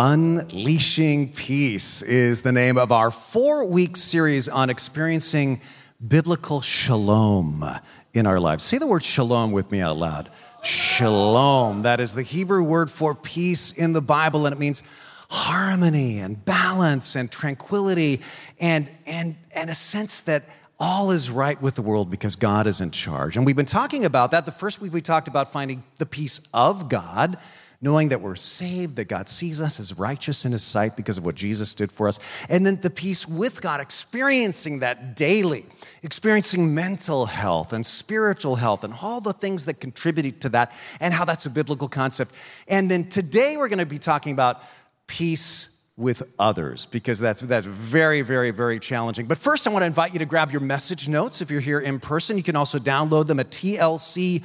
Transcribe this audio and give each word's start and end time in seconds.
Unleashing 0.00 1.32
Peace 1.32 2.02
is 2.02 2.42
the 2.42 2.52
name 2.52 2.78
of 2.78 2.92
our 2.92 3.10
four 3.10 3.66
week 3.66 3.96
series 3.96 4.48
on 4.48 4.70
experiencing 4.70 5.60
biblical 6.06 6.60
shalom 6.60 7.68
in 8.14 8.24
our 8.24 8.38
lives. 8.38 8.62
Say 8.62 8.78
the 8.78 8.86
word 8.86 9.04
shalom 9.04 9.50
with 9.50 9.72
me 9.72 9.80
out 9.80 9.96
loud. 9.96 10.30
Shalom. 10.62 11.82
That 11.82 11.98
is 11.98 12.14
the 12.14 12.22
Hebrew 12.22 12.62
word 12.62 12.92
for 12.92 13.12
peace 13.12 13.72
in 13.72 13.92
the 13.92 14.00
Bible, 14.00 14.46
and 14.46 14.54
it 14.54 14.58
means 14.60 14.84
harmony 15.30 16.20
and 16.20 16.44
balance 16.44 17.16
and 17.16 17.28
tranquility 17.28 18.20
and, 18.60 18.88
and, 19.04 19.34
and 19.52 19.68
a 19.68 19.74
sense 19.74 20.20
that 20.20 20.44
all 20.78 21.10
is 21.10 21.28
right 21.28 21.60
with 21.60 21.74
the 21.74 21.82
world 21.82 22.08
because 22.08 22.36
God 22.36 22.68
is 22.68 22.80
in 22.80 22.92
charge. 22.92 23.36
And 23.36 23.44
we've 23.44 23.56
been 23.56 23.66
talking 23.66 24.04
about 24.04 24.30
that. 24.30 24.46
The 24.46 24.52
first 24.52 24.80
week 24.80 24.92
we 24.92 25.00
talked 25.00 25.26
about 25.26 25.52
finding 25.52 25.82
the 25.96 26.06
peace 26.06 26.48
of 26.54 26.88
God, 26.88 27.36
knowing 27.80 28.08
that 28.08 28.20
we're 28.20 28.34
saved, 28.34 28.96
that 28.96 29.06
God 29.06 29.28
sees 29.28 29.60
us 29.60 29.78
as 29.78 29.96
righteous 29.98 30.44
in 30.44 30.52
His 30.52 30.64
sight 30.64 30.96
because 30.96 31.16
of 31.16 31.24
what 31.24 31.36
Jesus 31.36 31.74
did 31.74 31.92
for 31.92 32.08
us. 32.08 32.18
And 32.48 32.66
then 32.66 32.80
the 32.80 32.90
peace 32.90 33.26
with 33.26 33.62
God, 33.62 33.80
experiencing 33.80 34.80
that 34.80 35.14
daily, 35.14 35.64
experiencing 36.02 36.74
mental 36.74 37.26
health 37.26 37.72
and 37.72 37.86
spiritual 37.86 38.56
health 38.56 38.82
and 38.82 38.94
all 39.00 39.20
the 39.20 39.32
things 39.32 39.66
that 39.66 39.80
contribute 39.80 40.40
to 40.40 40.48
that 40.50 40.72
and 41.00 41.14
how 41.14 41.24
that's 41.24 41.46
a 41.46 41.50
biblical 41.50 41.88
concept. 41.88 42.32
And 42.66 42.90
then 42.90 43.08
today 43.08 43.54
we're 43.56 43.68
going 43.68 43.78
to 43.78 43.86
be 43.86 44.00
talking 44.00 44.32
about 44.32 44.60
peace 45.06 45.76
with 45.96 46.22
others 46.38 46.86
because 46.86 47.18
that's, 47.18 47.40
that's 47.40 47.66
very, 47.66 48.22
very, 48.22 48.50
very 48.50 48.78
challenging. 48.80 49.26
But 49.26 49.38
first, 49.38 49.66
I 49.66 49.70
want 49.70 49.82
to 49.82 49.86
invite 49.86 50.12
you 50.12 50.20
to 50.20 50.26
grab 50.26 50.50
your 50.50 50.60
message 50.60 51.08
notes 51.08 51.42
if 51.42 51.50
you're 51.50 51.60
here 51.60 51.80
in 51.80 51.98
person. 52.00 52.36
You 52.36 52.44
can 52.44 52.56
also 52.56 52.78
download 52.78 53.26
them 53.26 53.40
at 53.40 53.50
tlc.org 53.50 54.42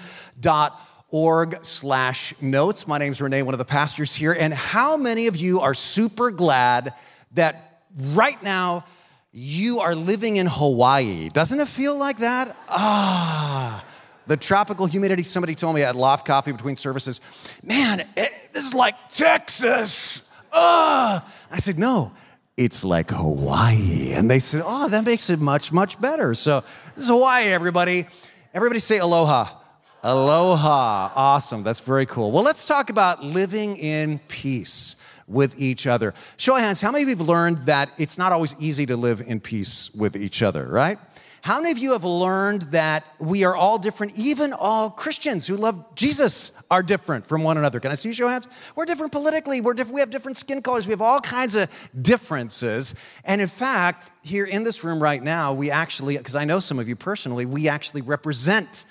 slash 1.13 2.34
notes. 2.41 2.88
My 2.88 2.98
name's 2.98 3.22
Renee, 3.22 3.44
one 3.44 3.53
of 3.53 3.59
the 3.59 3.66
pastors 3.66 4.16
here. 4.16 4.34
And 4.34 4.52
how 4.52 4.98
many 4.98 5.27
of 5.27 5.38
you 5.38 5.59
are 5.59 5.76
super 5.76 6.31
glad 6.31 6.95
that 7.34 7.84
right 8.13 8.41
now 8.41 8.86
you 9.31 9.80
are 9.80 9.94
living 9.94 10.38
in 10.38 10.47
Hawaii? 10.47 11.30
Doesn't 11.30 11.59
it 11.59 11.67
feel 11.67 11.95
like 12.00 12.17
that? 12.17 12.58
Ah. 12.67 13.86
The 14.25 14.38
tropical 14.38 14.88
humidity, 14.88 15.22
somebody 15.22 15.53
told 15.53 15.75
me 15.75 15.84
at 15.84 15.95
Loft 15.95 16.25
Coffee 16.25 16.52
between 16.52 16.78
services, 16.78 17.22
man, 17.61 18.00
it, 18.00 18.31
this 18.52 18.66
is 18.66 18.73
like 18.73 18.95
Texas. 19.09 20.28
Ah. 20.52 21.31
I 21.52 21.59
said, 21.59 21.78
no, 21.78 22.11
it's 22.58 22.84
like 22.84 23.11
Hawaii. 23.11 24.14
And 24.14 24.31
they 24.31 24.39
said, 24.39 24.64
oh, 24.66 24.89
that 24.89 25.06
makes 25.06 25.30
it 25.30 25.39
much, 25.39 25.72
much 25.72 26.02
better. 26.02 26.34
So 26.34 26.61
this 26.95 27.03
is 27.03 27.09
Hawaii, 27.09 27.50
everybody. 27.50 28.08
Everybody 28.52 28.80
say 28.80 28.97
aloha. 28.97 29.59
Aloha. 30.06 31.14
Awesome. 31.16 31.64
That's 31.64 31.80
very 31.80 32.06
cool. 32.06 32.34
Well, 32.34 32.44
let's 32.44 32.66
talk 32.66 32.90
about 32.90 33.23
living 33.23 33.78
in 33.78 34.20
peace 34.28 34.98
with 35.30 35.58
each 35.62 35.88
other. 35.88 36.14
Show 36.36 36.56
of 36.56 36.62
hands, 36.62 36.82
how 36.82 36.92
many 36.92 37.04
of 37.04 37.09
you 37.09 37.16
have 37.16 37.26
learned 37.26 37.59
that 37.68 37.90
it's 37.98 38.18
not 38.18 38.34
always 38.34 38.54
easy 38.59 38.86
to 38.88 38.98
live 38.98 39.22
in 39.26 39.40
peace 39.40 39.96
with 39.96 40.18
each 40.18 40.42
other, 40.42 40.68
right? 40.68 41.00
How 41.42 41.62
many 41.62 41.72
of 41.72 41.78
you 41.78 41.94
have 41.94 42.04
learned 42.04 42.64
that 42.74 43.06
we 43.18 43.46
are 43.46 43.56
all 43.56 43.78
different? 43.78 44.18
Even 44.18 44.52
all 44.52 44.90
Christians 44.90 45.48
who 45.48 45.56
love 45.56 45.96
Jesus 45.96 46.62
are 46.70 46.84
different 46.84 47.26
from 47.26 47.44
one 47.44 47.58
another. 47.58 47.80
Can 47.80 47.92
I 47.92 47.96
see 47.96 48.09
your 48.09 48.16
show 48.16 48.28
hands? 48.28 48.50
We're 48.76 48.86
different 48.86 49.14
politically. 49.14 49.62
We're 49.62 49.74
different. 49.74 49.96
We 49.96 50.02
have 50.02 50.12
different 50.12 50.36
skin 50.36 50.62
colors. 50.62 50.86
We 50.86 50.92
have 50.92 51.02
all 51.02 51.22
kinds 51.22 51.56
of 51.56 51.90
differences. 52.02 52.96
And 53.24 53.40
in 53.40 53.48
fact, 53.48 54.12
here 54.22 54.46
in 54.46 54.66
this 54.66 54.84
room 54.84 55.02
right 55.02 55.24
now, 55.24 55.54
we 55.54 55.72
actually, 55.72 56.18
because 56.18 56.36
I 56.36 56.44
know 56.44 56.59
some 56.59 56.78
of 56.78 56.90
you 56.90 56.98
personally, 56.98 57.46
we 57.46 57.70
actually 57.70 58.02
represent 58.02 58.84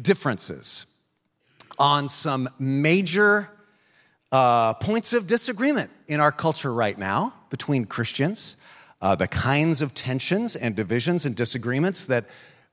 differences 0.00 0.86
on 1.78 2.08
some 2.08 2.48
major 2.58 3.48
uh, 4.30 4.74
points 4.74 5.12
of 5.12 5.26
disagreement 5.26 5.90
in 6.08 6.20
our 6.20 6.32
culture 6.32 6.72
right 6.72 6.96
now 6.96 7.34
between 7.50 7.84
Christians 7.84 8.56
uh, 9.02 9.16
the 9.16 9.26
kinds 9.26 9.82
of 9.82 9.94
tensions 9.94 10.54
and 10.54 10.76
divisions 10.76 11.26
and 11.26 11.34
disagreements 11.34 12.04
that 12.04 12.24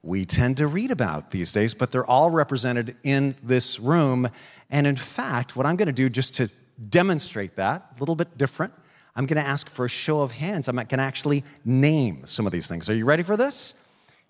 we 0.03 0.25
tend 0.25 0.57
to 0.57 0.67
read 0.67 0.91
about 0.91 1.31
these 1.31 1.51
days, 1.51 1.73
but 1.73 1.91
they're 1.91 2.05
all 2.05 2.29
represented 2.29 2.95
in 3.03 3.35
this 3.43 3.79
room. 3.79 4.29
And 4.69 4.87
in 4.87 4.95
fact, 4.95 5.55
what 5.55 5.65
I'm 5.65 5.75
going 5.75 5.87
to 5.87 5.91
do 5.91 6.07
just 6.07 6.35
to 6.35 6.49
demonstrate 6.87 7.55
that, 7.55 7.93
a 7.95 7.99
little 7.99 8.15
bit 8.15 8.37
different, 8.37 8.73
I'm 9.15 9.25
going 9.25 9.43
to 9.43 9.49
ask 9.49 9.67
for 9.67 9.85
a 9.85 9.89
show 9.89 10.21
of 10.21 10.31
hands. 10.31 10.67
I'm 10.67 10.75
going 10.75 10.87
to 10.87 10.99
actually 10.99 11.43
name 11.65 12.25
some 12.25 12.45
of 12.45 12.53
these 12.53 12.69
things. 12.69 12.89
Are 12.89 12.93
you 12.93 13.05
ready 13.05 13.23
for 13.23 13.35
this? 13.35 13.73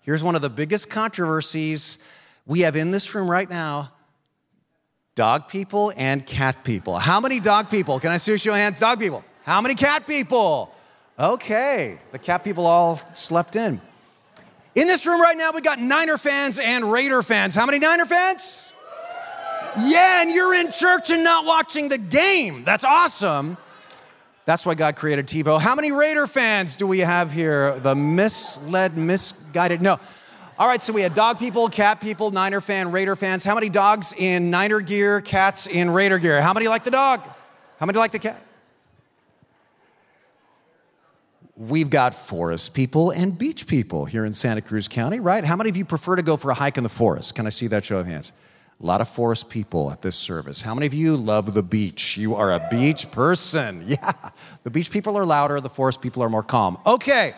Here's 0.00 0.24
one 0.24 0.34
of 0.34 0.42
the 0.42 0.48
biggest 0.48 0.88
controversies 0.88 2.02
we 2.46 2.60
have 2.60 2.76
in 2.76 2.90
this 2.90 3.14
room 3.14 3.30
right 3.30 3.48
now 3.48 3.92
dog 5.14 5.48
people 5.48 5.92
and 5.96 6.24
cat 6.24 6.64
people. 6.64 6.98
How 6.98 7.20
many 7.20 7.40
dog 7.40 7.70
people? 7.70 8.00
Can 8.00 8.10
I 8.10 8.16
see 8.16 8.32
of 8.32 8.54
hands? 8.54 8.80
Dog 8.80 8.98
people. 8.98 9.24
How 9.44 9.60
many 9.60 9.74
cat 9.74 10.06
people? 10.06 10.74
Okay, 11.18 11.98
the 12.12 12.18
cat 12.18 12.42
people 12.42 12.64
all 12.66 13.00
slept 13.12 13.54
in. 13.54 13.80
In 14.74 14.86
this 14.86 15.06
room 15.06 15.20
right 15.20 15.36
now, 15.36 15.50
we 15.52 15.60
got 15.60 15.78
Niner 15.78 16.16
fans 16.16 16.58
and 16.58 16.90
Raider 16.90 17.22
fans. 17.22 17.54
How 17.54 17.66
many 17.66 17.78
Niner 17.78 18.06
fans? 18.06 18.72
Yeah, 19.78 20.22
and 20.22 20.30
you're 20.30 20.54
in 20.54 20.72
church 20.72 21.10
and 21.10 21.22
not 21.22 21.44
watching 21.44 21.88
the 21.88 21.98
game. 21.98 22.64
That's 22.64 22.84
awesome. 22.84 23.58
That's 24.46 24.64
why 24.64 24.74
God 24.74 24.96
created 24.96 25.26
TiVo. 25.26 25.60
How 25.60 25.74
many 25.74 25.92
Raider 25.92 26.26
fans 26.26 26.76
do 26.76 26.86
we 26.86 27.00
have 27.00 27.32
here? 27.32 27.78
The 27.78 27.94
misled, 27.94 28.96
misguided? 28.96 29.82
No. 29.82 30.00
All 30.60 30.68
right, 30.68 30.82
so 30.82 30.92
we 30.92 31.00
had 31.00 31.14
dog 31.14 31.38
people, 31.38 31.68
cat 31.68 32.02
people, 32.02 32.30
Niner 32.30 32.60
fan, 32.60 32.92
Raider 32.92 33.16
fans. 33.16 33.44
How 33.44 33.54
many 33.54 33.70
dogs 33.70 34.12
in 34.12 34.50
Niner 34.50 34.82
gear, 34.82 35.22
cats 35.22 35.66
in 35.66 35.88
Raider 35.88 36.18
gear? 36.18 36.42
How 36.42 36.52
many 36.52 36.68
like 36.68 36.84
the 36.84 36.90
dog? 36.90 37.22
How 37.78 37.86
many 37.86 37.98
like 37.98 38.10
the 38.10 38.18
cat? 38.18 38.42
We've 41.56 41.88
got 41.88 42.12
forest 42.12 42.74
people 42.74 43.10
and 43.10 43.38
beach 43.38 43.66
people 43.66 44.04
here 44.04 44.26
in 44.26 44.34
Santa 44.34 44.60
Cruz 44.60 44.86
County, 44.86 45.18
right? 45.18 45.46
How 45.46 45.56
many 45.56 45.70
of 45.70 45.78
you 45.78 45.86
prefer 45.86 46.16
to 46.16 46.22
go 46.22 46.36
for 46.36 46.50
a 46.50 46.54
hike 46.54 46.76
in 46.76 46.82
the 46.82 46.90
forest? 46.90 47.34
Can 47.34 47.46
I 47.46 47.50
see 47.50 47.66
that 47.68 47.86
show 47.86 47.96
of 47.96 48.06
hands? 48.06 48.34
A 48.82 48.84
lot 48.84 49.00
of 49.00 49.08
forest 49.08 49.48
people 49.48 49.90
at 49.90 50.02
this 50.02 50.16
service. 50.16 50.60
How 50.60 50.74
many 50.74 50.86
of 50.86 50.92
you 50.92 51.16
love 51.16 51.54
the 51.54 51.62
beach? 51.62 52.18
You 52.18 52.34
are 52.34 52.52
a 52.52 52.68
beach 52.70 53.10
person. 53.10 53.82
Yeah. 53.86 54.12
The 54.64 54.70
beach 54.70 54.90
people 54.90 55.16
are 55.16 55.24
louder, 55.24 55.58
the 55.58 55.70
forest 55.70 56.02
people 56.02 56.22
are 56.22 56.28
more 56.28 56.42
calm. 56.42 56.76
Okay. 56.84 57.32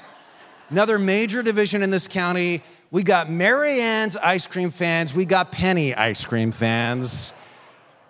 Another 0.71 0.99
major 0.99 1.45
division 1.45 1.85
in 1.85 1.91
this 1.91 2.09
county. 2.09 2.63
We 2.93 3.03
got 3.03 3.31
Marianne's 3.31 4.19
ice 4.19 4.47
cream 4.47 4.71
fans. 4.71 5.15
We 5.15 5.25
got 5.25 5.51
Penny 5.51 5.95
ice 5.95 6.27
cream 6.27 6.53
fans. 6.53 7.33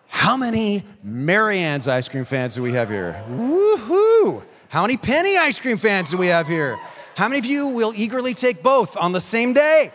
How 0.09 0.37
many 0.37 0.83
Marianne's 1.05 1.87
ice 1.87 2.09
cream 2.09 2.25
fans 2.25 2.57
do 2.57 2.63
we 2.63 2.73
have 2.73 2.91
here? 2.91 3.23
Woohoo! 3.31 4.43
How 4.69 4.83
many 4.83 4.97
penny 4.97 5.39
ice 5.39 5.61
cream 5.61 5.77
fans 5.77 6.11
do 6.11 6.17
we 6.17 6.27
have 6.27 6.49
here? 6.49 6.81
How 7.15 7.29
many 7.29 7.39
of 7.39 7.47
you 7.47 7.69
will 7.69 7.93
eagerly 7.95 8.35
take 8.35 8.61
both 8.63 8.97
on 8.97 9.13
the 9.13 9.21
same 9.21 9.53
day? 9.53 9.93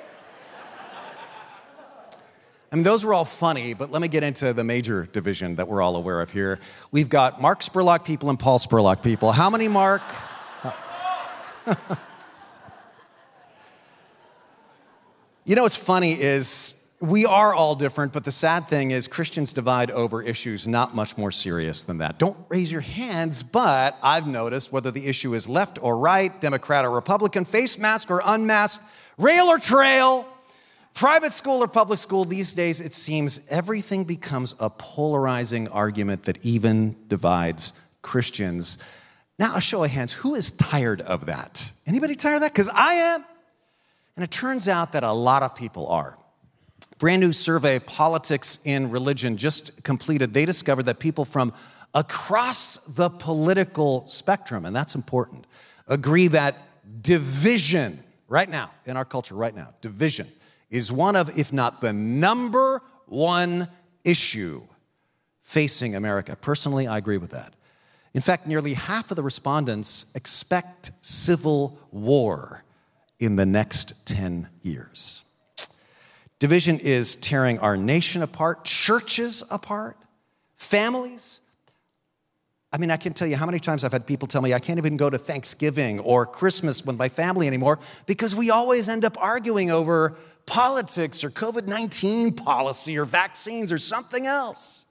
I 2.71 2.75
mean, 2.75 2.83
those 2.83 3.03
were 3.03 3.13
all 3.13 3.25
funny, 3.25 3.73
but 3.73 3.91
let 3.91 4.01
me 4.01 4.07
get 4.07 4.23
into 4.23 4.53
the 4.53 4.63
major 4.63 5.05
division 5.05 5.55
that 5.55 5.67
we're 5.67 5.81
all 5.81 5.97
aware 5.97 6.21
of 6.21 6.31
here. 6.31 6.59
We've 6.91 7.09
got 7.09 7.41
Mark 7.41 7.59
Spurlock 7.59 8.05
people 8.05 8.29
and 8.29 8.39
Paul 8.39 8.59
Spurlock 8.59 9.03
people. 9.03 9.33
How 9.33 9.49
many 9.49 9.67
Mark? 9.67 10.01
You 15.47 15.55
know 15.55 15.63
what's 15.63 15.77
funny 15.77 16.11
is 16.11 16.85
we 16.99 17.25
are 17.25 17.53
all 17.53 17.73
different, 17.73 18.11
but 18.11 18.25
the 18.25 18.33
sad 18.33 18.67
thing 18.67 18.91
is 18.91 19.07
Christians 19.07 19.53
divide 19.53 19.89
over 19.91 20.21
issues 20.21 20.67
not 20.67 20.93
much 20.93 21.17
more 21.17 21.31
serious 21.31 21.85
than 21.85 21.99
that. 21.99 22.19
Don't 22.19 22.37
raise 22.49 22.69
your 22.69 22.81
hands, 22.81 23.43
but 23.43 23.97
I've 24.03 24.27
noticed 24.27 24.73
whether 24.73 24.91
the 24.91 25.07
issue 25.07 25.33
is 25.35 25.47
left 25.47 25.81
or 25.81 25.97
right, 25.97 26.37
Democrat 26.41 26.83
or 26.83 26.91
Republican, 26.91 27.45
face 27.45 27.79
mask 27.79 28.11
or 28.11 28.21
unmasked, 28.25 28.83
rail 29.17 29.45
or 29.45 29.57
trail, 29.57 30.27
private 30.93 31.31
school 31.31 31.63
or 31.63 31.69
public 31.69 31.99
school, 31.99 32.25
these 32.25 32.53
days 32.53 32.81
it 32.81 32.93
seems 32.93 33.47
everything 33.49 34.03
becomes 34.03 34.53
a 34.59 34.69
polarizing 34.69 35.69
argument 35.69 36.23
that 36.23 36.43
even 36.45 36.93
divides 37.07 37.71
Christians. 38.01 38.79
Now, 39.39 39.55
a 39.55 39.61
show 39.61 39.81
of 39.81 39.91
hands, 39.91 40.11
who 40.11 40.35
is 40.35 40.51
tired 40.51 40.99
of 40.99 41.27
that? 41.27 41.71
Anybody 41.85 42.15
tired 42.15 42.35
of 42.35 42.41
that? 42.41 42.51
Because 42.51 42.67
I 42.67 42.93
am. 42.95 43.23
And 44.17 44.23
it 44.23 44.31
turns 44.31 44.67
out 44.67 44.93
that 44.93 45.03
a 45.03 45.11
lot 45.11 45.43
of 45.43 45.53
people 45.55 45.87
are. 45.87 46.17
Brand 46.97 47.21
new 47.21 47.31
survey, 47.31 47.77
Politics 47.77 48.57
in 48.65 48.89
Religion, 48.89 49.37
just 49.37 49.83
completed. 49.83 50.33
They 50.33 50.43
discovered 50.43 50.87
that 50.87 50.97
people 50.97 51.23
from 51.23 51.53
across 51.93 52.77
the 52.87 53.11
political 53.11 54.07
spectrum, 54.07 54.65
and 54.65 54.75
that's 54.75 54.95
important, 54.95 55.45
agree 55.87 56.29
that 56.29 56.63
division, 57.03 58.03
right 58.27 58.49
now, 58.49 58.71
in 58.85 58.97
our 58.97 59.05
culture, 59.05 59.35
right 59.35 59.55
now, 59.55 59.75
division 59.81 60.27
is 60.71 60.91
one 60.91 61.15
of, 61.15 61.37
if 61.37 61.53
not 61.53 61.79
the 61.81 61.93
number 61.93 62.81
one 63.05 63.67
issue 64.03 64.63
facing 65.43 65.95
America. 65.95 66.35
Personally, 66.35 66.87
I 66.87 66.97
agree 66.97 67.17
with 67.17 67.31
that. 67.31 67.53
In 68.15 68.21
fact, 68.21 68.47
nearly 68.47 68.73
half 68.73 69.11
of 69.11 69.15
the 69.15 69.21
respondents 69.21 70.11
expect 70.15 70.89
civil 71.03 71.79
war 71.91 72.63
in 73.19 73.35
the 73.35 73.45
next 73.45 74.05
10 74.05 74.49
years. 74.61 75.23
Division 76.39 76.79
is 76.79 77.15
tearing 77.15 77.57
our 77.59 77.75
nation 77.75 78.21
apart, 78.21 78.63
churches 78.63 79.43
apart, 79.49 79.97
families. 80.55 81.41
I 82.71 82.77
mean, 82.77 82.91
I 82.91 82.97
can 82.97 83.13
tell 83.13 83.27
you 83.27 83.35
how 83.35 83.45
many 83.45 83.59
times 83.59 83.83
I've 83.83 83.91
had 83.91 84.05
people 84.05 84.27
tell 84.27 84.41
me 84.41 84.53
I 84.53 84.59
can't 84.59 84.77
even 84.77 84.97
go 84.97 85.09
to 85.09 85.17
Thanksgiving 85.17 85.99
or 85.99 86.25
Christmas 86.25 86.85
with 86.85 86.97
my 86.97 87.09
family 87.09 87.47
anymore 87.47 87.79
because 88.05 88.35
we 88.35 88.51
always 88.51 88.87
end 88.87 89.03
up 89.03 89.17
arguing 89.19 89.71
over 89.71 90.15
politics 90.45 91.23
or 91.23 91.29
COVID 91.29 91.67
19 91.67 92.33
policy 92.33 92.97
or 92.97 93.05
vaccines 93.05 93.71
or 93.71 93.79
something 93.79 94.27
else. 94.27 94.85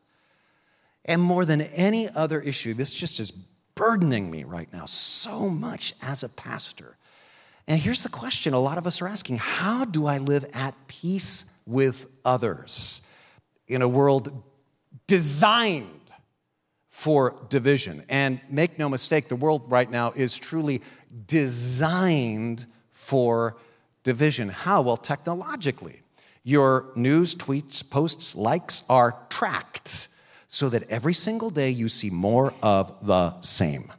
And 1.05 1.23
more 1.23 1.45
than 1.45 1.61
any 1.61 2.09
other 2.09 2.41
issue, 2.41 2.75
this 2.75 2.93
just 2.93 3.21
is 3.21 3.31
burdening 3.77 4.31
me 4.31 4.43
right 4.43 4.69
now 4.73 4.87
so 4.87 5.49
much 5.49 5.95
as 6.03 6.25
a 6.25 6.29
pastor. 6.29 6.97
And 7.69 7.81
here's 7.81 8.03
the 8.03 8.09
question 8.09 8.55
a 8.55 8.61
lot 8.61 8.79
of 8.79 8.87
us 8.87 9.03
are 9.03 9.09
asking 9.09 9.39
How 9.39 9.85
do 9.85 10.07
I 10.07 10.19
live 10.19 10.45
at 10.55 10.75
peace 10.87 11.59
with 11.67 12.07
others 12.25 13.07
in 13.67 13.83
a 13.83 13.89
world 13.89 14.43
designed 15.07 15.91
for 16.91 17.37
division? 17.49 18.05
And 18.09 18.41
make 18.49 18.79
no 18.79 18.89
mistake, 18.89 19.29
the 19.29 19.37
world 19.37 19.71
right 19.71 19.91
now 19.91 20.13
is 20.13 20.39
truly 20.39 20.83
designed 21.27 22.67
for 22.93 23.57
division. 24.05 24.49
How? 24.49 24.83
Well, 24.83 24.97
technologically. 24.97 26.03
Your 26.45 26.93
news, 26.95 27.35
tweets, 27.35 27.89
posts, 27.91 28.37
likes 28.37 28.85
are 28.89 29.17
tracked 29.29 30.09
so 30.47 30.69
that 30.69 30.85
every 30.85 31.13
single 31.13 31.51
day 31.51 31.71
you 31.71 31.89
see 31.89 32.09
more 32.09 32.55
of 32.63 33.05
the 33.05 33.41
same. 33.41 33.93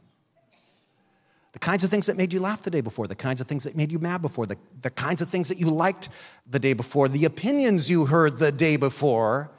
The 1.58 1.64
kinds 1.66 1.82
of 1.82 1.90
things 1.90 2.06
that 2.06 2.16
made 2.16 2.32
you 2.32 2.38
laugh 2.38 2.62
the 2.62 2.70
day 2.70 2.80
before, 2.80 3.08
the 3.08 3.16
kinds 3.16 3.40
of 3.40 3.48
things 3.48 3.64
that 3.64 3.74
made 3.74 3.90
you 3.90 3.98
mad 3.98 4.22
before, 4.22 4.46
the, 4.46 4.56
the 4.80 4.90
kinds 4.90 5.20
of 5.20 5.28
things 5.28 5.48
that 5.48 5.58
you 5.58 5.68
liked 5.68 6.08
the 6.48 6.60
day 6.60 6.72
before, 6.72 7.08
the 7.08 7.24
opinions 7.24 7.90
you 7.90 8.06
heard 8.06 8.38
the 8.38 8.52
day 8.52 8.76
before, 8.76 9.50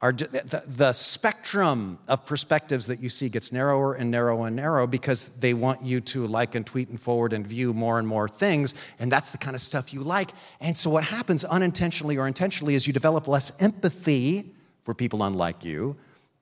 are 0.00 0.12
the, 0.12 0.62
the 0.64 0.92
spectrum 0.92 1.98
of 2.06 2.24
perspectives 2.24 2.86
that 2.86 3.00
you 3.00 3.08
see 3.08 3.28
gets 3.28 3.50
narrower 3.50 3.94
and 3.94 4.12
narrower 4.12 4.46
and 4.46 4.54
narrower 4.54 4.86
because 4.86 5.40
they 5.40 5.54
want 5.54 5.84
you 5.84 6.00
to 6.00 6.24
like 6.28 6.54
and 6.54 6.64
tweet 6.64 6.88
and 6.88 7.00
forward 7.00 7.32
and 7.32 7.44
view 7.44 7.74
more 7.74 7.98
and 7.98 8.06
more 8.06 8.28
things. 8.28 8.72
And 9.00 9.10
that's 9.10 9.32
the 9.32 9.38
kind 9.38 9.56
of 9.56 9.60
stuff 9.60 9.92
you 9.92 10.02
like. 10.02 10.30
And 10.60 10.76
so 10.76 10.88
what 10.88 11.02
happens 11.02 11.44
unintentionally 11.44 12.16
or 12.16 12.28
intentionally 12.28 12.76
is 12.76 12.86
you 12.86 12.92
develop 12.92 13.26
less 13.26 13.60
empathy 13.60 14.54
for 14.82 14.94
people 14.94 15.24
unlike 15.24 15.64
you 15.64 15.96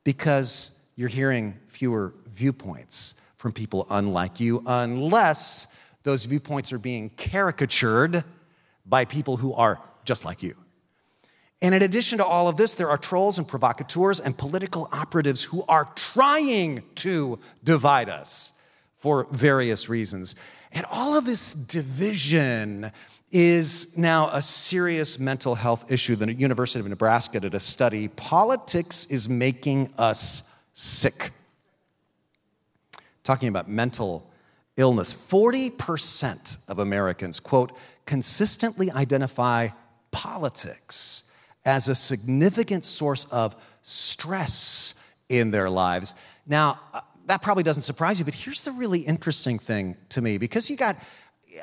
because 0.05 0.79
you're 0.97 1.09
hearing 1.09 1.55
fewer 1.69 2.13
viewpoints 2.27 3.21
from 3.41 3.53
people 3.53 3.87
unlike 3.89 4.39
you, 4.39 4.63
unless 4.67 5.67
those 6.03 6.27
viewpoints 6.27 6.75
are 6.75 6.79
being 6.79 7.09
caricatured 7.09 8.23
by 8.85 9.07
people 9.07 9.39
who 9.39 9.55
are 9.55 9.81
just 10.05 10.27
like 10.27 10.43
you. 10.43 10.55
And 11.63 11.75
in 11.75 11.81
addition 11.81 12.19
to 12.19 12.25
all 12.27 12.49
of 12.49 12.59
this, 12.59 12.75
there 12.75 12.91
are 12.91 12.99
trolls 12.99 13.39
and 13.39 13.49
provocateurs 13.49 14.21
and 14.21 14.37
political 14.37 14.91
operatives 14.93 15.43
who 15.43 15.65
are 15.71 15.89
trying 15.95 16.83
to 16.97 17.39
divide 17.65 18.11
us 18.11 18.53
for 18.93 19.27
various 19.31 19.89
reasons. 19.89 20.37
And 20.73 20.85
all 20.91 21.17
of 21.17 21.25
this 21.25 21.55
division 21.55 22.93
is 23.33 23.97
now 23.97 24.29
a 24.35 24.43
serious 24.43 25.19
mental 25.19 25.55
health 25.55 25.91
issue. 25.91 26.15
The 26.15 26.31
University 26.35 26.81
of 26.81 26.89
Nebraska 26.89 27.41
did 27.41 27.55
a 27.55 27.61
study. 27.61 28.09
Politics 28.09 29.07
is 29.07 29.31
making 29.31 29.95
us 29.97 30.55
sick. 30.75 31.31
Talking 33.31 33.49
about 33.49 33.69
mental 33.69 34.29
illness, 34.77 35.15
40% 35.15 36.69
of 36.69 36.81
Americans, 36.81 37.38
quote, 37.38 37.71
consistently 38.05 38.91
identify 38.91 39.69
politics 40.11 41.31
as 41.65 41.87
a 41.87 41.94
significant 41.94 42.85
source 42.85 43.27
of 43.27 43.55
stress 43.82 45.00
in 45.29 45.53
their 45.53 45.71
lives. 45.71 46.12
Now, 46.44 46.81
uh, 46.93 47.03
that 47.27 47.41
probably 47.41 47.62
doesn't 47.62 47.85
surprise 47.85 48.19
you, 48.19 48.25
but 48.25 48.35
here's 48.35 48.65
the 48.65 48.73
really 48.73 48.99
interesting 48.99 49.61
thing 49.61 49.97
to 50.09 50.21
me 50.21 50.37
because 50.37 50.69
you 50.69 50.77
got 50.77 50.97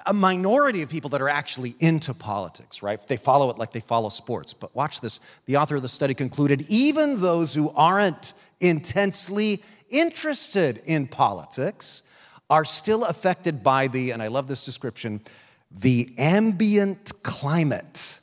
a 0.06 0.13
minority 0.13 0.81
of 0.81 0.89
people 0.89 1.10
that 1.12 1.22
are 1.22 1.30
actually 1.30 1.75
into 1.80 2.13
politics, 2.13 2.84
right? 2.84 3.00
They 3.07 3.18
follow 3.18 3.50
it 3.50 3.57
like 3.57 3.72
they 3.72 3.80
follow 3.80 4.10
sports. 4.10 4.54
But 4.54 4.75
watch 4.75 5.01
this. 5.01 5.19
The 5.45 5.57
author 5.57 5.75
of 5.75 5.81
the 5.81 5.89
study 5.89 6.13
concluded 6.13 6.66
even 6.69 7.22
those 7.22 7.54
who 7.54 7.72
aren't 7.72 8.34
intensely 8.60 9.63
interested 9.89 10.81
in 10.86 11.07
politics 11.07 12.04
are 12.50 12.66
still 12.66 13.04
affected 13.04 13.63
by 13.63 13.88
the, 13.88 14.12
and 14.12 14.22
I 14.22 14.28
love 14.28 14.48
this 14.48 14.66
description, 14.66 15.22
the 15.72 16.13
ambient 16.18 17.12
climate 17.24 18.19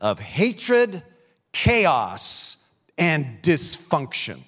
of 0.00 0.18
hatred, 0.20 1.02
chaos, 1.52 2.64
and 2.98 3.40
dysfunction. 3.42 4.40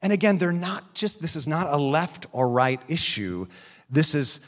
And 0.00 0.12
again, 0.12 0.38
they're 0.38 0.52
not 0.52 0.94
just, 0.94 1.20
this 1.20 1.36
is 1.36 1.48
not 1.48 1.66
a 1.66 1.76
left 1.76 2.26
or 2.32 2.48
right 2.48 2.80
issue. 2.88 3.46
This 3.90 4.14
is 4.14 4.40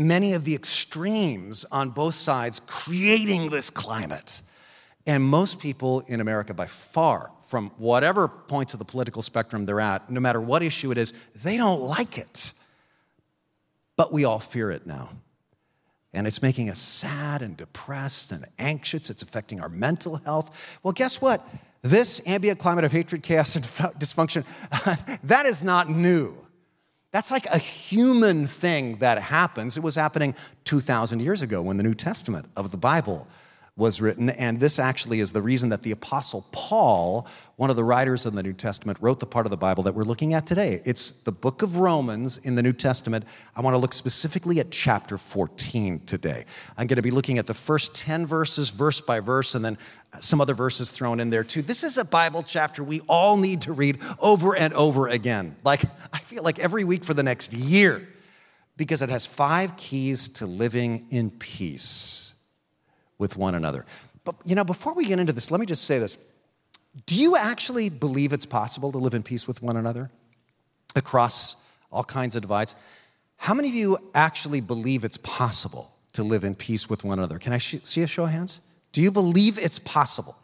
many 0.00 0.32
of 0.32 0.44
the 0.44 0.54
extremes 0.54 1.64
on 1.66 1.90
both 1.90 2.14
sides 2.14 2.60
creating 2.66 3.50
this 3.50 3.70
climate. 3.70 4.42
And 5.06 5.22
most 5.22 5.60
people 5.60 6.00
in 6.00 6.20
America, 6.20 6.54
by 6.54 6.66
far, 6.66 7.32
from 7.46 7.70
whatever 7.78 8.28
points 8.28 8.74
of 8.74 8.78
the 8.78 8.84
political 8.84 9.22
spectrum 9.22 9.66
they're 9.66 9.80
at, 9.80 10.10
no 10.10 10.20
matter 10.20 10.40
what 10.40 10.62
issue 10.62 10.90
it 10.92 10.98
is, 10.98 11.12
they 11.42 11.56
don't 11.56 11.80
like 11.80 12.18
it. 12.18 12.52
But 13.96 14.12
we 14.12 14.24
all 14.24 14.38
fear 14.38 14.70
it 14.70 14.86
now. 14.86 15.10
And 16.12 16.26
it's 16.26 16.42
making 16.42 16.70
us 16.70 16.80
sad 16.80 17.42
and 17.42 17.56
depressed 17.56 18.32
and 18.32 18.44
anxious. 18.58 19.10
It's 19.10 19.22
affecting 19.22 19.60
our 19.60 19.68
mental 19.68 20.16
health. 20.16 20.78
Well, 20.82 20.92
guess 20.92 21.20
what? 21.20 21.46
This 21.82 22.20
ambient 22.26 22.58
climate 22.58 22.84
of 22.84 22.92
hatred, 22.92 23.22
chaos, 23.22 23.56
and 23.56 23.64
dysfunction, 23.98 24.44
that 25.24 25.46
is 25.46 25.62
not 25.62 25.88
new. 25.88 26.34
That's 27.12 27.30
like 27.30 27.46
a 27.46 27.58
human 27.58 28.46
thing 28.46 28.96
that 28.96 29.18
happens. 29.18 29.76
It 29.76 29.82
was 29.82 29.96
happening 29.96 30.34
2,000 30.64 31.20
years 31.20 31.42
ago 31.42 31.60
when 31.60 31.76
the 31.76 31.82
New 31.82 31.94
Testament 31.94 32.46
of 32.56 32.70
the 32.70 32.76
Bible 32.76 33.26
was 33.76 34.00
written. 34.00 34.30
And 34.30 34.60
this 34.60 34.78
actually 34.78 35.20
is 35.20 35.32
the 35.32 35.42
reason 35.42 35.70
that 35.70 35.82
the 35.82 35.90
Apostle 35.90 36.46
Paul, 36.52 37.26
one 37.56 37.70
of 37.70 37.76
the 37.76 37.82
writers 37.82 38.26
of 38.26 38.34
the 38.34 38.42
New 38.42 38.52
Testament, 38.52 38.98
wrote 39.00 39.20
the 39.20 39.26
part 39.26 39.46
of 39.46 39.50
the 39.50 39.56
Bible 39.56 39.82
that 39.84 39.94
we're 39.94 40.04
looking 40.04 40.34
at 40.34 40.46
today. 40.46 40.82
It's 40.84 41.10
the 41.22 41.32
book 41.32 41.62
of 41.62 41.78
Romans 41.78 42.38
in 42.38 42.54
the 42.54 42.62
New 42.62 42.74
Testament. 42.74 43.24
I 43.56 43.60
want 43.60 43.74
to 43.74 43.78
look 43.78 43.94
specifically 43.94 44.60
at 44.60 44.70
chapter 44.70 45.16
14 45.16 46.02
today. 46.06 46.44
I'm 46.76 46.86
going 46.86 46.96
to 46.96 47.02
be 47.02 47.10
looking 47.10 47.38
at 47.38 47.46
the 47.46 47.54
first 47.54 47.96
10 47.96 48.26
verses, 48.26 48.68
verse 48.68 49.00
by 49.00 49.18
verse, 49.18 49.54
and 49.54 49.64
then 49.64 49.78
some 50.18 50.40
other 50.40 50.54
verses 50.54 50.90
thrown 50.90 51.20
in 51.20 51.30
there 51.30 51.44
too. 51.44 51.62
This 51.62 51.84
is 51.84 51.96
a 51.96 52.04
Bible 52.04 52.42
chapter 52.42 52.82
we 52.82 53.00
all 53.08 53.36
need 53.36 53.62
to 53.62 53.72
read 53.72 53.98
over 54.18 54.56
and 54.56 54.74
over 54.74 55.06
again. 55.06 55.54
Like, 55.62 55.82
I 56.12 56.18
feel 56.18 56.42
like 56.42 56.58
every 56.58 56.84
week 56.84 57.04
for 57.04 57.14
the 57.14 57.22
next 57.22 57.52
year, 57.52 58.08
because 58.76 59.02
it 59.02 59.08
has 59.08 59.26
five 59.26 59.76
keys 59.76 60.28
to 60.28 60.46
living 60.46 61.06
in 61.10 61.30
peace 61.30 62.34
with 63.18 63.36
one 63.36 63.54
another. 63.54 63.86
But, 64.24 64.36
you 64.44 64.54
know, 64.54 64.64
before 64.64 64.94
we 64.94 65.06
get 65.06 65.18
into 65.18 65.32
this, 65.32 65.50
let 65.50 65.60
me 65.60 65.66
just 65.66 65.84
say 65.84 65.98
this. 65.98 66.18
Do 67.06 67.14
you 67.14 67.36
actually 67.36 67.88
believe 67.88 68.32
it's 68.32 68.46
possible 68.46 68.90
to 68.92 68.98
live 68.98 69.14
in 69.14 69.22
peace 69.22 69.46
with 69.46 69.62
one 69.62 69.76
another 69.76 70.10
across 70.96 71.66
all 71.92 72.04
kinds 72.04 72.34
of 72.34 72.42
divides? 72.42 72.74
How 73.36 73.54
many 73.54 73.68
of 73.68 73.74
you 73.74 73.98
actually 74.14 74.60
believe 74.60 75.04
it's 75.04 75.18
possible 75.18 75.94
to 76.14 76.22
live 76.22 76.42
in 76.42 76.54
peace 76.54 76.90
with 76.90 77.04
one 77.04 77.18
another? 77.18 77.38
Can 77.38 77.52
I 77.52 77.58
sh- 77.58 77.76
see 77.84 78.02
a 78.02 78.06
show 78.06 78.24
of 78.24 78.30
hands? 78.30 78.60
Do 78.92 79.00
you 79.00 79.10
believe 79.10 79.58
it's 79.58 79.78
possible? 79.78 80.36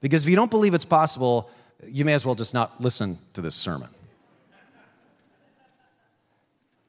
Because 0.00 0.24
if 0.24 0.30
you 0.30 0.36
don't 0.36 0.50
believe 0.50 0.74
it's 0.74 0.84
possible, 0.84 1.50
you 1.86 2.04
may 2.04 2.14
as 2.14 2.24
well 2.24 2.34
just 2.34 2.54
not 2.54 2.80
listen 2.80 3.18
to 3.34 3.40
this 3.40 3.54
sermon. 3.54 3.88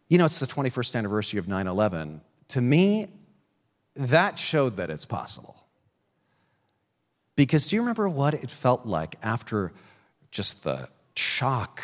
You 0.08 0.18
know, 0.18 0.26
it's 0.26 0.40
the 0.40 0.48
21st 0.48 0.96
anniversary 0.96 1.40
of 1.40 1.48
9 1.48 1.68
11. 1.68 2.22
To 2.50 2.62
me, 2.62 3.08
that 3.96 4.38
showed 4.38 4.78
that 4.78 4.90
it's 4.90 5.06
possible. 5.06 5.56
Because 7.36 7.68
do 7.68 7.76
you 7.76 7.82
remember 7.82 8.10
what 8.10 8.34
it 8.34 8.52
felt 8.52 8.86
like 8.86 9.16
after 9.24 9.72
just 10.32 10.64
the 10.64 10.90
shock 11.16 11.84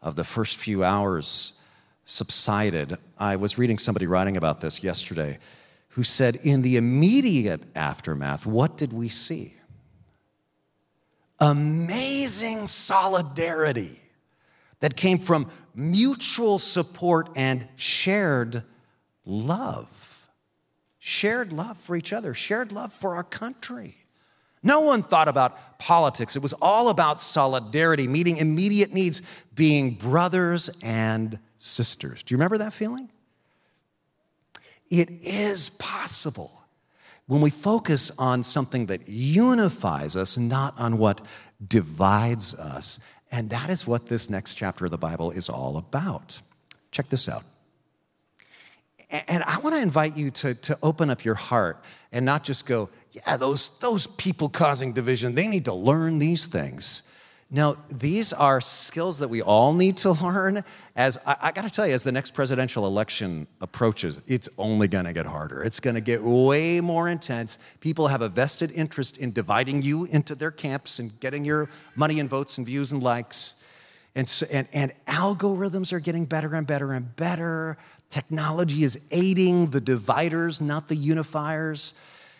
of 0.00 0.16
the 0.16 0.24
first 0.24 0.56
few 0.56 0.82
hours 0.84 1.60
subsided? 2.04 2.96
I 3.18 3.36
was 3.36 3.58
reading 3.58 3.78
somebody 3.78 4.06
writing 4.06 4.36
about 4.36 4.60
this 4.62 4.82
yesterday 4.82 5.38
who 5.90 6.04
said, 6.04 6.36
in 6.36 6.62
the 6.62 6.76
immediate 6.76 7.62
aftermath, 7.74 8.46
what 8.46 8.76
did 8.76 8.92
we 8.92 9.08
see? 9.08 9.56
Amazing 11.38 12.68
solidarity 12.68 13.98
that 14.80 14.96
came 14.96 15.18
from 15.18 15.50
mutual 15.74 16.58
support 16.58 17.30
and 17.36 17.66
shared 17.76 18.62
love 19.24 20.00
shared 21.00 21.52
love 21.52 21.78
for 21.78 21.96
each 21.96 22.12
other, 22.12 22.34
shared 22.34 22.70
love 22.70 22.92
for 22.92 23.16
our 23.16 23.24
country. 23.24 23.96
No 24.62 24.82
one 24.82 25.02
thought 25.02 25.26
about 25.26 25.78
politics. 25.78 26.36
It 26.36 26.42
was 26.42 26.52
all 26.52 26.90
about 26.90 27.22
solidarity, 27.22 28.06
meeting 28.06 28.36
immediate 28.36 28.92
needs, 28.92 29.22
being 29.54 29.94
brothers 29.94 30.68
and 30.82 31.38
sisters. 31.56 32.22
Do 32.22 32.34
you 32.34 32.36
remember 32.36 32.58
that 32.58 32.74
feeling? 32.74 33.10
It 34.90 35.08
is 35.22 35.70
possible 35.70 36.64
when 37.26 37.40
we 37.40 37.50
focus 37.50 38.10
on 38.18 38.42
something 38.42 38.86
that 38.86 39.08
unifies 39.08 40.16
us, 40.16 40.36
not 40.36 40.78
on 40.78 40.98
what 40.98 41.20
divides 41.64 42.54
us. 42.56 42.98
And 43.30 43.50
that 43.50 43.70
is 43.70 43.86
what 43.86 44.06
this 44.06 44.28
next 44.28 44.56
chapter 44.56 44.86
of 44.86 44.90
the 44.90 44.98
Bible 44.98 45.30
is 45.30 45.48
all 45.48 45.76
about. 45.76 46.40
Check 46.90 47.08
this 47.08 47.28
out. 47.28 47.44
And 49.28 49.44
I 49.44 49.58
want 49.60 49.76
to 49.76 49.80
invite 49.80 50.16
you 50.16 50.30
to, 50.32 50.54
to 50.54 50.78
open 50.82 51.10
up 51.10 51.24
your 51.24 51.34
heart 51.34 51.82
and 52.12 52.26
not 52.26 52.44
just 52.44 52.66
go, 52.66 52.90
yeah, 53.12 53.36
those, 53.36 53.78
those 53.78 54.06
people 54.06 54.48
causing 54.48 54.92
division, 54.92 55.34
they 55.34 55.48
need 55.48 55.64
to 55.64 55.74
learn 55.74 56.18
these 56.18 56.46
things. 56.46 57.09
No, 57.52 57.76
these 57.88 58.32
are 58.32 58.60
skills 58.60 59.18
that 59.18 59.28
we 59.28 59.42
all 59.42 59.72
need 59.72 59.96
to 59.98 60.12
learn. 60.12 60.62
As 60.94 61.18
I, 61.26 61.36
I 61.42 61.52
got 61.52 61.62
to 61.62 61.70
tell 61.70 61.84
you, 61.84 61.94
as 61.94 62.04
the 62.04 62.12
next 62.12 62.30
presidential 62.30 62.86
election 62.86 63.48
approaches, 63.60 64.22
it's 64.28 64.48
only 64.56 64.86
going 64.86 65.06
to 65.06 65.12
get 65.12 65.26
harder. 65.26 65.64
It's 65.64 65.80
going 65.80 65.94
to 65.94 66.00
get 66.00 66.22
way 66.22 66.80
more 66.80 67.08
intense. 67.08 67.58
People 67.80 68.06
have 68.06 68.22
a 68.22 68.28
vested 68.28 68.70
interest 68.70 69.18
in 69.18 69.32
dividing 69.32 69.82
you 69.82 70.04
into 70.04 70.36
their 70.36 70.52
camps 70.52 71.00
and 71.00 71.18
getting 71.18 71.44
your 71.44 71.68
money 71.96 72.20
and 72.20 72.30
votes 72.30 72.56
and 72.56 72.64
views 72.64 72.92
and 72.92 73.02
likes. 73.02 73.64
And, 74.14 74.28
so, 74.28 74.46
and, 74.52 74.68
and 74.72 74.92
algorithms 75.08 75.92
are 75.92 76.00
getting 76.00 76.26
better 76.26 76.54
and 76.54 76.68
better 76.68 76.92
and 76.92 77.16
better. 77.16 77.78
Technology 78.10 78.84
is 78.84 79.08
aiding 79.10 79.70
the 79.70 79.80
dividers, 79.80 80.60
not 80.60 80.86
the 80.86 80.96
unifiers. 80.96 81.94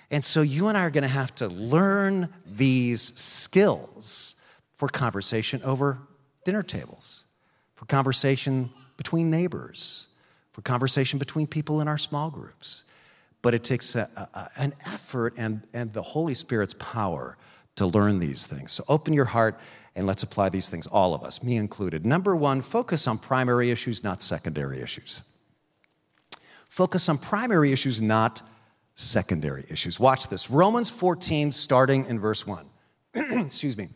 And 0.08 0.22
so 0.22 0.42
you 0.42 0.68
and 0.68 0.78
I 0.78 0.82
are 0.82 0.90
going 0.90 1.02
to 1.02 1.08
have 1.08 1.34
to 1.36 1.48
learn 1.48 2.28
these 2.46 3.02
skills 3.18 4.36
for 4.80 4.88
conversation 4.88 5.60
over 5.62 5.98
dinner 6.46 6.62
tables, 6.62 7.26
for 7.74 7.84
conversation 7.84 8.70
between 8.96 9.30
neighbors, 9.30 10.08
for 10.48 10.62
conversation 10.62 11.18
between 11.18 11.46
people 11.46 11.82
in 11.82 11.86
our 11.86 11.98
small 11.98 12.30
groups. 12.30 12.84
But 13.42 13.54
it 13.54 13.62
takes 13.62 13.94
a, 13.94 14.08
a, 14.16 14.48
an 14.58 14.72
effort 14.86 15.34
and, 15.36 15.64
and 15.74 15.92
the 15.92 16.00
Holy 16.00 16.32
Spirit's 16.32 16.72
power 16.78 17.36
to 17.76 17.86
learn 17.86 18.20
these 18.20 18.46
things. 18.46 18.72
So 18.72 18.82
open 18.88 19.12
your 19.12 19.26
heart 19.26 19.60
and 19.94 20.06
let's 20.06 20.22
apply 20.22 20.48
these 20.48 20.70
things, 20.70 20.86
all 20.86 21.12
of 21.12 21.24
us, 21.24 21.42
me 21.42 21.56
included. 21.56 22.06
Number 22.06 22.34
one, 22.34 22.62
focus 22.62 23.06
on 23.06 23.18
primary 23.18 23.70
issues, 23.70 24.02
not 24.02 24.22
secondary 24.22 24.80
issues. 24.80 25.20
Focus 26.70 27.06
on 27.10 27.18
primary 27.18 27.70
issues, 27.70 28.00
not 28.00 28.40
secondary 28.94 29.66
issues. 29.68 30.00
Watch 30.00 30.28
this 30.28 30.48
Romans 30.48 30.88
14, 30.88 31.52
starting 31.52 32.06
in 32.06 32.18
verse 32.18 32.46
1. 32.46 32.64
Excuse 33.14 33.76
me. 33.76 33.90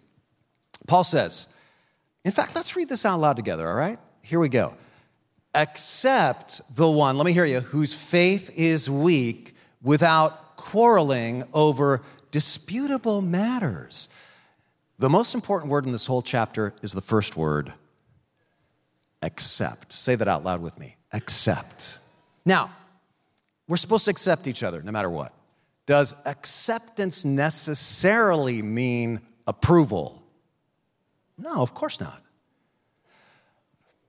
Paul 0.86 1.04
says, 1.04 1.54
in 2.24 2.32
fact, 2.32 2.54
let's 2.54 2.76
read 2.76 2.88
this 2.88 3.04
out 3.04 3.20
loud 3.20 3.36
together, 3.36 3.68
all 3.68 3.74
right? 3.74 3.98
Here 4.22 4.40
we 4.40 4.48
go. 4.48 4.74
Accept 5.54 6.60
the 6.74 6.90
one, 6.90 7.16
let 7.16 7.26
me 7.26 7.32
hear 7.32 7.44
you, 7.44 7.60
whose 7.60 7.94
faith 7.94 8.50
is 8.56 8.90
weak 8.90 9.54
without 9.82 10.56
quarreling 10.56 11.44
over 11.52 12.02
disputable 12.30 13.20
matters. 13.20 14.08
The 14.98 15.10
most 15.10 15.34
important 15.34 15.70
word 15.70 15.86
in 15.86 15.92
this 15.92 16.06
whole 16.06 16.22
chapter 16.22 16.74
is 16.82 16.92
the 16.92 17.00
first 17.00 17.36
word, 17.36 17.72
accept. 19.22 19.92
Say 19.92 20.14
that 20.16 20.28
out 20.28 20.44
loud 20.44 20.60
with 20.60 20.78
me 20.78 20.96
accept. 21.14 21.98
Now, 22.44 22.74
we're 23.68 23.78
supposed 23.78 24.04
to 24.04 24.10
accept 24.10 24.46
each 24.46 24.62
other 24.62 24.82
no 24.82 24.92
matter 24.92 25.08
what. 25.08 25.32
Does 25.86 26.14
acceptance 26.26 27.24
necessarily 27.24 28.60
mean 28.60 29.20
approval? 29.46 30.22
No, 31.38 31.62
of 31.62 31.74
course 31.74 32.00
not. 32.00 32.22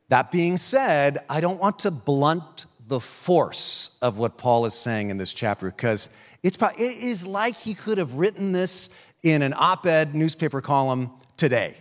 That 0.09 0.31
being 0.31 0.57
said, 0.57 1.19
I 1.29 1.41
don't 1.41 1.59
want 1.59 1.79
to 1.79 1.91
blunt 1.91 2.65
the 2.87 2.99
force 2.99 3.97
of 4.01 4.17
what 4.17 4.37
Paul 4.37 4.65
is 4.65 4.75
saying 4.75 5.09
in 5.09 5.17
this 5.17 5.33
chapter 5.33 5.67
because 5.71 6.09
it's, 6.43 6.57
it 6.61 7.03
is 7.03 7.25
like 7.25 7.57
he 7.57 7.73
could 7.73 7.97
have 7.97 8.13
written 8.13 8.51
this 8.51 8.89
in 9.23 9.41
an 9.41 9.53
op 9.57 9.87
ed 9.87 10.13
newspaper 10.13 10.61
column 10.61 11.09
today. 11.37 11.77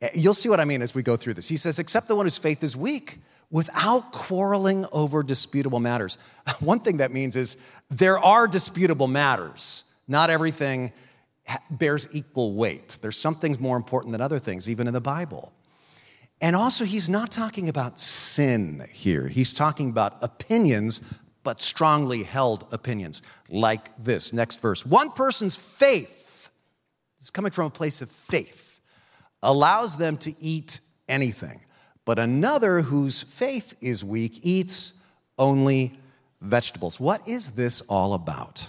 Eh, 0.00 0.08
you'll 0.14 0.32
see 0.32 0.48
what 0.48 0.60
I 0.60 0.64
mean 0.64 0.80
as 0.80 0.94
we 0.94 1.02
go 1.02 1.16
through 1.16 1.34
this. 1.34 1.48
He 1.48 1.58
says, 1.58 1.78
Accept 1.78 2.08
the 2.08 2.16
one 2.16 2.24
whose 2.24 2.38
faith 2.38 2.64
is 2.64 2.74
weak 2.74 3.18
without 3.50 4.12
quarreling 4.12 4.86
over 4.92 5.22
disputable 5.22 5.80
matters. 5.80 6.16
One 6.60 6.80
thing 6.80 6.98
that 6.98 7.10
means 7.10 7.34
is 7.36 7.56
there 7.90 8.18
are 8.18 8.46
disputable 8.46 9.08
matters. 9.08 9.84
Not 10.06 10.30
everything 10.30 10.92
bears 11.70 12.08
equal 12.12 12.54
weight. 12.54 12.98
There's 13.00 13.16
some 13.16 13.34
things 13.34 13.58
more 13.58 13.76
important 13.76 14.12
than 14.12 14.20
other 14.20 14.38
things, 14.38 14.68
even 14.68 14.86
in 14.86 14.94
the 14.94 15.00
Bible. 15.00 15.52
And 16.40 16.56
also, 16.56 16.84
he's 16.84 17.10
not 17.10 17.30
talking 17.30 17.68
about 17.68 18.00
sin 18.00 18.86
here. 18.92 19.28
He's 19.28 19.52
talking 19.52 19.90
about 19.90 20.22
opinions, 20.22 21.18
but 21.42 21.60
strongly 21.60 22.22
held 22.22 22.66
opinions, 22.72 23.20
like 23.50 23.94
this. 23.96 24.32
Next 24.32 24.60
verse. 24.60 24.86
One 24.86 25.10
person's 25.10 25.56
faith 25.56 26.50
is 27.20 27.30
coming 27.30 27.52
from 27.52 27.66
a 27.66 27.70
place 27.70 28.00
of 28.00 28.10
faith, 28.10 28.80
allows 29.42 29.98
them 29.98 30.16
to 30.18 30.34
eat 30.42 30.80
anything. 31.08 31.60
But 32.06 32.18
another 32.18 32.80
whose 32.80 33.22
faith 33.22 33.76
is 33.80 34.02
weak 34.02 34.40
eats 34.42 34.94
only 35.38 35.98
vegetables. 36.40 36.98
What 36.98 37.26
is 37.28 37.50
this 37.50 37.82
all 37.82 38.14
about? 38.14 38.68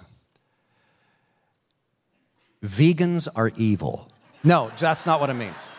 Vegans 2.63 3.27
are 3.35 3.51
evil. 3.57 4.07
No, 4.43 4.71
that's 4.77 5.05
not 5.05 5.19
what 5.19 5.29
it 5.29 5.35
means. 5.35 5.69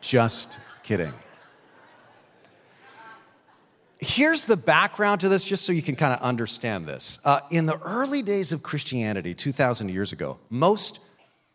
Just 0.00 0.58
kidding. 0.82 1.12
Here's 4.00 4.44
the 4.44 4.56
background 4.56 5.20
to 5.22 5.28
this, 5.28 5.42
just 5.42 5.64
so 5.64 5.72
you 5.72 5.82
can 5.82 5.96
kind 5.96 6.12
of 6.12 6.20
understand 6.20 6.86
this. 6.86 7.18
Uh, 7.24 7.40
in 7.50 7.66
the 7.66 7.78
early 7.80 8.22
days 8.22 8.52
of 8.52 8.62
Christianity, 8.62 9.34
2,000 9.34 9.90
years 9.90 10.12
ago, 10.12 10.38
most 10.50 11.00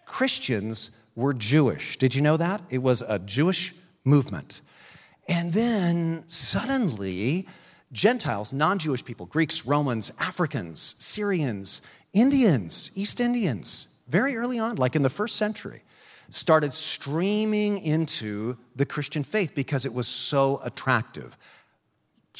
Christians 0.06 1.06
were 1.16 1.34
Jewish. 1.34 1.98
Did 1.98 2.16
you 2.16 2.22
know 2.22 2.36
that? 2.36 2.62
It 2.70 2.80
was 2.80 3.02
a 3.02 3.18
Jewish 3.20 3.74
movement. 4.04 4.62
And 5.30 5.54
then 5.54 6.26
suddenly, 6.28 7.48
Gentiles, 7.94 8.52
non 8.52 8.78
Jewish 8.78 9.06
people, 9.06 9.26
Greeks, 9.26 9.66
Romans, 9.66 10.12
Africans, 10.20 10.96
Syrians, 11.00 11.82
Indians, 12.14 12.92
East 12.96 13.20
Indians, 13.20 14.02
very 14.08 14.36
early 14.36 14.60
on, 14.60 14.76
like 14.76 14.96
in 14.96 15.02
the 15.02 15.10
first 15.10 15.36
century, 15.36 15.82
started 16.30 16.74
streaming 16.74 17.80
into 17.80 18.58
the 18.76 18.86
Christian 18.86 19.24
faith 19.24 19.54
because 19.56 19.86
it 19.86 19.94
was 19.94 20.08
so 20.08 20.60
attractive. 20.64 21.38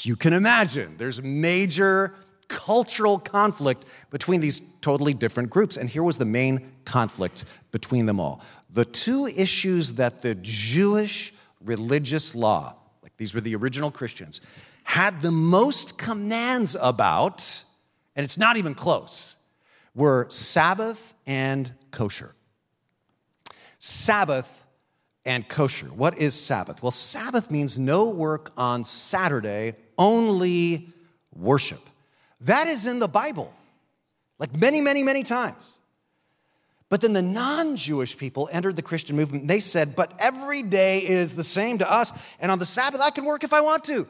You 0.02 0.16
can 0.16 0.34
imagine 0.34 0.96
there's 0.98 1.22
major 1.22 2.16
cultural 2.48 3.18
conflict 3.18 3.86
between 4.12 4.42
these 4.42 4.76
totally 4.82 5.14
different 5.14 5.50
groups. 5.50 5.78
And 5.78 5.90
here 5.90 6.04
was 6.04 6.18
the 6.18 6.26
main 6.26 6.72
conflict 6.86 7.46
between 7.72 8.06
them 8.06 8.20
all. 8.20 8.44
The 8.70 8.86
two 8.86 9.28
issues 9.36 9.94
that 9.94 10.22
the 10.22 10.36
Jewish 10.36 11.34
religious 11.62 12.36
law, 12.36 12.76
like 13.02 13.16
these 13.18 13.34
were 13.34 13.42
the 13.42 13.56
original 13.56 13.92
Christians, 13.92 14.42
had 14.84 15.22
the 15.22 15.32
most 15.32 15.98
commands 15.98 16.76
about, 16.80 17.64
and 18.16 18.24
it's 18.24 18.38
not 18.38 18.58
even 18.58 18.76
close 18.76 19.38
were 19.96 20.28
Sabbath 20.30 21.14
and 21.26 21.72
kosher. 21.92 22.34
Sabbath 23.80 24.66
and 25.26 25.48
kosher. 25.48 25.88
What 25.88 26.18
is 26.18 26.34
Sabbath? 26.34 26.82
Well, 26.82 26.92
Sabbath 26.92 27.52
means 27.52 27.78
no 27.78 28.10
work 28.10 28.52
on 28.58 28.86
Saturday, 28.86 29.76
only 29.98 30.88
worship. 31.34 31.82
That 32.42 32.68
is 32.68 32.86
in 32.86 33.00
the 33.00 33.08
Bible, 33.08 33.54
like 34.40 34.56
many, 34.56 34.82
many, 34.82 35.04
many 35.04 35.24
times. 35.24 35.80
But 36.90 37.02
then 37.02 37.14
the 37.14 37.22
non 37.22 37.76
Jewish 37.76 38.18
people 38.18 38.50
entered 38.52 38.76
the 38.76 38.82
Christian 38.82 39.16
movement. 39.16 39.48
They 39.48 39.62
said, 39.62 39.96
but 39.96 40.14
every 40.20 40.62
day 40.62 41.00
is 41.00 41.36
the 41.36 41.44
same 41.44 41.80
to 41.80 41.92
us. 41.92 42.12
And 42.40 42.52
on 42.52 42.60
the 42.60 42.66
Sabbath, 42.66 43.02
I 43.02 43.10
can 43.10 43.26
work 43.26 43.44
if 43.44 43.54
I 43.54 43.62
want 43.62 43.84
to 43.86 44.08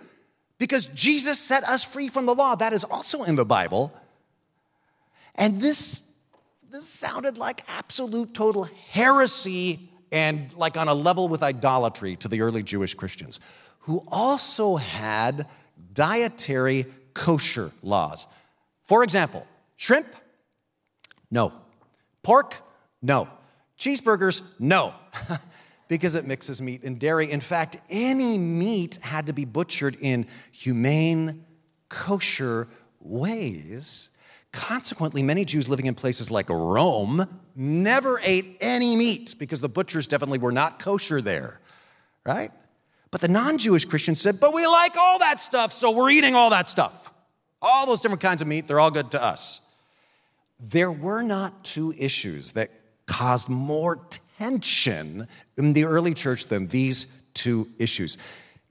because 0.58 0.88
Jesus 0.88 1.40
set 1.40 1.64
us 1.64 1.84
free 1.84 2.10
from 2.10 2.26
the 2.26 2.36
law. 2.36 2.56
That 2.56 2.74
is 2.74 2.84
also 2.84 3.24
in 3.24 3.36
the 3.36 3.46
Bible. 3.46 3.94
And 5.36 5.62
this, 5.62 6.14
this 6.72 6.88
sounded 6.88 7.38
like 7.38 7.64
absolute 7.68 8.34
total 8.34 8.68
heresy 8.92 9.90
and 10.12 10.54
like 10.56 10.78
on 10.78 10.88
a 10.88 10.94
level 10.94 11.28
with 11.28 11.42
idolatry 11.42 12.16
to 12.18 12.28
the 12.28 12.42
early 12.42 12.62
Jewish 12.62 12.94
Christians, 12.94 13.40
who 13.80 14.06
also 14.10 14.76
had 14.76 15.48
dietary 15.94 16.86
kosher 17.14 17.72
laws. 17.82 18.28
For 18.82 19.04
example, 19.04 19.48
shrimp? 19.76 20.08
No. 21.32 21.52
Pork? 22.22 22.56
No. 23.02 23.28
Cheeseburgers? 23.80 24.42
No. 24.60 24.94
because 25.88 26.16
it 26.16 26.26
mixes 26.26 26.62
meat 26.62 26.84
and 26.84 27.00
dairy. 27.00 27.30
In 27.30 27.42
fact, 27.42 27.78
any 27.90 28.38
meat 28.38 29.00
had 29.02 29.28
to 29.28 29.34
be 29.34 29.46
butchered 29.46 29.98
in 30.00 30.28
humane, 30.52 31.46
kosher 31.90 32.68
ways 33.00 34.10
Consequently, 34.54 35.24
many 35.24 35.46
Jews 35.46 35.68
living 35.68 35.88
in 35.88 35.96
places 35.96 36.30
like 36.30 36.48
Rome 36.48 37.28
never 37.56 38.22
ate 38.24 38.58
any 38.62 38.96
meat 38.96 39.36
because 39.40 39.60
the 39.60 39.68
butchers 39.68 40.06
definitely 40.06 40.38
were 40.38 40.52
not 40.52 40.78
kosher 40.78 41.22
there, 41.22 41.60
right? 42.24 42.52
But 43.10 43.22
the 43.22 43.28
non 43.28 43.58
Jewish 43.58 43.84
Christians 43.84 44.22
said, 44.22 44.40
but 44.40 44.54
we 44.54 44.66
like 44.68 44.96
all 44.96 45.18
that 45.20 45.42
stuff, 45.42 45.74
so 45.74 45.90
we're 45.90 46.12
eating 46.12 46.36
all 46.36 46.52
that 46.52 46.70
stuff. 46.70 47.12
All 47.64 47.88
those 47.88 48.02
different 48.02 48.22
kinds 48.22 48.44
of 48.44 48.48
meat, 48.48 48.68
they're 48.68 48.80
all 48.80 48.92
good 48.92 49.10
to 49.12 49.24
us. 49.24 49.68
There 50.60 50.92
were 50.92 51.24
not 51.24 51.64
two 51.64 51.92
issues 51.98 52.52
that 52.52 52.70
caused 53.08 53.50
more 53.50 54.08
tension 54.38 55.28
in 55.58 55.74
the 55.74 55.86
early 55.86 56.14
church 56.14 56.46
than 56.46 56.68
these 56.68 57.20
two 57.34 57.70
issues. 57.80 58.20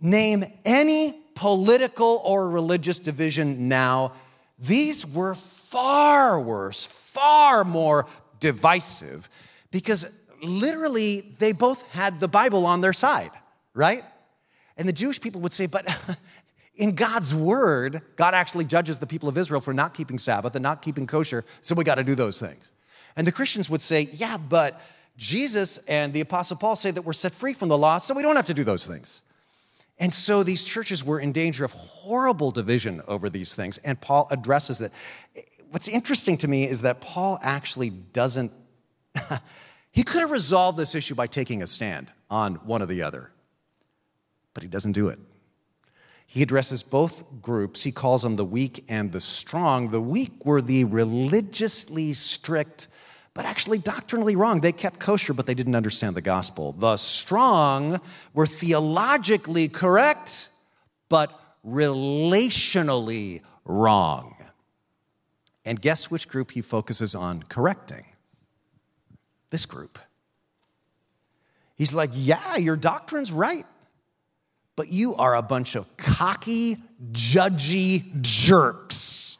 Name 0.01 0.45
any 0.65 1.15
political 1.35 2.23
or 2.25 2.51
religious 2.51 3.01
division 3.01 3.69
now, 3.69 4.13
these 4.59 5.05
were 5.05 5.35
far 5.73 6.39
worse, 6.39 6.85
far 6.85 7.65
more 7.65 8.07
divisive 8.41 9.31
because 9.71 10.21
literally 10.43 11.23
they 11.39 11.53
both 11.53 11.91
had 11.93 12.21
the 12.21 12.29
Bible 12.29 12.67
on 12.67 12.83
their 12.83 12.93
side, 12.93 13.31
right? 13.73 14.05
And 14.77 14.87
the 14.87 14.93
Jewish 14.93 15.19
people 15.19 15.41
would 15.41 15.53
say, 15.55 15.67
but 15.67 15.87
in 16.75 16.95
God's 16.95 17.35
word, 17.35 18.03
God 18.17 18.35
actually 18.35 18.67
judges 18.67 18.99
the 18.99 19.07
people 19.07 19.31
of 19.31 19.39
Israel 19.39 19.63
for 19.63 19.73
not 19.73 19.95
keeping 19.95 20.19
Sabbath 20.19 20.55
and 20.55 20.63
not 20.63 20.83
keeping 20.83 21.07
kosher, 21.07 21.43
so 21.63 21.75
we 21.75 21.85
got 21.85 21.95
to 21.95 22.05
do 22.05 22.15
those 22.15 22.39
things. 22.39 22.71
And 23.17 23.27
the 23.27 23.33
Christians 23.33 23.71
would 23.71 23.83
say, 23.83 24.09
yeah, 24.13 24.37
but 24.37 24.79
Jesus 25.17 25.79
and 25.87 26.13
the 26.13 26.21
Apostle 26.21 26.59
Paul 26.59 26.77
say 26.77 26.91
that 26.91 27.03
we're 27.03 27.15
set 27.15 27.33
free 27.33 27.55
from 27.55 27.71
the 27.71 27.79
law, 27.79 27.97
so 27.97 28.15
we 28.15 28.23
don't 28.23 28.37
have 28.37 28.47
to 28.47 28.55
do 28.55 28.65
those 28.65 28.87
things. 28.87 29.23
And 29.99 30.13
so 30.13 30.43
these 30.43 30.65
churches 30.65 31.05
were 31.05 31.21
in 31.21 31.33
danger 31.33 31.65
of 31.65 31.73
horrible 31.73 32.51
division 32.51 33.03
over 33.07 33.31
these 33.31 33.55
things. 33.55 33.79
And 33.79 34.01
Paul 34.01 34.27
addresses 34.31 34.79
that. 34.79 34.91
What's 35.73 35.89
interesting 35.89 36.37
to 36.37 36.49
me 36.49 36.69
is 36.69 36.83
that 36.83 37.01
Paul 37.01 37.39
actually 37.43 37.89
doesn't, 37.89 38.53
he 39.91 40.03
could 40.03 40.21
have 40.21 40.31
resolved 40.31 40.77
this 40.79 40.95
issue 40.95 41.15
by 41.15 41.27
taking 41.27 41.63
a 41.63 41.67
stand 41.67 42.09
on 42.29 42.57
one 42.57 42.83
or 42.83 42.87
the 42.87 43.03
other, 43.03 43.33
but 44.53 44.63
he 44.63 44.69
doesn't 44.69 44.93
do 44.93 45.09
it. 45.09 45.19
He 46.27 46.43
addresses 46.43 46.83
both 46.83 47.25
groups. 47.41 47.83
He 47.83 47.91
calls 47.91 48.21
them 48.21 48.37
the 48.37 48.45
weak 48.45 48.85
and 48.91 49.13
the 49.13 49.21
strong. 49.21 49.91
The 49.91 50.01
weak 50.01 50.45
were 50.45 50.61
the 50.61 50.85
religiously 50.85 52.13
strict 52.13 52.89
but 53.33 53.47
actually 53.47 53.79
doctrinally 53.79 54.37
wrong. 54.37 54.61
They 54.61 54.73
kept 54.73 55.01
kosher, 55.01 55.33
but 55.33 55.47
they 55.47 55.55
didn't 55.55 55.75
understand 55.75 56.15
the 56.15 56.21
gospel. 56.21 56.73
The 56.73 56.99
strong 56.99 57.99
were 58.35 58.47
theologically 58.47 59.69
correct, 59.69 60.51
but 61.09 61.33
relationally 61.65 63.41
wrong. 63.65 64.32
And 65.65 65.81
guess 65.81 66.11
which 66.11 66.29
group 66.29 66.53
he 66.53 66.61
focuses 66.61 67.15
on 67.15 67.45
correcting? 67.45 68.05
This 69.51 69.67
group. 69.67 69.99
He's 71.77 71.95
like, 71.95 72.11
Yeah, 72.13 72.57
your 72.57 72.77
doctrine's 72.77 73.33
right, 73.33 73.65
but 74.77 74.89
you 74.89 75.15
are 75.15 75.35
a 75.35 75.43
bunch 75.43 75.75
of 75.75 75.97
cocky, 75.97 76.77
judgy 77.13 78.21
jerks. 78.23 79.39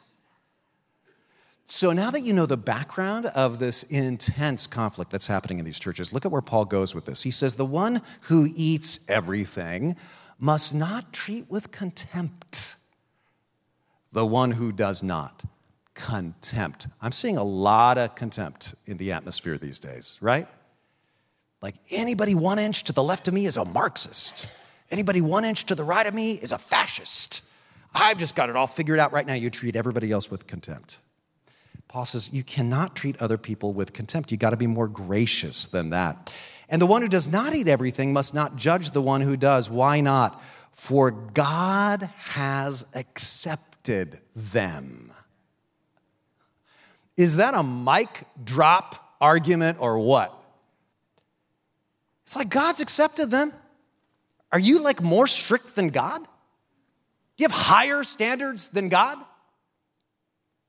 So 1.65 1.91
now 1.91 2.11
that 2.11 2.21
you 2.21 2.33
know 2.33 2.45
the 2.45 2.55
background 2.55 3.25
of 3.25 3.57
this 3.57 3.81
intense 3.83 4.67
conflict 4.67 5.09
that's 5.09 5.25
happening 5.25 5.57
in 5.57 5.65
these 5.65 5.79
churches, 5.79 6.13
look 6.13 6.23
at 6.23 6.31
where 6.31 6.41
Paul 6.41 6.65
goes 6.65 6.93
with 6.93 7.05
this. 7.05 7.23
He 7.23 7.31
says, 7.31 7.55
The 7.55 7.65
one 7.65 8.01
who 8.21 8.47
eats 8.55 9.09
everything 9.09 9.95
must 10.37 10.75
not 10.75 11.11
treat 11.11 11.49
with 11.49 11.71
contempt 11.71 12.75
the 14.13 14.25
one 14.25 14.51
who 14.51 14.71
does 14.71 15.03
not. 15.03 15.43
Contempt. 15.93 16.87
I'm 17.01 17.11
seeing 17.11 17.37
a 17.37 17.43
lot 17.43 17.97
of 17.97 18.15
contempt 18.15 18.75
in 18.85 18.97
the 18.97 19.11
atmosphere 19.11 19.57
these 19.57 19.79
days, 19.79 20.17
right? 20.21 20.47
Like 21.61 21.75
anybody 21.91 22.35
one 22.35 22.59
inch 22.59 22.83
to 22.85 22.93
the 22.93 23.03
left 23.03 23.27
of 23.27 23.33
me 23.33 23.45
is 23.45 23.57
a 23.57 23.65
Marxist. 23.65 24.47
Anybody 24.91 25.21
one 25.21 25.45
inch 25.45 25.65
to 25.67 25.75
the 25.75 25.83
right 25.83 26.05
of 26.05 26.13
me 26.13 26.33
is 26.33 26.51
a 26.51 26.57
fascist. 26.57 27.41
I've 27.95 28.17
just 28.17 28.35
got 28.35 28.49
it 28.49 28.55
all 28.55 28.67
figured 28.67 28.99
out 28.99 29.13
right 29.13 29.25
now. 29.25 29.33
You 29.33 29.49
treat 29.49 29.75
everybody 29.75 30.11
else 30.11 30.29
with 30.29 30.47
contempt. 30.47 30.99
Paul 31.87 32.05
says, 32.05 32.33
You 32.33 32.43
cannot 32.43 32.95
treat 32.95 33.21
other 33.21 33.37
people 33.37 33.71
with 33.71 33.93
contempt. 33.93 34.31
You 34.31 34.37
got 34.37 34.49
to 34.49 34.57
be 34.57 34.67
more 34.67 34.87
gracious 34.87 35.67
than 35.67 35.91
that. 35.91 36.33
And 36.67 36.81
the 36.81 36.87
one 36.87 37.03
who 37.03 37.07
does 37.07 37.31
not 37.31 37.53
eat 37.53 37.67
everything 37.67 38.13
must 38.13 38.33
not 38.33 38.55
judge 38.55 38.91
the 38.91 39.01
one 39.01 39.21
who 39.21 39.37
does. 39.37 39.69
Why 39.69 40.01
not? 40.01 40.41
For 40.71 41.11
God 41.11 42.09
has 42.17 42.85
accepted 42.95 44.19
them. 44.35 45.13
Is 47.17 47.37
that 47.37 47.53
a 47.53 47.63
mic 47.63 48.23
drop 48.43 49.15
argument 49.21 49.77
or 49.79 49.99
what? 49.99 50.33
It's 52.23 52.35
like 52.35 52.49
God's 52.49 52.79
accepted 52.79 53.31
them. 53.31 53.51
Are 54.51 54.59
you 54.59 54.83
like 54.83 55.01
more 55.01 55.27
strict 55.27 55.75
than 55.75 55.89
God? 55.89 56.19
Do 56.19 57.43
you 57.43 57.47
have 57.47 57.55
higher 57.55 58.03
standards 58.03 58.69
than 58.69 58.89
God? 58.89 59.17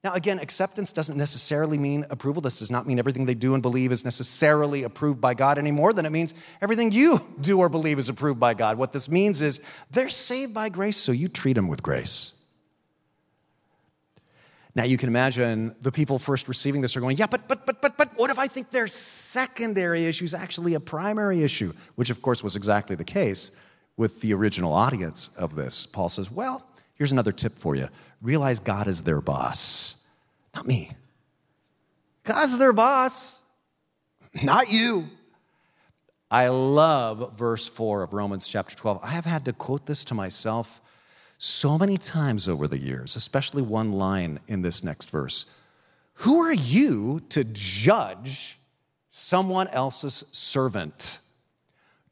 Now, 0.03 0.13
again, 0.13 0.39
acceptance 0.39 0.93
doesn't 0.93 1.17
necessarily 1.17 1.79
mean 1.79 2.05
approval. 2.11 2.43
This 2.43 2.59
does 2.59 2.71
not 2.71 2.87
mean 2.87 2.99
everything 2.99 3.25
they 3.25 3.35
do 3.35 3.55
and 3.55 3.63
believe 3.63 3.91
is 3.91 4.05
necessarily 4.05 4.83
approved 4.83 5.19
by 5.19 5.33
God 5.33 5.57
any 5.57 5.71
more 5.71 5.95
than 5.95 6.05
it 6.05 6.11
means 6.11 6.35
everything 6.61 6.93
you 6.93 7.21
do 7.41 7.59
or 7.59 7.71
believe 7.71 7.99
is 7.99 8.11
approved 8.11 8.39
by 8.39 8.53
God. 8.53 8.77
What 8.77 8.93
this 8.93 9.11
means 9.11 9.41
is 9.41 9.63
they're 9.91 10.11
saved 10.11 10.53
by 10.53 10.69
grace, 10.69 10.99
so 10.99 11.11
you 11.11 11.29
treat 11.29 11.55
them 11.55 11.69
with 11.69 11.83
grace. 11.83 12.34
Now, 14.77 14.85
you 14.85 14.99
can 14.99 15.09
imagine 15.09 15.75
the 15.83 15.93
people 15.93 16.19
first 16.19 16.49
receiving 16.49 16.81
this 16.81 16.97
are 16.97 17.01
going, 17.01 17.17
yeah, 17.17 17.27
but, 17.27 17.47
but, 17.47 17.65
but, 17.65 17.81
but, 17.81 17.97
but, 17.97 18.09
what 18.17 18.31
if 18.31 18.39
I 18.39 18.49
think 18.49 18.71
their 18.71 18.89
secondary 18.89 20.07
issue 20.07 20.25
is 20.25 20.35
actually 20.35 20.75
a 20.75 20.81
primary 20.81 21.45
issue? 21.45 21.73
Which, 21.95 22.11
of 22.11 22.23
course, 22.23 22.43
was 22.43 22.57
exactly 22.57 22.97
the 22.97 23.05
case 23.05 23.53
with 23.97 24.21
the 24.21 24.35
original 24.35 24.73
audience 24.73 25.35
of 25.37 25.55
this. 25.55 25.87
Paul 25.87 26.09
says, 26.09 26.31
well, 26.31 26.67
here's 26.95 27.13
another 27.13 27.33
tip 27.33 27.53
for 27.53 27.77
you 27.77 27.89
realize 28.21 28.59
God 28.59 28.89
is 28.89 29.03
their 29.03 29.21
boss, 29.21 30.05
not 30.55 30.67
me. 30.67 30.91
God's 32.25 32.59
their 32.59 32.73
boss, 32.73 33.43
not 34.43 34.73
you. 34.73 35.09
I 36.31 36.49
love 36.49 37.37
verse 37.37 37.69
4 37.69 38.03
of 38.03 38.13
Romans 38.13 38.49
chapter 38.49 38.75
12. 38.75 39.01
I 39.05 39.11
have 39.11 39.27
had 39.27 39.45
to 39.45 39.53
quote 39.53 39.87
this 39.87 40.05
to 40.05 40.15
myself 40.15 40.81
so 41.45 41.77
many 41.77 41.99
times 41.99 42.49
over 42.49 42.67
the 42.67 42.79
years, 42.79 43.17
especially 43.17 43.63
one 43.63 43.93
line 43.93 44.39
in 44.47 44.63
this 44.63 44.83
next 44.83 45.11
verse. 45.11 45.61
Who 46.19 46.41
are 46.41 46.55
you 46.55 47.21
to 47.31 47.45
judge 47.45 48.59
someone 49.11 49.69
else's 49.69 50.25
servant? 50.33 51.19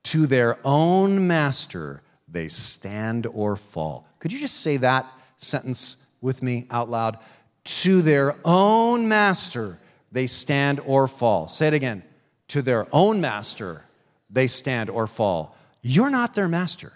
To 0.05 0.27
their 0.27 0.59
own 0.64 1.27
master 1.27 2.03
they 2.29 2.49
stand 2.49 3.27
or 3.27 3.57
fall. 3.57 4.07
Could 4.18 4.33
you 4.33 4.38
just 4.38 4.61
say 4.61 4.77
that 4.79 5.11
sentence 5.37 6.07
with 6.21 6.42
me 6.42 6.66
out 6.71 6.88
loud. 6.88 7.18
To 7.64 8.03
their 8.03 8.37
own 8.45 9.09
master 9.09 9.79
they 10.11 10.27
stand 10.27 10.81
or 10.81 11.09
fall. 11.09 11.49
Say 11.49 11.68
it 11.68 11.75
again. 11.75 12.03
To 12.49 12.62
their 12.62 12.87
own 12.92 13.21
master 13.21 13.87
they 14.31 14.47
stand 14.47 14.90
or 14.90 15.07
fall. 15.07 15.57
You're 15.83 16.11
not 16.11 16.35
their 16.35 16.49
master. 16.49 16.92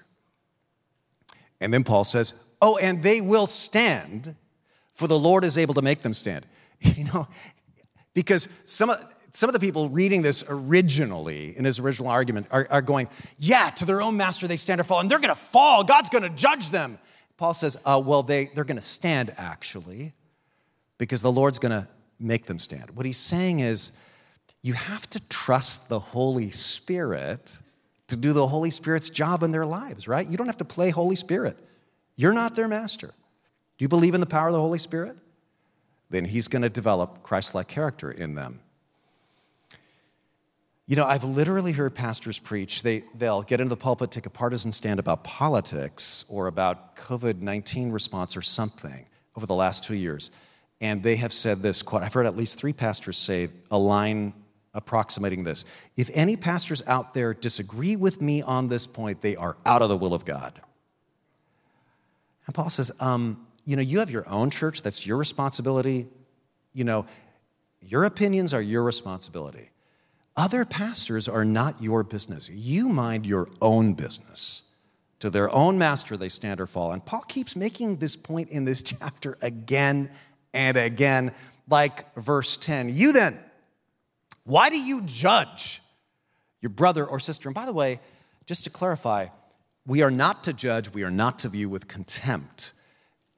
And 1.60 1.72
then 1.72 1.84
Paul 1.84 2.04
says, 2.04 2.34
Oh, 2.60 2.78
and 2.78 3.02
they 3.02 3.20
will 3.20 3.46
stand, 3.46 4.34
for 4.92 5.06
the 5.06 5.18
Lord 5.18 5.44
is 5.44 5.58
able 5.58 5.74
to 5.74 5.82
make 5.82 6.02
them 6.02 6.14
stand. 6.14 6.46
You 6.80 7.04
know, 7.04 7.26
because 8.12 8.48
some 8.64 8.90
of, 8.90 9.02
some 9.32 9.48
of 9.48 9.54
the 9.54 9.60
people 9.60 9.88
reading 9.88 10.22
this 10.22 10.44
originally 10.48 11.56
in 11.56 11.64
his 11.64 11.78
original 11.78 12.08
argument 12.08 12.48
are, 12.50 12.66
are 12.70 12.82
going, 12.82 13.08
Yeah, 13.38 13.70
to 13.70 13.84
their 13.84 14.02
own 14.02 14.16
master 14.16 14.46
they 14.46 14.56
stand 14.56 14.80
or 14.80 14.84
fall, 14.84 15.00
and 15.00 15.10
they're 15.10 15.18
gonna 15.18 15.34
fall. 15.34 15.84
God's 15.84 16.10
gonna 16.10 16.30
judge 16.30 16.70
them. 16.70 16.98
Paul 17.36 17.54
says, 17.54 17.76
uh, 17.84 18.02
well, 18.04 18.22
they, 18.22 18.46
they're 18.46 18.64
going 18.64 18.76
to 18.76 18.82
stand 18.82 19.30
actually, 19.36 20.14
because 20.98 21.22
the 21.22 21.32
Lord's 21.32 21.58
going 21.58 21.72
to 21.72 21.88
make 22.18 22.46
them 22.46 22.58
stand. 22.58 22.90
What 22.90 23.04
he's 23.04 23.18
saying 23.18 23.60
is, 23.60 23.92
you 24.62 24.72
have 24.72 25.08
to 25.10 25.20
trust 25.28 25.88
the 25.88 25.98
Holy 25.98 26.50
Spirit 26.50 27.58
to 28.08 28.16
do 28.16 28.32
the 28.32 28.46
Holy 28.46 28.70
Spirit's 28.70 29.10
job 29.10 29.42
in 29.42 29.50
their 29.50 29.66
lives, 29.66 30.06
right? 30.06 30.28
You 30.28 30.36
don't 30.36 30.46
have 30.46 30.58
to 30.58 30.64
play 30.64 30.90
Holy 30.90 31.16
Spirit. 31.16 31.58
You're 32.14 32.32
not 32.32 32.56
their 32.56 32.68
master. 32.68 33.08
Do 33.08 33.84
you 33.84 33.88
believe 33.88 34.14
in 34.14 34.20
the 34.20 34.26
power 34.26 34.48
of 34.48 34.52
the 34.52 34.60
Holy 34.60 34.78
Spirit? 34.78 35.16
Then 36.08 36.24
he's 36.24 36.48
going 36.48 36.62
to 36.62 36.70
develop 36.70 37.22
Christ 37.22 37.54
like 37.54 37.68
character 37.68 38.10
in 38.10 38.34
them. 38.34 38.60
You 40.88 40.94
know, 40.94 41.04
I've 41.04 41.24
literally 41.24 41.72
heard 41.72 41.96
pastors 41.96 42.38
preach. 42.38 42.82
They, 42.82 43.02
they'll 43.12 43.42
get 43.42 43.60
into 43.60 43.70
the 43.70 43.76
pulpit, 43.76 44.12
take 44.12 44.26
a 44.26 44.30
partisan 44.30 44.70
stand 44.70 45.00
about 45.00 45.24
politics 45.24 46.24
or 46.28 46.46
about 46.46 46.94
COVID 46.94 47.40
19 47.40 47.90
response 47.90 48.36
or 48.36 48.42
something 48.42 49.04
over 49.36 49.46
the 49.46 49.54
last 49.54 49.82
two 49.82 49.96
years. 49.96 50.30
And 50.80 51.02
they 51.02 51.16
have 51.16 51.32
said 51.32 51.58
this 51.58 51.82
quote 51.82 52.02
I've 52.02 52.12
heard 52.12 52.26
at 52.26 52.36
least 52.36 52.58
three 52.58 52.72
pastors 52.72 53.18
say 53.18 53.48
a 53.68 53.78
line 53.78 54.32
approximating 54.76 55.44
this. 55.44 55.64
If 55.96 56.10
any 56.14 56.36
pastors 56.36 56.82
out 56.86 57.14
there 57.14 57.34
disagree 57.34 57.96
with 57.96 58.20
me 58.20 58.42
on 58.42 58.68
this 58.68 58.86
point, 58.86 59.22
they 59.22 59.34
are 59.34 59.56
out 59.66 59.82
of 59.82 59.88
the 59.88 59.96
will 59.96 60.14
of 60.14 60.24
God. 60.24 60.60
And 62.46 62.54
Paul 62.54 62.70
says, 62.70 62.92
um, 63.00 63.46
you 63.64 63.74
know, 63.74 63.82
you 63.82 63.98
have 63.98 64.10
your 64.10 64.28
own 64.28 64.50
church, 64.50 64.82
that's 64.82 65.06
your 65.06 65.16
responsibility. 65.16 66.06
You 66.72 66.84
know, 66.84 67.06
your 67.80 68.04
opinions 68.04 68.54
are 68.54 68.62
your 68.62 68.82
responsibility. 68.82 69.70
Other 70.36 70.64
pastors 70.64 71.28
are 71.28 71.44
not 71.44 71.82
your 71.82 72.04
business. 72.04 72.50
You 72.50 72.88
mind 72.88 73.26
your 73.26 73.48
own 73.62 73.94
business. 73.94 74.70
To 75.20 75.30
their 75.30 75.52
own 75.52 75.78
master 75.78 76.16
they 76.16 76.28
stand 76.28 76.60
or 76.60 76.66
fall. 76.66 76.92
And 76.92 77.04
Paul 77.04 77.22
keeps 77.22 77.56
making 77.56 77.96
this 77.96 78.16
point 78.16 78.50
in 78.50 78.64
this 78.64 78.82
chapter 78.82 79.38
again 79.40 80.10
and 80.52 80.76
again, 80.76 81.32
like 81.68 82.14
verse 82.14 82.56
10. 82.58 82.90
You 82.90 83.12
then, 83.12 83.38
why 84.46 84.70
do 84.70 84.78
you 84.78 85.02
judge 85.04 85.82
your 86.66 86.70
brother 86.70 87.06
or 87.06 87.20
sister. 87.20 87.48
And 87.48 87.54
by 87.54 87.64
the 87.64 87.72
way, 87.72 88.00
just 88.44 88.64
to 88.64 88.70
clarify, 88.70 89.28
we 89.86 90.02
are 90.02 90.10
not 90.10 90.42
to 90.44 90.52
judge, 90.52 90.92
we 90.92 91.04
are 91.04 91.12
not 91.12 91.38
to 91.40 91.48
view 91.48 91.68
with 91.68 91.86
contempt. 91.86 92.72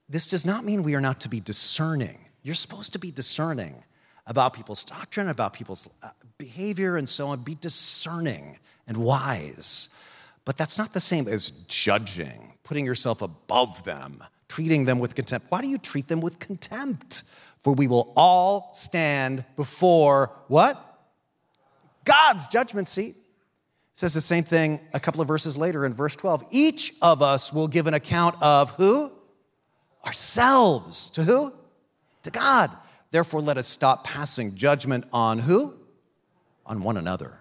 This 0.09 0.31
does 0.31 0.47
not 0.47 0.65
mean 0.65 0.83
we 0.83 0.95
are 0.95 1.01
not 1.03 1.21
to 1.21 1.29
be 1.29 1.41
discerning. 1.41 2.19
You're 2.43 2.55
supposed 2.55 2.95
to 2.95 2.99
be 2.99 3.11
discerning 3.11 3.85
about 4.27 4.55
people's 4.55 4.83
doctrine, 4.83 5.29
about 5.29 5.53
people's 5.53 5.91
uh, 6.03 6.09
behavior, 6.39 6.97
and 6.97 7.07
so 7.07 7.29
on. 7.29 7.43
Be 7.43 7.55
discerning 7.55 8.59
and 8.87 8.97
wise. 8.97 9.95
But 10.47 10.57
that's 10.57 10.79
not 10.79 10.95
the 10.95 11.01
same 11.01 11.29
as 11.29 11.51
judging, 11.51 12.55
putting 12.63 12.87
yourself 12.87 13.21
above 13.21 13.85
them, 13.85 14.25
treating 14.49 14.87
them 14.87 14.99
with 14.99 15.15
contempt. 15.15 15.49
Why 15.51 15.61
do 15.61 15.69
you 15.69 15.77
treat 15.77 16.09
them 16.09 16.23
with 16.23 16.39
contempt? 16.39 17.25
For 17.59 17.75
we 17.75 17.89
will 17.89 18.15
all 18.17 18.71
stand 18.73 19.45
before 19.57 20.33
what? 20.47 20.88
God's 22.09 22.47
judgment 22.49 22.89
seat. 22.89 23.11
It 23.11 23.99
says 23.99 24.15
the 24.15 24.21
same 24.21 24.45
thing 24.45 24.81
a 24.95 25.01
couple 25.01 25.21
of 25.21 25.29
verses 25.29 25.57
later 25.57 25.85
in 25.85 25.93
verse 25.93 26.17
12. 26.17 26.47
Each 26.51 26.95
of 27.03 27.23
us 27.23 27.53
will 27.53 27.69
give 27.69 27.87
an 27.87 27.95
account 27.95 28.43
of 28.43 28.71
who? 28.71 29.13
Ourselves. 30.05 31.11
To 31.11 31.23
who? 31.23 31.53
To 32.23 32.31
God. 32.31 32.71
Therefore, 33.11 33.41
let 33.41 33.59
us 33.59 33.67
stop 33.67 34.05
passing 34.05 34.55
judgment 34.55 35.05
on 35.13 35.39
who? 35.39 35.75
On 36.67 36.83
one 36.83 36.97
another. 36.97 37.39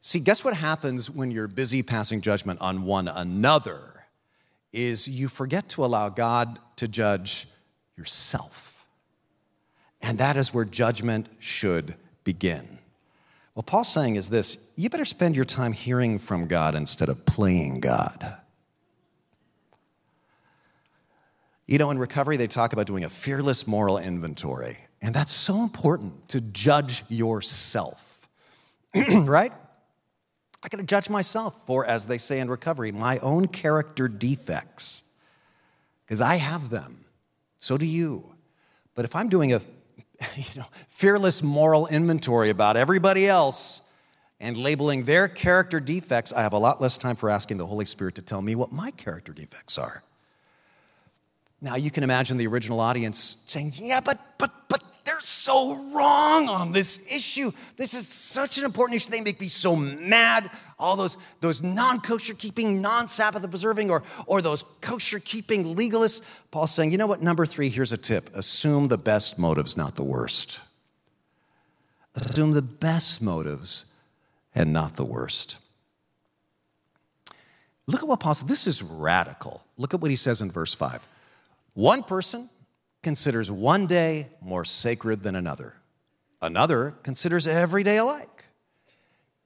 See, 0.00 0.20
guess 0.20 0.42
what 0.42 0.54
happens 0.56 1.10
when 1.10 1.30
you're 1.30 1.48
busy 1.48 1.82
passing 1.82 2.20
judgment 2.22 2.60
on 2.60 2.84
one 2.84 3.08
another? 3.08 4.06
Is 4.72 5.06
you 5.06 5.28
forget 5.28 5.68
to 5.70 5.84
allow 5.84 6.08
God 6.08 6.58
to 6.76 6.88
judge 6.88 7.48
yourself. 7.98 8.86
And 10.00 10.18
that 10.18 10.36
is 10.36 10.54
where 10.54 10.64
judgment 10.64 11.28
should 11.40 11.96
begin. 12.28 12.78
What 13.54 13.64
Paul's 13.64 13.90
saying 13.90 14.16
is 14.16 14.28
this 14.28 14.70
you 14.76 14.90
better 14.90 15.06
spend 15.06 15.34
your 15.34 15.46
time 15.46 15.72
hearing 15.72 16.18
from 16.18 16.46
God 16.46 16.74
instead 16.74 17.08
of 17.08 17.24
playing 17.24 17.80
God. 17.80 18.36
You 21.66 21.78
know, 21.78 21.90
in 21.90 21.98
recovery, 21.98 22.36
they 22.36 22.46
talk 22.46 22.74
about 22.74 22.86
doing 22.86 23.02
a 23.02 23.08
fearless 23.08 23.66
moral 23.66 23.96
inventory. 23.96 24.76
And 25.00 25.14
that's 25.14 25.32
so 25.32 25.62
important 25.62 26.28
to 26.28 26.42
judge 26.42 27.02
yourself, 27.08 28.28
right? 28.94 29.52
I 30.62 30.68
got 30.68 30.76
to 30.76 30.82
judge 30.82 31.08
myself 31.08 31.64
for, 31.66 31.86
as 31.86 32.04
they 32.04 32.18
say 32.18 32.40
in 32.40 32.50
recovery, 32.50 32.92
my 32.92 33.18
own 33.20 33.48
character 33.48 34.06
defects, 34.06 35.08
because 36.04 36.20
I 36.20 36.36
have 36.36 36.68
them. 36.68 37.06
So 37.58 37.78
do 37.78 37.86
you. 37.86 38.34
But 38.94 39.06
if 39.06 39.16
I'm 39.16 39.30
doing 39.30 39.54
a 39.54 39.62
you 40.36 40.44
know, 40.56 40.66
fearless 40.88 41.42
moral 41.42 41.86
inventory 41.86 42.50
about 42.50 42.76
everybody 42.76 43.26
else 43.26 43.90
and 44.40 44.56
labeling 44.56 45.04
their 45.04 45.28
character 45.28 45.80
defects, 45.80 46.32
I 46.32 46.42
have 46.42 46.52
a 46.52 46.58
lot 46.58 46.80
less 46.80 46.98
time 46.98 47.16
for 47.16 47.28
asking 47.28 47.58
the 47.58 47.66
Holy 47.66 47.84
Spirit 47.84 48.14
to 48.16 48.22
tell 48.22 48.40
me 48.40 48.54
what 48.54 48.72
my 48.72 48.90
character 48.92 49.32
defects 49.32 49.78
are. 49.78 50.02
Now 51.60 51.74
you 51.74 51.90
can 51.90 52.04
imagine 52.04 52.36
the 52.36 52.46
original 52.46 52.78
audience 52.78 53.44
saying, 53.48 53.72
"Yeah, 53.74 54.00
but 54.00 54.18
but 54.38 54.52
but 54.68 54.82
they're 55.04 55.20
so 55.20 55.74
wrong 55.92 56.48
on 56.48 56.70
this 56.70 57.04
issue. 57.12 57.50
This 57.76 57.94
is 57.94 58.06
such 58.06 58.58
an 58.58 58.64
important 58.64 58.96
issue. 58.96 59.10
They 59.10 59.20
make 59.20 59.40
me 59.40 59.48
so 59.48 59.74
mad. 59.74 60.50
All 60.78 60.96
those, 60.96 61.16
those 61.40 61.62
non 61.62 62.00
kosher 62.00 62.34
keeping, 62.34 62.80
non 62.80 63.08
Sabbath 63.08 63.42
observing, 63.42 63.90
or, 63.90 64.02
or 64.26 64.40
those 64.40 64.62
kosher 64.80 65.18
keeping 65.18 65.76
legalists. 65.76 66.28
Paul's 66.50 66.70
saying, 66.72 66.92
you 66.92 66.98
know 66.98 67.06
what? 67.06 67.20
Number 67.20 67.46
three, 67.46 67.68
here's 67.68 67.92
a 67.92 67.96
tip 67.96 68.30
assume 68.34 68.88
the 68.88 68.98
best 68.98 69.38
motives, 69.38 69.76
not 69.76 69.96
the 69.96 70.04
worst. 70.04 70.60
Assume 72.14 72.52
the 72.52 72.62
best 72.62 73.22
motives 73.22 73.92
and 74.54 74.72
not 74.72 74.96
the 74.96 75.04
worst. 75.04 75.56
Look 77.86 78.02
at 78.02 78.08
what 78.08 78.20
Paul 78.20 78.34
says. 78.34 78.48
This 78.48 78.66
is 78.66 78.82
radical. 78.82 79.64
Look 79.76 79.94
at 79.94 80.00
what 80.00 80.10
he 80.10 80.16
says 80.16 80.40
in 80.42 80.50
verse 80.50 80.74
5. 80.74 81.06
One 81.74 82.02
person 82.02 82.50
considers 83.02 83.50
one 83.50 83.86
day 83.86 84.28
more 84.40 84.64
sacred 84.64 85.22
than 85.22 85.34
another. 85.36 85.74
Another 86.42 86.94
considers 87.02 87.46
every 87.46 87.82
day 87.82 87.96
alike. 87.96 88.37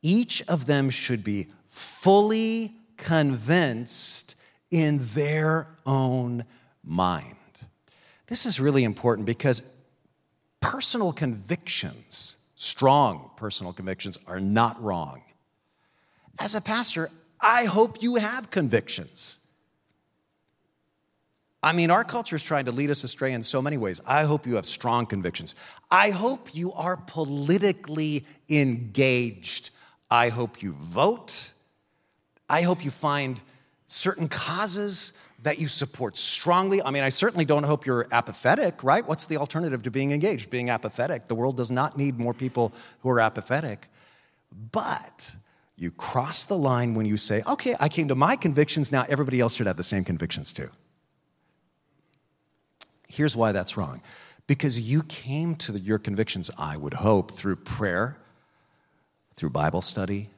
Each 0.02 0.42
of 0.48 0.66
them 0.66 0.90
should 0.90 1.22
be 1.22 1.48
fully 1.68 2.72
convinced 2.96 4.34
in 4.70 4.98
their 5.14 5.68
own 5.86 6.44
mind. 6.84 7.36
This 8.26 8.46
is 8.46 8.58
really 8.58 8.84
important 8.84 9.26
because 9.26 9.76
personal 10.60 11.12
convictions, 11.12 12.42
strong 12.56 13.30
personal 13.36 13.72
convictions, 13.72 14.18
are 14.26 14.40
not 14.40 14.82
wrong. 14.82 15.22
As 16.38 16.54
a 16.54 16.60
pastor, 16.60 17.10
I 17.40 17.64
hope 17.64 18.02
you 18.02 18.16
have 18.16 18.50
convictions. 18.50 19.46
I 21.62 21.72
mean, 21.72 21.90
our 21.90 22.02
culture 22.02 22.34
is 22.34 22.42
trying 22.42 22.64
to 22.64 22.72
lead 22.72 22.90
us 22.90 23.04
astray 23.04 23.32
in 23.32 23.42
so 23.42 23.62
many 23.62 23.76
ways. 23.76 24.00
I 24.06 24.24
hope 24.24 24.46
you 24.46 24.56
have 24.56 24.66
strong 24.66 25.06
convictions. 25.06 25.54
I 25.90 26.10
hope 26.10 26.54
you 26.54 26.72
are 26.72 26.96
politically 26.96 28.24
engaged. 28.48 29.70
I 30.12 30.28
hope 30.28 30.62
you 30.62 30.72
vote. 30.72 31.52
I 32.46 32.60
hope 32.60 32.84
you 32.84 32.90
find 32.90 33.40
certain 33.86 34.28
causes 34.28 35.18
that 35.42 35.58
you 35.58 35.68
support 35.68 36.18
strongly. 36.18 36.82
I 36.82 36.90
mean, 36.90 37.02
I 37.02 37.08
certainly 37.08 37.46
don't 37.46 37.62
hope 37.62 37.86
you're 37.86 38.06
apathetic, 38.12 38.84
right? 38.84 39.08
What's 39.08 39.24
the 39.24 39.38
alternative 39.38 39.82
to 39.84 39.90
being 39.90 40.10
engaged? 40.10 40.50
Being 40.50 40.68
apathetic. 40.68 41.28
The 41.28 41.34
world 41.34 41.56
does 41.56 41.70
not 41.70 41.96
need 41.96 42.18
more 42.18 42.34
people 42.34 42.74
who 43.00 43.08
are 43.08 43.20
apathetic. 43.20 43.88
But 44.70 45.34
you 45.76 45.90
cross 45.90 46.44
the 46.44 46.58
line 46.58 46.92
when 46.92 47.06
you 47.06 47.16
say, 47.16 47.42
okay, 47.48 47.74
I 47.80 47.88
came 47.88 48.08
to 48.08 48.14
my 48.14 48.36
convictions, 48.36 48.92
now 48.92 49.06
everybody 49.08 49.40
else 49.40 49.54
should 49.54 49.66
have 49.66 49.78
the 49.78 49.82
same 49.82 50.04
convictions 50.04 50.52
too. 50.52 50.68
Here's 53.08 53.34
why 53.34 53.52
that's 53.52 53.78
wrong 53.78 54.02
because 54.46 54.78
you 54.78 55.04
came 55.04 55.54
to 55.54 55.78
your 55.78 55.98
convictions, 55.98 56.50
I 56.58 56.76
would 56.76 56.92
hope, 56.92 57.30
through 57.30 57.56
prayer, 57.56 58.18
through 59.36 59.50
Bible 59.50 59.82
study, 59.82 60.30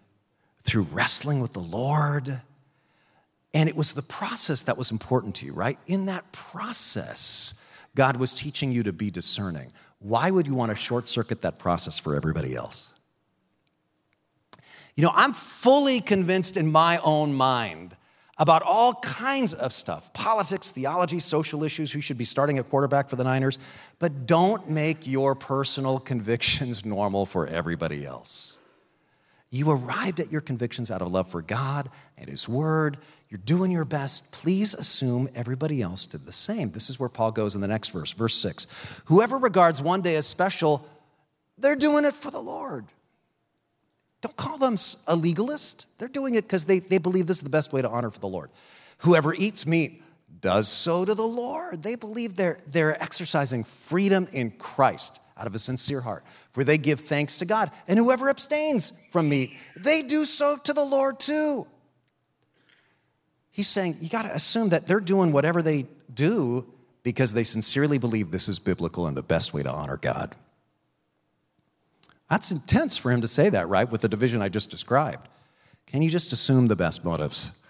through 0.62 0.82
wrestling 0.92 1.40
with 1.40 1.52
the 1.52 1.60
Lord. 1.60 2.40
And 3.52 3.68
it 3.68 3.76
was 3.76 3.94
the 3.94 4.02
process 4.02 4.62
that 4.62 4.76
was 4.76 4.90
important 4.90 5.36
to 5.36 5.46
you, 5.46 5.52
right? 5.52 5.78
In 5.86 6.06
that 6.06 6.32
process, 6.32 7.64
God 7.94 8.16
was 8.16 8.34
teaching 8.34 8.72
you 8.72 8.82
to 8.82 8.92
be 8.92 9.10
discerning. 9.10 9.70
Why 10.00 10.30
would 10.30 10.46
you 10.46 10.54
want 10.54 10.70
to 10.70 10.76
short 10.76 11.08
circuit 11.08 11.42
that 11.42 11.58
process 11.58 11.98
for 11.98 12.16
everybody 12.16 12.54
else? 12.54 12.94
You 14.96 15.02
know, 15.02 15.12
I'm 15.14 15.32
fully 15.32 16.00
convinced 16.00 16.56
in 16.56 16.70
my 16.70 16.98
own 16.98 17.34
mind 17.34 17.96
about 18.38 18.62
all 18.62 18.94
kinds 18.94 19.54
of 19.54 19.72
stuff 19.72 20.12
politics, 20.12 20.70
theology, 20.70 21.20
social 21.20 21.62
issues, 21.62 21.92
who 21.92 22.00
should 22.00 22.18
be 22.18 22.24
starting 22.24 22.58
a 22.58 22.64
quarterback 22.64 23.08
for 23.08 23.16
the 23.16 23.24
Niners. 23.24 23.58
But 23.98 24.26
don't 24.26 24.68
make 24.68 25.06
your 25.06 25.34
personal 25.34 25.98
convictions 25.98 26.84
normal 26.84 27.26
for 27.26 27.46
everybody 27.46 28.04
else. 28.04 28.58
You 29.54 29.70
arrived 29.70 30.18
at 30.18 30.32
your 30.32 30.40
convictions 30.40 30.90
out 30.90 31.00
of 31.00 31.12
love 31.12 31.30
for 31.30 31.40
God 31.40 31.88
and 32.18 32.28
His 32.28 32.48
Word. 32.48 32.98
You're 33.28 33.38
doing 33.38 33.70
your 33.70 33.84
best. 33.84 34.32
Please 34.32 34.74
assume 34.74 35.28
everybody 35.32 35.80
else 35.80 36.06
did 36.06 36.26
the 36.26 36.32
same. 36.32 36.72
This 36.72 36.90
is 36.90 36.98
where 36.98 37.08
Paul 37.08 37.30
goes 37.30 37.54
in 37.54 37.60
the 37.60 37.68
next 37.68 37.90
verse, 37.90 38.12
verse 38.12 38.34
6. 38.34 38.66
Whoever 39.04 39.36
regards 39.36 39.80
one 39.80 40.02
day 40.02 40.16
as 40.16 40.26
special, 40.26 40.84
they're 41.56 41.76
doing 41.76 42.04
it 42.04 42.14
for 42.14 42.32
the 42.32 42.40
Lord. 42.40 42.86
Don't 44.22 44.36
call 44.36 44.58
them 44.58 44.76
a 45.06 45.14
legalist. 45.14 45.86
They're 45.98 46.08
doing 46.08 46.34
it 46.34 46.42
because 46.42 46.64
they, 46.64 46.80
they 46.80 46.98
believe 46.98 47.28
this 47.28 47.36
is 47.36 47.44
the 47.44 47.48
best 47.48 47.72
way 47.72 47.80
to 47.80 47.88
honor 47.88 48.10
for 48.10 48.18
the 48.18 48.26
Lord. 48.26 48.50
Whoever 48.98 49.34
eats 49.34 49.66
meat 49.68 50.02
does 50.40 50.66
so 50.66 51.04
to 51.04 51.14
the 51.14 51.22
Lord. 51.22 51.80
They 51.80 51.94
believe 51.94 52.34
they're, 52.34 52.58
they're 52.66 53.00
exercising 53.00 53.62
freedom 53.62 54.26
in 54.32 54.50
Christ 54.50 55.20
out 55.36 55.46
of 55.46 55.54
a 55.54 55.58
sincere 55.58 56.00
heart, 56.00 56.24
for 56.50 56.64
they 56.64 56.78
give 56.78 57.00
thanks 57.00 57.38
to 57.38 57.44
God. 57.44 57.70
And 57.88 57.98
whoever 57.98 58.30
abstains 58.30 58.92
from 59.10 59.28
meat, 59.28 59.52
they 59.76 60.02
do 60.02 60.24
so 60.26 60.56
to 60.64 60.72
the 60.72 60.84
Lord 60.84 61.18
too. 61.18 61.66
He's 63.50 63.68
saying 63.68 63.96
you 64.00 64.08
got 64.08 64.22
to 64.22 64.34
assume 64.34 64.70
that 64.70 64.86
they're 64.86 65.00
doing 65.00 65.32
whatever 65.32 65.62
they 65.62 65.86
do 66.12 66.66
because 67.02 67.32
they 67.32 67.44
sincerely 67.44 67.98
believe 67.98 68.30
this 68.30 68.48
is 68.48 68.58
biblical 68.58 69.06
and 69.06 69.16
the 69.16 69.22
best 69.22 69.54
way 69.54 69.62
to 69.62 69.70
honor 69.70 69.96
God. 69.96 70.34
That's 72.30 72.50
intense 72.50 72.96
for 72.96 73.12
him 73.12 73.20
to 73.20 73.28
say 73.28 73.50
that, 73.50 73.68
right, 73.68 73.88
with 73.88 74.00
the 74.00 74.08
division 74.08 74.42
I 74.42 74.48
just 74.48 74.70
described. 74.70 75.28
Can 75.86 76.02
you 76.02 76.10
just 76.10 76.32
assume 76.32 76.66
the 76.66 76.76
best 76.76 77.04
motives? 77.04 77.60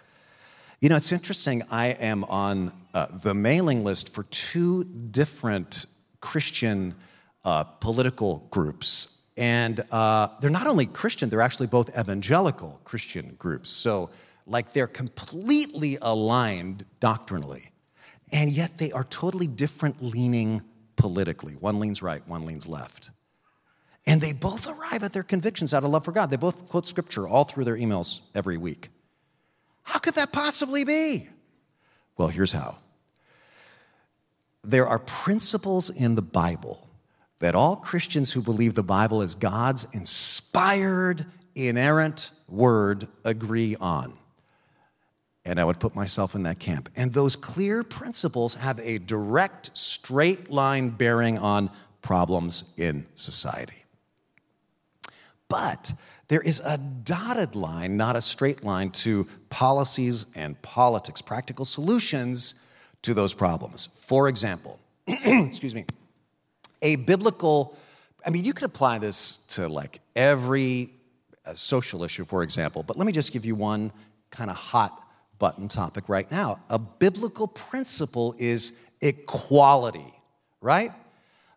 You 0.80 0.88
know, 0.88 0.96
it's 0.96 1.12
interesting. 1.12 1.62
I 1.70 1.88
am 1.88 2.24
on 2.24 2.72
uh, 2.94 3.06
the 3.12 3.34
mailing 3.34 3.84
list 3.84 4.08
for 4.08 4.22
two 4.24 4.84
different 4.84 5.86
Christian 6.20 6.94
uh, 7.44 7.64
political 7.64 8.46
groups. 8.50 9.22
And 9.36 9.82
uh, 9.90 10.28
they're 10.40 10.50
not 10.50 10.66
only 10.66 10.86
Christian, 10.86 11.28
they're 11.28 11.40
actually 11.40 11.66
both 11.66 11.96
evangelical 11.98 12.80
Christian 12.84 13.34
groups. 13.38 13.70
So, 13.70 14.10
like, 14.46 14.72
they're 14.72 14.86
completely 14.86 15.98
aligned 16.00 16.84
doctrinally. 17.00 17.72
And 18.32 18.50
yet, 18.50 18.78
they 18.78 18.92
are 18.92 19.04
totally 19.04 19.46
different 19.46 20.02
leaning 20.02 20.62
politically. 20.96 21.54
One 21.54 21.80
leans 21.80 22.02
right, 22.02 22.26
one 22.28 22.46
leans 22.46 22.66
left. 22.66 23.10
And 24.06 24.20
they 24.20 24.32
both 24.32 24.68
arrive 24.68 25.02
at 25.02 25.12
their 25.12 25.22
convictions 25.22 25.72
out 25.72 25.82
of 25.82 25.90
love 25.90 26.04
for 26.04 26.12
God. 26.12 26.30
They 26.30 26.36
both 26.36 26.68
quote 26.68 26.86
scripture 26.86 27.26
all 27.26 27.44
through 27.44 27.64
their 27.64 27.76
emails 27.76 28.20
every 28.34 28.58
week. 28.58 28.90
How 29.82 29.98
could 29.98 30.14
that 30.14 30.32
possibly 30.32 30.84
be? 30.84 31.28
Well, 32.16 32.28
here's 32.28 32.52
how 32.52 32.78
there 34.62 34.86
are 34.86 34.98
principles 34.98 35.90
in 35.90 36.14
the 36.14 36.22
Bible 36.22 36.88
that 37.44 37.54
all 37.54 37.76
Christians 37.76 38.32
who 38.32 38.40
believe 38.40 38.72
the 38.72 38.82
Bible 38.82 39.20
is 39.20 39.34
God's 39.34 39.86
inspired, 39.92 41.26
inerrant 41.54 42.30
word 42.48 43.06
agree 43.22 43.76
on. 43.78 44.14
And 45.44 45.60
I 45.60 45.64
would 45.66 45.78
put 45.78 45.94
myself 45.94 46.34
in 46.34 46.44
that 46.44 46.58
camp. 46.58 46.88
And 46.96 47.12
those 47.12 47.36
clear 47.36 47.84
principles 47.84 48.54
have 48.54 48.78
a 48.78 48.96
direct, 48.96 49.76
straight 49.76 50.50
line 50.50 50.88
bearing 50.88 51.36
on 51.36 51.68
problems 52.00 52.72
in 52.78 53.04
society. 53.14 53.84
But 55.46 55.92
there 56.28 56.40
is 56.40 56.60
a 56.60 56.78
dotted 56.78 57.54
line, 57.54 57.98
not 57.98 58.16
a 58.16 58.22
straight 58.22 58.64
line, 58.64 58.88
to 58.92 59.28
policies 59.50 60.32
and 60.34 60.60
politics, 60.62 61.20
practical 61.20 61.66
solutions 61.66 62.66
to 63.02 63.12
those 63.12 63.34
problems. 63.34 63.84
For 63.84 64.30
example, 64.30 64.80
excuse 65.06 65.74
me, 65.74 65.84
a 66.84 66.96
biblical, 66.96 67.76
I 68.24 68.30
mean, 68.30 68.44
you 68.44 68.52
could 68.52 68.64
apply 68.66 68.98
this 68.98 69.36
to 69.54 69.66
like 69.66 70.00
every 70.14 70.90
uh, 71.44 71.54
social 71.54 72.04
issue, 72.04 72.24
for 72.24 72.44
example, 72.44 72.84
but 72.84 72.96
let 72.96 73.06
me 73.06 73.12
just 73.12 73.32
give 73.32 73.44
you 73.44 73.56
one 73.56 73.90
kind 74.30 74.50
of 74.50 74.56
hot 74.56 75.00
button 75.38 75.66
topic 75.66 76.08
right 76.08 76.30
now. 76.30 76.58
A 76.70 76.78
biblical 76.78 77.48
principle 77.48 78.34
is 78.38 78.84
equality, 79.00 80.12
right? 80.60 80.92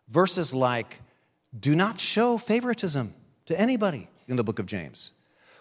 Verses 0.08 0.52
like, 0.52 1.00
do 1.58 1.76
not 1.76 2.00
show 2.00 2.38
favoritism 2.38 3.14
to 3.46 3.60
anybody 3.60 4.08
in 4.26 4.36
the 4.36 4.44
book 4.44 4.58
of 4.58 4.66
James. 4.66 5.12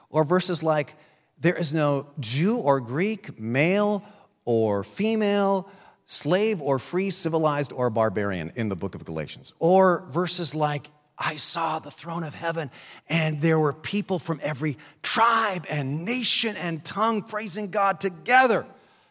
Or 0.10 0.24
verses 0.24 0.64
like, 0.64 0.96
there 1.40 1.56
is 1.56 1.74
no 1.74 2.08
Jew 2.20 2.58
or 2.58 2.80
Greek, 2.80 3.40
male 3.40 4.04
or 4.46 4.84
female, 4.84 5.70
slave 6.08 6.62
or 6.62 6.80
free, 6.80 7.12
civilized 7.12 7.72
or 7.72 7.92
barbarian 7.92 8.52
in 8.56 8.70
the 8.70 8.76
book 8.76 8.96
of 8.96 9.06
Galatians. 9.06 9.54
Or 9.60 10.08
verses 10.10 10.56
like, 10.56 10.88
I 11.20 11.36
saw 11.36 11.80
the 11.80 11.92
throne 11.92 12.24
of 12.24 12.34
heaven, 12.34 12.72
and 13.10 13.42
there 13.42 13.60
were 13.60 13.74
people 13.74 14.18
from 14.18 14.40
every 14.42 14.78
tribe 15.04 15.66
and 15.70 16.06
nation 16.06 16.56
and 16.56 16.84
tongue 16.84 17.24
praising 17.24 17.72
God 17.72 18.00
together. 18.00 18.66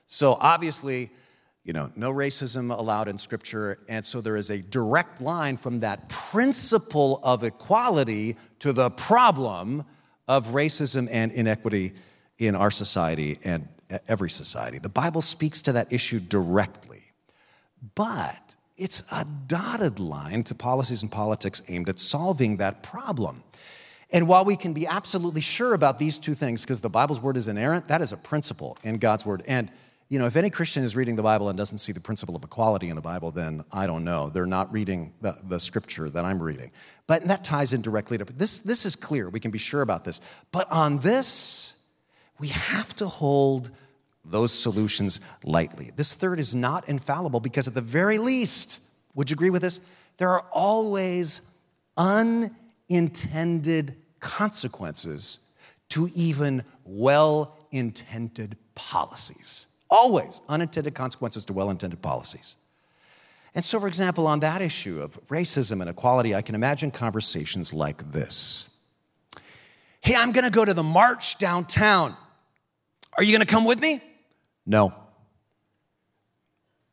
So 0.07 0.39
obviously, 0.41 1.11
you 1.65 1.73
know, 1.73 1.91
no 1.97 2.13
racism 2.13 2.77
allowed 2.77 3.09
in 3.09 3.19
scripture. 3.19 3.79
And 3.89 4.05
so 4.07 4.21
there 4.21 4.37
is 4.37 4.51
a 4.51 4.59
direct 4.59 5.21
line 5.21 5.57
from 5.57 5.81
that 5.81 6.09
principle 6.09 7.21
of 7.25 7.43
equality 7.43 8.37
to 8.61 8.73
the 8.73 8.89
problem 8.89 9.85
of 10.29 10.49
racism 10.49 11.09
and 11.11 11.33
inequity 11.33 11.93
in 12.39 12.55
our 12.55 12.71
society 12.71 13.39
and 13.45 13.69
every 14.09 14.31
society. 14.31 14.79
The 14.79 14.89
Bible 14.89 15.23
speaks 15.23 15.63
to 15.63 15.73
that 15.73 15.93
issue 15.93 16.21
directly, 16.21 17.13
but 17.95 18.57
it's 18.77 19.11
a 19.13 19.27
dotted 19.47 19.99
line 19.99 20.43
to 20.45 20.55
policies 20.55 21.03
and 21.03 21.11
politics 21.11 21.63
aimed 21.69 21.89
at 21.89 21.99
solving 21.99 22.59
that 22.59 22.83
problem. 22.83 23.43
And 24.11 24.29
while 24.29 24.45
we 24.45 24.57
can 24.57 24.73
be 24.73 24.87
absolutely 24.87 25.41
sure 25.41 25.75
about 25.75 25.99
these 25.99 26.19
two 26.19 26.35
things, 26.35 26.63
because 26.63 26.81
the 26.81 26.91
Bible's 26.91 27.21
word 27.21 27.37
is 27.37 27.49
inerrant, 27.49 27.89
that 27.89 28.03
is 28.03 28.13
a 28.13 28.17
principle 28.17 28.79
in 28.83 28.99
God's 28.99 29.27
word. 29.27 29.43
And 29.49 29.71
you 30.09 30.21
know, 30.21 30.27
if 30.27 30.37
any 30.37 30.51
Christian 30.51 30.85
is 30.85 30.95
reading 30.95 31.17
the 31.17 31.23
Bible 31.23 31.49
and 31.49 31.59
doesn't 31.59 31.79
see 31.79 31.93
the 31.93 32.01
principle 32.01 32.37
of 32.37 32.45
equality 32.45 32.91
in 32.91 32.95
the 32.95 33.03
Bible, 33.03 33.33
then 33.33 33.65
I 33.73 33.89
don't 33.89 34.05
know. 34.05 34.31
They're 34.31 34.47
not 34.47 34.73
reading 34.73 35.13
the, 35.21 35.37
the 35.43 35.59
scripture 35.59 36.09
that 36.11 36.25
I'm 36.25 36.41
reading. 36.41 36.71
But 37.09 37.25
that 37.25 37.43
ties 37.43 37.73
in 37.73 37.83
directly 37.83 38.17
to 38.19 38.25
this. 38.25 38.61
This 38.61 38.87
is 38.87 38.95
clear. 38.95 39.29
We 39.29 39.41
can 39.41 39.51
be 39.51 39.59
sure 39.59 39.83
about 39.83 40.05
this. 40.05 40.21
But 40.53 40.71
on 40.71 41.01
this, 41.01 41.76
we 42.39 42.49
have 42.49 42.95
to 42.97 43.07
hold 43.07 43.71
those 44.25 44.53
solutions 44.53 45.21
lightly. 45.45 45.91
This 45.95 46.15
third 46.15 46.39
is 46.39 46.55
not 46.55 46.89
infallible 46.89 47.41
because, 47.41 47.69
at 47.69 47.75
the 47.75 47.81
very 47.81 48.19
least, 48.19 48.81
would 49.15 49.31
you 49.31 49.35
agree 49.35 49.51
with 49.51 49.63
this? 49.63 49.89
There 50.19 50.29
are 50.31 50.45
always 50.53 51.53
unintended 51.97 53.95
consequences 54.21 55.51
to 55.91 56.11
even 56.15 56.65
well 56.85 57.57
intended 57.71 58.57
policies. 58.75 59.67
Always 59.89 60.41
unintended 60.49 60.95
consequences 60.95 61.45
to 61.45 61.53
well 61.53 61.71
intended 61.71 62.03
policies. 62.03 62.57
And 63.55 63.65
so, 63.65 63.81
for 63.81 63.89
example, 63.89 64.27
on 64.27 64.41
that 64.41 64.61
issue 64.61 65.01
of 65.01 65.15
racism 65.29 65.81
and 65.81 65.89
equality, 65.89 66.35
I 66.35 66.43
can 66.43 66.55
imagine 66.55 66.91
conversations 66.91 67.73
like 67.73 68.13
this 68.13 68.73
Hey, 70.01 70.15
I'm 70.15 70.33
gonna 70.33 70.51
go 70.51 70.65
to 70.65 70.75
the 70.75 70.83
march 70.85 71.39
downtown. 71.39 72.17
Are 73.17 73.23
you 73.23 73.33
gonna 73.33 73.47
come 73.47 73.65
with 73.65 73.81
me? 73.81 74.01
No. 74.65 74.93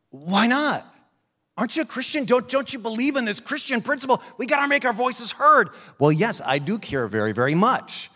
Why 0.09 0.47
not? 0.47 0.85
Aren't 1.57 1.75
you 1.75 1.83
a 1.83 1.85
Christian? 1.85 2.25
Don't, 2.25 2.49
don't 2.49 2.71
you 2.73 2.79
believe 2.79 3.15
in 3.15 3.25
this 3.25 3.39
Christian 3.39 3.81
principle? 3.81 4.21
We 4.37 4.47
gotta 4.47 4.67
make 4.67 4.85
our 4.85 4.93
voices 4.93 5.31
heard. 5.31 5.69
Well, 5.99 6.11
yes, 6.11 6.41
I 6.43 6.59
do 6.59 6.79
care 6.79 7.07
very, 7.07 7.31
very 7.31 7.55
much. 7.55 8.09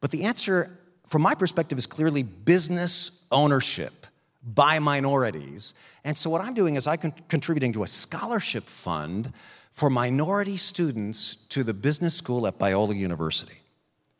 But 0.00 0.10
the 0.10 0.24
answer, 0.24 0.78
from 1.06 1.22
my 1.22 1.34
perspective, 1.34 1.76
is 1.76 1.86
clearly 1.86 2.22
business 2.22 3.26
ownership 3.30 4.06
by 4.42 4.78
minorities. 4.78 5.74
And 6.04 6.16
so, 6.16 6.30
what 6.30 6.40
I'm 6.40 6.54
doing 6.54 6.76
is 6.76 6.86
I'm 6.86 7.12
contributing 7.28 7.74
to 7.74 7.82
a 7.82 7.86
scholarship 7.86 8.64
fund 8.64 9.32
for 9.70 9.90
minority 9.90 10.56
students 10.56 11.34
to 11.48 11.62
the 11.62 11.74
business 11.74 12.14
school 12.14 12.46
at 12.46 12.58
Biola 12.58 12.96
University. 12.96 13.58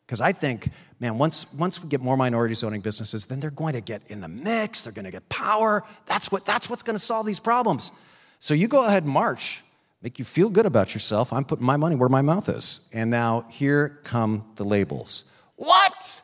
Because 0.07 0.21
I 0.21 0.33
think, 0.33 0.71
man, 1.01 1.19
once, 1.19 1.53
once 1.55 1.83
we 1.83 1.89
get 1.89 2.01
more 2.01 2.17
minorities 2.17 2.63
owning 2.63 2.83
businesses, 2.83 3.27
then 3.27 3.41
they're 3.41 3.51
going 3.51 3.73
to 3.73 3.81
get 3.81 4.03
in 4.09 4.21
the 4.21 4.29
mix, 4.29 4.83
they're 4.83 4.93
going 4.93 5.07
to 5.07 5.11
get 5.11 5.29
power. 5.29 5.83
That's, 6.07 6.31
what, 6.31 6.45
that's 6.45 6.69
what's 6.71 6.83
going 6.83 6.97
to 6.97 7.03
solve 7.03 7.27
these 7.27 7.41
problems. 7.41 7.91
So, 8.39 8.55
you 8.55 8.69
go 8.69 8.87
ahead 8.87 9.03
and 9.03 9.13
march, 9.13 9.63
make 10.03 10.19
you 10.19 10.25
feel 10.25 10.51
good 10.51 10.67
about 10.67 10.95
yourself. 10.95 11.33
I'm 11.33 11.45
putting 11.45 11.67
my 11.67 11.77
money 11.77 11.97
where 11.97 12.09
my 12.09 12.23
mouth 12.23 12.49
is. 12.49 12.89
And 12.93 13.11
now, 13.11 13.47
here 13.51 14.01
come 14.05 14.45
the 14.57 14.65
labels. 14.65 15.25
What? 15.57 16.23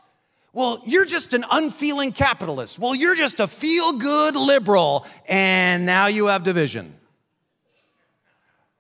Well, 0.52 0.80
you're 0.86 1.04
just 1.04 1.34
an 1.34 1.44
unfeeling 1.50 2.12
capitalist. 2.12 2.78
Well, 2.78 2.94
you're 2.94 3.14
just 3.14 3.40
a 3.40 3.46
feel 3.46 3.98
good 3.98 4.34
liberal. 4.36 5.06
And 5.28 5.84
now 5.84 6.06
you 6.06 6.28
have 6.28 6.44
division. 6.44 6.94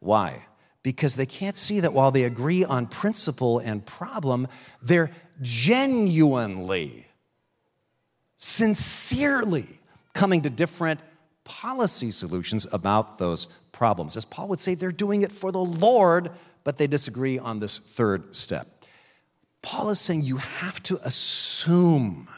Why? 0.00 0.46
Because 0.82 1.16
they 1.16 1.26
can't 1.26 1.58
see 1.58 1.80
that 1.80 1.92
while 1.92 2.10
they 2.10 2.24
agree 2.24 2.64
on 2.64 2.86
principle 2.86 3.58
and 3.58 3.84
problem, 3.84 4.48
they're 4.80 5.10
genuinely, 5.40 7.06
sincerely 8.36 9.66
coming 10.14 10.42
to 10.42 10.50
different 10.50 11.00
policy 11.44 12.10
solutions 12.10 12.66
about 12.72 13.18
those 13.18 13.46
problems. 13.72 14.16
As 14.16 14.24
Paul 14.24 14.48
would 14.48 14.60
say, 14.60 14.74
they're 14.74 14.92
doing 14.92 15.22
it 15.22 15.32
for 15.32 15.52
the 15.52 15.58
Lord, 15.58 16.30
but 16.64 16.76
they 16.76 16.86
disagree 16.86 17.38
on 17.38 17.60
this 17.60 17.78
third 17.78 18.34
step. 18.34 18.66
Paul 19.62 19.90
is 19.90 20.00
saying 20.00 20.22
you 20.22 20.36
have 20.36 20.82
to 20.84 20.98
assume 21.04 22.28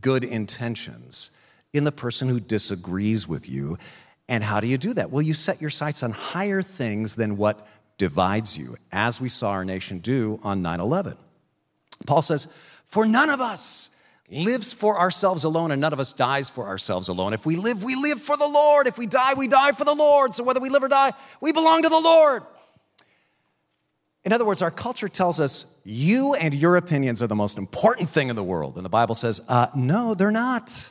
good 0.00 0.24
intentions 0.24 1.38
in 1.72 1.84
the 1.84 1.92
person 1.92 2.28
who 2.28 2.40
disagrees 2.40 3.28
with 3.28 3.48
you. 3.48 3.76
And 4.28 4.42
how 4.42 4.60
do 4.60 4.66
you 4.66 4.78
do 4.78 4.94
that? 4.94 5.10
Well, 5.10 5.22
you 5.22 5.34
set 5.34 5.60
your 5.60 5.70
sights 5.70 6.02
on 6.02 6.12
higher 6.12 6.62
things 6.62 7.14
than 7.14 7.36
what 7.36 7.66
divides 7.98 8.56
you, 8.56 8.76
as 8.90 9.20
we 9.20 9.28
saw 9.28 9.50
our 9.50 9.64
nation 9.64 9.98
do 9.98 10.38
on 10.42 10.62
9 10.62 10.80
11. 10.80 11.16
Paul 12.06 12.22
says, 12.22 12.46
For 12.86 13.06
none 13.06 13.30
of 13.30 13.40
us 13.40 13.96
lives 14.30 14.72
for 14.72 14.98
ourselves 14.98 15.44
alone, 15.44 15.70
and 15.70 15.80
none 15.80 15.92
of 15.92 16.00
us 16.00 16.12
dies 16.12 16.48
for 16.48 16.66
ourselves 16.66 17.08
alone. 17.08 17.34
If 17.34 17.44
we 17.44 17.56
live, 17.56 17.82
we 17.84 17.94
live 17.94 18.20
for 18.20 18.36
the 18.36 18.48
Lord. 18.48 18.86
If 18.86 18.98
we 18.98 19.06
die, 19.06 19.34
we 19.34 19.48
die 19.48 19.72
for 19.72 19.84
the 19.84 19.94
Lord. 19.94 20.34
So 20.34 20.44
whether 20.44 20.60
we 20.60 20.70
live 20.70 20.82
or 20.82 20.88
die, 20.88 21.12
we 21.40 21.52
belong 21.52 21.82
to 21.82 21.88
the 21.88 22.00
Lord. 22.00 22.42
In 24.24 24.32
other 24.32 24.44
words, 24.44 24.62
our 24.62 24.70
culture 24.70 25.08
tells 25.08 25.40
us 25.40 25.80
you 25.84 26.34
and 26.34 26.54
your 26.54 26.76
opinions 26.76 27.20
are 27.20 27.26
the 27.26 27.34
most 27.34 27.58
important 27.58 28.08
thing 28.08 28.28
in 28.28 28.36
the 28.36 28.44
world. 28.44 28.76
And 28.76 28.84
the 28.84 28.90
Bible 28.90 29.16
says, 29.16 29.40
uh, 29.48 29.66
no, 29.74 30.14
they're 30.14 30.30
not. 30.30 30.90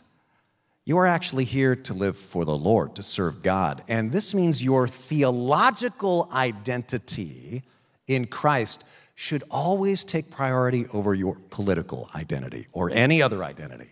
You 0.84 0.97
are 0.97 1.08
actually 1.08 1.45
here 1.45 1.76
to 1.76 1.93
live 1.93 2.17
for 2.17 2.43
the 2.43 2.58
Lord, 2.58 2.95
to 2.95 3.04
serve 3.04 3.41
God. 3.41 3.84
And 3.88 4.12
this 4.12 4.34
means 4.34 4.62
your 4.62 4.88
theological 4.88 6.28
identity 6.34 7.63
in 8.08 8.26
Christ 8.26 8.84
should 9.22 9.44
always 9.52 10.04
take 10.04 10.32
priority 10.32 10.88
over 10.94 11.14
your 11.14 11.38
political 11.52 12.10
identity 12.16 12.66
or 12.72 12.90
any 12.90 13.22
other 13.22 13.44
identity. 13.44 13.92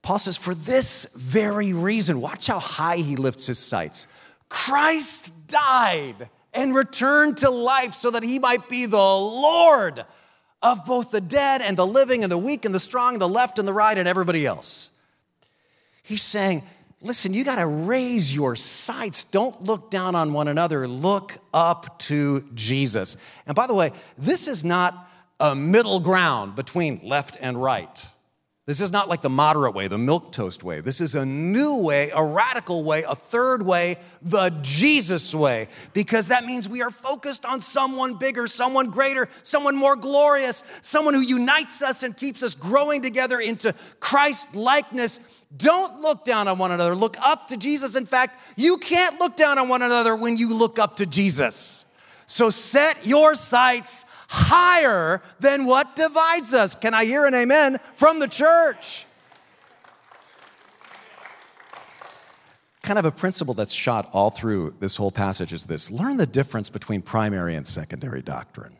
Paul 0.00 0.20
says, 0.20 0.36
for 0.36 0.54
this 0.54 1.12
very 1.16 1.72
reason, 1.72 2.20
watch 2.20 2.46
how 2.46 2.60
high 2.60 2.98
he 2.98 3.16
lifts 3.16 3.48
his 3.48 3.58
sights. 3.58 4.06
Christ 4.48 5.48
died 5.48 6.28
and 6.54 6.72
returned 6.72 7.38
to 7.38 7.50
life 7.50 7.94
so 7.94 8.12
that 8.12 8.22
he 8.22 8.38
might 8.38 8.68
be 8.68 8.86
the 8.86 8.96
Lord 8.96 10.04
of 10.62 10.86
both 10.86 11.10
the 11.10 11.20
dead 11.20 11.60
and 11.60 11.76
the 11.76 11.84
living 11.84 12.22
and 12.22 12.30
the 12.30 12.38
weak 12.38 12.64
and 12.64 12.72
the 12.72 12.78
strong, 12.78 13.18
the 13.18 13.28
left 13.28 13.58
and 13.58 13.66
the 13.66 13.72
right, 13.72 13.98
and 13.98 14.06
everybody 14.06 14.46
else. 14.46 14.90
He's 16.04 16.22
saying, 16.22 16.62
listen, 17.00 17.34
you 17.34 17.44
got 17.44 17.56
to 17.56 17.66
raise 17.66 18.34
your 18.34 18.56
sights. 18.56 19.24
Don't 19.24 19.62
look 19.62 19.90
down 19.90 20.14
on 20.14 20.32
one 20.32 20.48
another. 20.48 20.88
Look 20.88 21.34
up 21.52 21.98
to 22.00 22.44
Jesus. 22.54 23.16
And 23.46 23.54
by 23.54 23.66
the 23.66 23.74
way, 23.74 23.92
this 24.16 24.48
is 24.48 24.64
not 24.64 25.08
a 25.40 25.54
middle 25.54 26.00
ground 26.00 26.56
between 26.56 27.00
left 27.02 27.36
and 27.40 27.60
right. 27.62 28.06
This 28.68 28.82
is 28.82 28.92
not 28.92 29.08
like 29.08 29.22
the 29.22 29.30
moderate 29.30 29.74
way, 29.74 29.88
the 29.88 29.96
milk 29.96 30.30
toast 30.30 30.62
way. 30.62 30.82
This 30.82 31.00
is 31.00 31.14
a 31.14 31.24
new 31.24 31.76
way, 31.76 32.10
a 32.14 32.22
radical 32.22 32.84
way, 32.84 33.02
a 33.02 33.14
third 33.14 33.64
way, 33.64 33.96
the 34.20 34.50
Jesus 34.60 35.34
way, 35.34 35.68
because 35.94 36.28
that 36.28 36.44
means 36.44 36.68
we 36.68 36.82
are 36.82 36.90
focused 36.90 37.46
on 37.46 37.62
someone 37.62 38.18
bigger, 38.18 38.46
someone 38.46 38.90
greater, 38.90 39.26
someone 39.42 39.74
more 39.74 39.96
glorious, 39.96 40.64
someone 40.82 41.14
who 41.14 41.22
unites 41.22 41.80
us 41.80 42.02
and 42.02 42.14
keeps 42.14 42.42
us 42.42 42.54
growing 42.54 43.00
together 43.00 43.40
into 43.40 43.74
Christ 44.00 44.54
likeness. 44.54 45.37
Don't 45.56 46.02
look 46.02 46.24
down 46.24 46.46
on 46.46 46.58
one 46.58 46.72
another, 46.72 46.94
look 46.94 47.16
up 47.20 47.48
to 47.48 47.56
Jesus. 47.56 47.96
In 47.96 48.06
fact, 48.06 48.40
you 48.56 48.76
can't 48.78 49.18
look 49.18 49.36
down 49.36 49.58
on 49.58 49.68
one 49.68 49.82
another 49.82 50.14
when 50.14 50.36
you 50.36 50.54
look 50.54 50.78
up 50.78 50.98
to 50.98 51.06
Jesus. 51.06 51.86
So 52.26 52.50
set 52.50 53.06
your 53.06 53.34
sights 53.34 54.04
higher 54.28 55.22
than 55.40 55.64
what 55.64 55.96
divides 55.96 56.52
us. 56.52 56.74
Can 56.74 56.92
I 56.92 57.06
hear 57.06 57.24
an 57.24 57.34
amen 57.34 57.78
from 57.94 58.18
the 58.18 58.28
church? 58.28 59.06
Kind 62.82 62.98
of 62.98 63.06
a 63.06 63.10
principle 63.10 63.54
that's 63.54 63.72
shot 63.72 64.10
all 64.12 64.30
through 64.30 64.72
this 64.78 64.96
whole 64.96 65.10
passage 65.10 65.52
is 65.52 65.64
this 65.64 65.90
learn 65.90 66.18
the 66.18 66.26
difference 66.26 66.68
between 66.68 67.00
primary 67.00 67.54
and 67.54 67.66
secondary 67.66 68.22
doctrine. 68.22 68.76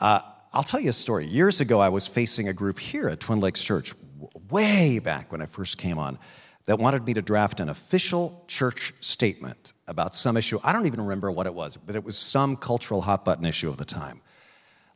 Uh, 0.00 0.20
I'll 0.52 0.64
tell 0.64 0.80
you 0.80 0.90
a 0.90 0.92
story. 0.92 1.26
Years 1.26 1.60
ago, 1.60 1.78
I 1.78 1.90
was 1.90 2.08
facing 2.08 2.48
a 2.48 2.52
group 2.52 2.80
here 2.80 3.08
at 3.08 3.20
Twin 3.20 3.38
Lakes 3.38 3.62
Church, 3.62 3.92
way 4.50 4.98
back 4.98 5.30
when 5.30 5.40
I 5.40 5.46
first 5.46 5.78
came 5.78 5.96
on 5.96 6.18
that 6.64 6.80
wanted 6.80 7.06
me 7.06 7.14
to 7.14 7.22
draft 7.22 7.60
an 7.60 7.68
official 7.68 8.44
church 8.48 8.92
statement 8.98 9.72
about 9.86 10.16
some 10.16 10.36
issue. 10.36 10.58
I 10.64 10.72
don't 10.72 10.86
even 10.86 11.02
remember 11.02 11.30
what 11.30 11.46
it 11.46 11.54
was, 11.54 11.76
but 11.76 11.94
it 11.94 12.02
was 12.02 12.18
some 12.18 12.56
cultural 12.56 13.02
hot 13.02 13.24
button 13.24 13.44
issue 13.44 13.68
of 13.68 13.76
the 13.76 13.84
time. 13.84 14.22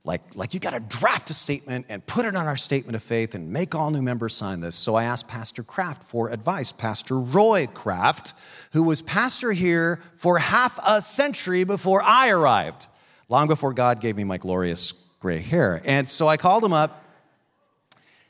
Like, 0.02 0.22
like 0.34 0.54
you 0.54 0.60
got 0.60 0.72
to 0.72 0.80
draft 0.80 1.30
a 1.30 1.34
statement 1.34 1.86
and 1.88 2.04
put 2.04 2.26
it 2.26 2.34
on 2.34 2.48
our 2.48 2.56
statement 2.56 2.96
of 2.96 3.02
faith 3.04 3.36
and 3.36 3.52
make 3.52 3.76
all 3.76 3.92
new 3.92 4.02
members 4.02 4.34
sign 4.34 4.60
this. 4.60 4.74
So 4.74 4.96
I 4.96 5.04
asked 5.04 5.28
Pastor 5.28 5.62
Kraft 5.62 6.02
for 6.02 6.30
advice, 6.30 6.72
Pastor 6.72 7.18
Roy 7.18 7.68
Kraft, 7.68 8.34
who 8.72 8.82
was 8.82 9.02
pastor 9.02 9.52
here 9.52 10.02
for 10.16 10.38
half 10.38 10.80
a 10.84 11.00
century 11.00 11.62
before 11.62 12.02
I 12.02 12.30
arrived, 12.30 12.88
long 13.28 13.46
before 13.46 13.72
God 13.72 14.00
gave 14.00 14.16
me 14.16 14.24
my 14.24 14.36
glorious 14.36 15.03
gray 15.24 15.38
hair. 15.38 15.80
And 15.86 16.06
so 16.06 16.28
I 16.28 16.36
called 16.36 16.62
him 16.62 16.74
up 16.74 17.02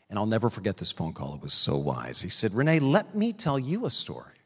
and 0.08 0.16
I'll 0.16 0.26
never 0.26 0.48
forget 0.48 0.76
this 0.76 0.92
phone 0.92 1.12
call. 1.12 1.34
It 1.34 1.42
was 1.42 1.52
so 1.52 1.76
wise. 1.76 2.20
He 2.20 2.28
said, 2.28 2.52
Rene, 2.54 2.78
let 2.78 3.16
me 3.16 3.32
tell 3.32 3.58
you 3.58 3.84
a 3.84 3.90
story. 3.90 4.36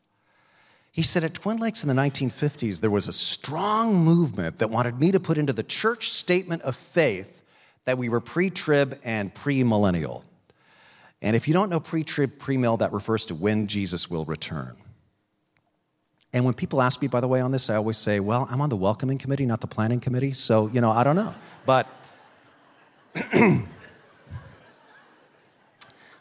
He 0.90 1.02
said, 1.02 1.24
at 1.24 1.34
Twin 1.34 1.58
Lakes 1.58 1.84
in 1.84 1.94
the 1.94 2.02
1950s, 2.02 2.80
there 2.80 2.90
was 2.90 3.06
a 3.06 3.12
strong 3.12 3.96
movement 3.96 4.60
that 4.60 4.70
wanted 4.70 4.98
me 4.98 5.12
to 5.12 5.20
put 5.20 5.36
into 5.36 5.52
the 5.52 5.62
church 5.62 6.08
statement 6.08 6.62
of 6.62 6.74
faith 6.74 7.42
that 7.84 7.98
we 7.98 8.08
were 8.08 8.18
pre 8.18 8.48
trib 8.48 8.98
and 9.04 9.34
pre 9.34 9.62
millennial. 9.62 10.24
And 11.20 11.36
if 11.36 11.48
you 11.48 11.52
don't 11.52 11.68
know 11.68 11.80
pre 11.80 12.02
trib, 12.02 12.38
pre 12.38 12.56
mill, 12.56 12.78
that 12.78 12.94
refers 12.94 13.26
to 13.26 13.34
when 13.34 13.66
Jesus 13.66 14.08
will 14.08 14.24
return. 14.24 14.74
And 16.32 16.46
when 16.46 16.54
people 16.54 16.80
ask 16.80 17.02
me, 17.02 17.08
by 17.08 17.20
the 17.20 17.28
way, 17.28 17.42
on 17.42 17.52
this, 17.52 17.68
I 17.68 17.76
always 17.76 17.98
say, 17.98 18.20
well, 18.20 18.48
I'm 18.50 18.62
on 18.62 18.70
the 18.70 18.76
welcoming 18.76 19.18
committee, 19.18 19.44
not 19.44 19.60
the 19.60 19.66
planning 19.66 20.00
committee. 20.00 20.32
So, 20.32 20.68
you 20.68 20.80
know, 20.80 20.90
I 20.90 21.04
don't 21.04 21.16
know. 21.16 21.34
But 21.66 21.86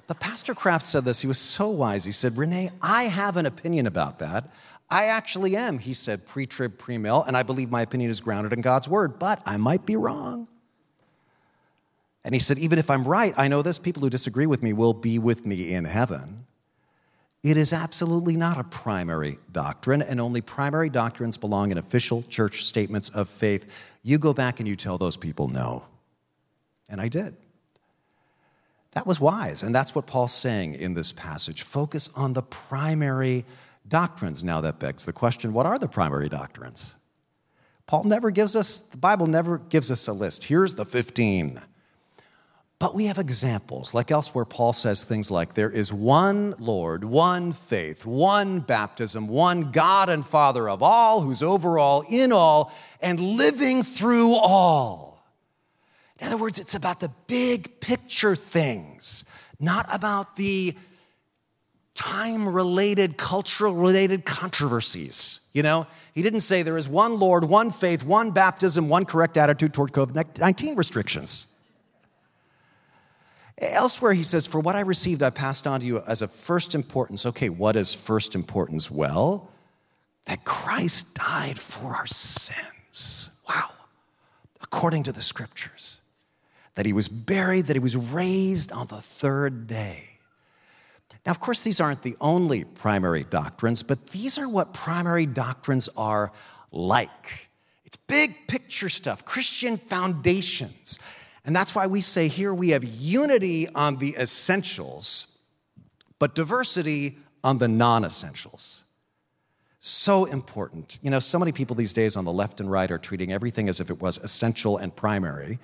But 0.08 0.22
Pastor 0.22 0.54
Kraft 0.54 0.86
said 0.86 1.04
this. 1.04 1.20
He 1.20 1.28
was 1.28 1.38
so 1.38 1.68
wise. 1.68 2.06
He 2.06 2.14
said, 2.14 2.38
Rene, 2.38 2.72
I 2.82 3.04
have 3.04 3.36
an 3.36 3.46
opinion 3.46 3.86
about 3.86 4.20
that. 4.20 4.50
I 4.90 5.06
actually 5.06 5.58
am, 5.58 5.80
he 5.80 5.94
said, 5.94 6.26
pre 6.26 6.46
trib, 6.46 6.78
pre 6.78 6.98
mill, 6.98 7.24
and 7.28 7.36
I 7.36 7.44
believe 7.44 7.70
my 7.70 7.82
opinion 7.82 8.10
is 8.10 8.22
grounded 8.22 8.54
in 8.54 8.62
God's 8.62 8.88
word, 8.88 9.20
but 9.20 9.42
I 9.46 9.58
might 9.58 9.86
be 9.86 9.98
wrong. 9.98 10.48
And 12.24 12.34
he 12.34 12.40
said, 12.40 12.58
even 12.58 12.80
if 12.80 12.90
I'm 12.90 13.06
right, 13.06 13.34
I 13.38 13.50
know 13.50 13.62
this 13.62 13.80
people 13.80 14.02
who 14.02 14.10
disagree 14.10 14.46
with 14.46 14.64
me 14.64 14.72
will 14.72 14.94
be 14.94 15.20
with 15.20 15.46
me 15.46 15.74
in 15.74 15.84
heaven. 15.84 16.46
It 17.44 17.58
is 17.58 17.74
absolutely 17.74 18.38
not 18.38 18.58
a 18.58 18.64
primary 18.64 19.40
doctrine, 19.52 20.02
and 20.02 20.22
only 20.22 20.40
primary 20.40 20.90
doctrines 20.90 21.36
belong 21.36 21.72
in 21.72 21.78
official 21.78 22.24
church 22.24 22.64
statements 22.64 23.10
of 23.10 23.28
faith. 23.28 23.94
You 24.04 24.18
go 24.18 24.34
back 24.34 24.60
and 24.60 24.70
you 24.70 24.78
tell 24.78 24.98
those 24.98 25.18
people 25.18 25.50
no. 25.50 25.86
And 26.90 27.02
I 27.02 27.08
did. 27.08 27.36
That 28.92 29.06
was 29.06 29.20
wise. 29.20 29.64
And 29.64 29.76
that's 29.76 29.94
what 29.94 30.08
Paul's 30.08 30.34
saying 30.34 30.74
in 30.74 30.94
this 30.94 31.12
passage. 31.12 31.62
Focus 31.62 32.10
on 32.16 32.34
the 32.34 32.42
primary 32.42 33.46
doctrines. 33.88 34.44
Now, 34.44 34.62
that 34.62 34.80
begs 34.80 35.06
the 35.06 35.14
question 35.14 35.54
what 35.54 35.66
are 35.66 35.78
the 35.78 35.88
primary 35.88 36.30
doctrines? 36.30 36.96
Paul 37.86 38.04
never 38.04 38.32
gives 38.32 38.56
us, 38.56 38.80
the 38.80 38.98
Bible 38.98 39.28
never 39.28 39.60
gives 39.60 39.92
us 39.92 40.08
a 40.08 40.14
list. 40.14 40.46
Here's 40.46 40.74
the 40.74 40.86
15. 40.86 41.62
But 42.80 42.94
we 42.94 43.06
have 43.06 43.18
examples, 43.18 43.96
like 43.96 44.12
elsewhere, 44.12 44.46
Paul 44.46 44.72
says 44.72 45.04
things 45.04 45.32
like 45.32 45.56
there 45.56 45.72
is 45.72 45.92
one 45.92 46.54
Lord, 46.60 47.04
one 47.04 47.52
faith, 47.52 48.06
one 48.06 48.60
baptism, 48.60 49.28
one 49.28 49.72
God 49.72 50.10
and 50.10 50.24
Father 50.24 50.70
of 50.70 50.84
all, 50.84 51.22
who's 51.22 51.42
over 51.42 51.80
all, 51.80 52.04
in 52.08 52.32
all, 52.32 52.72
and 53.02 53.20
living 53.20 53.82
through 53.82 54.36
all. 54.36 55.17
In 56.20 56.28
other 56.28 56.38
words, 56.38 56.58
it's 56.58 56.74
about 56.74 57.00
the 57.00 57.12
big 57.28 57.80
picture 57.80 58.36
things, 58.36 59.24
not 59.60 59.88
about 59.94 60.36
the 60.36 60.76
time 61.94 62.48
related, 62.48 63.18
cultural 63.18 63.74
related 63.74 64.26
controversies. 64.26 65.50
You 65.54 65.64
know, 65.64 65.88
he 66.14 66.22
didn't 66.22 66.42
say 66.42 66.62
there 66.62 66.78
is 66.78 66.90
one 66.90 67.20
Lord, 67.20 67.44
one 67.44 67.72
faith, 67.72 68.04
one 68.04 68.32
baptism, 68.32 68.90
one 68.90 69.06
correct 69.06 69.38
attitude 69.38 69.74
toward 69.74 69.92
COVID 69.92 70.40
19 70.40 70.76
restrictions. 70.76 71.54
Elsewhere, 73.60 74.14
he 74.14 74.22
says, 74.22 74.46
For 74.46 74.60
what 74.60 74.76
I 74.76 74.82
received, 74.82 75.24
I 75.24 75.32
passed 75.32 75.66
on 75.66 75.80
to 75.80 75.86
you 75.86 76.02
as 76.08 76.22
of 76.22 76.32
first 76.32 76.76
importance. 76.76 77.26
Okay, 77.26 77.50
what 77.50 77.76
is 77.76 77.94
first 77.94 78.36
importance? 78.36 78.92
Well, 78.92 79.52
that 80.26 80.46
Christ 80.46 81.16
died 81.16 81.58
for 81.58 81.96
our 81.96 82.06
sins. 82.06 83.40
Wow. 83.50 83.70
According 84.62 85.04
to 85.04 85.12
the 85.12 85.22
scriptures 85.22 86.02
that 86.78 86.86
he 86.86 86.94
was 86.94 87.08
buried, 87.08 87.66
that 87.66 87.76
he 87.76 87.80
was 87.80 87.98
raised 87.98 88.72
on 88.72 88.86
the 88.86 89.02
third 89.02 89.66
day. 89.66 90.20
Now, 91.26 91.32
of 91.32 91.40
course, 91.40 91.62
these 91.62 91.82
aren't 91.82 92.04
the 92.04 92.16
only 92.22 92.66
primary 92.66 93.24
doctrines, 93.24 93.82
but 93.82 94.10
these 94.10 94.38
are 94.38 94.48
what 94.48 94.76
primary 94.76 95.26
doctrines 95.26 95.90
are 95.98 96.32
like. 96.72 97.50
It's 97.84 97.98
big 97.98 98.48
picture 98.48 98.90
stuff, 98.90 99.26
Christian 99.26 99.78
foundations. 99.78 101.00
And 101.46 101.56
that's 101.56 101.74
why 101.74 101.88
we 101.88 102.00
say 102.00 102.28
here 102.28 102.54
we 102.54 102.70
have 102.70 102.84
unity 102.84 103.68
on 103.70 103.98
the 103.98 104.16
essentials, 104.16 105.40
but 106.20 106.36
diversity 106.36 107.18
on 107.44 107.58
the 107.58 107.68
non 107.68 108.06
essentials. 108.06 108.84
So 109.80 110.26
important. 110.26 111.00
You 111.02 111.10
know, 111.10 111.20
so 111.20 111.40
many 111.40 111.52
people 111.52 111.76
these 111.76 111.94
days 111.94 112.16
on 112.16 112.24
the 112.24 112.32
left 112.32 112.60
and 112.60 112.70
right 112.70 112.92
are 112.92 113.00
treating 113.00 113.32
everything 113.32 113.68
as 113.68 113.80
if 113.80 113.90
it 113.90 114.00
was 114.00 114.20
essential 114.20 114.78
and 114.78 114.96
primary. 114.96 115.58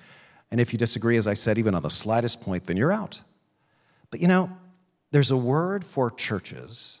And 0.50 0.60
if 0.60 0.72
you 0.72 0.78
disagree, 0.78 1.16
as 1.16 1.26
I 1.26 1.34
said, 1.34 1.58
even 1.58 1.74
on 1.74 1.82
the 1.82 1.90
slightest 1.90 2.40
point, 2.40 2.66
then 2.66 2.76
you're 2.76 2.92
out. 2.92 3.22
But 4.10 4.20
you 4.20 4.28
know, 4.28 4.56
there's 5.10 5.30
a 5.30 5.36
word 5.36 5.84
for 5.84 6.10
churches 6.10 7.00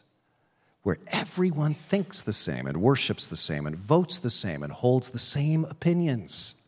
where 0.82 0.98
everyone 1.08 1.74
thinks 1.74 2.20
the 2.22 2.32
same 2.32 2.66
and 2.66 2.80
worships 2.80 3.26
the 3.26 3.36
same 3.36 3.66
and 3.66 3.76
votes 3.76 4.18
the 4.18 4.30
same 4.30 4.62
and 4.62 4.72
holds 4.72 5.10
the 5.10 5.18
same 5.18 5.64
opinions. 5.64 6.66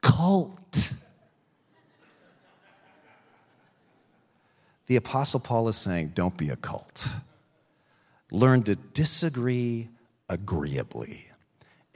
Cult. 0.00 0.92
The 4.86 4.96
Apostle 4.96 5.40
Paul 5.40 5.68
is 5.68 5.76
saying, 5.76 6.12
don't 6.14 6.36
be 6.36 6.50
a 6.50 6.56
cult. 6.56 7.08
Learn 8.30 8.62
to 8.64 8.76
disagree 8.76 9.88
agreeably. 10.28 11.26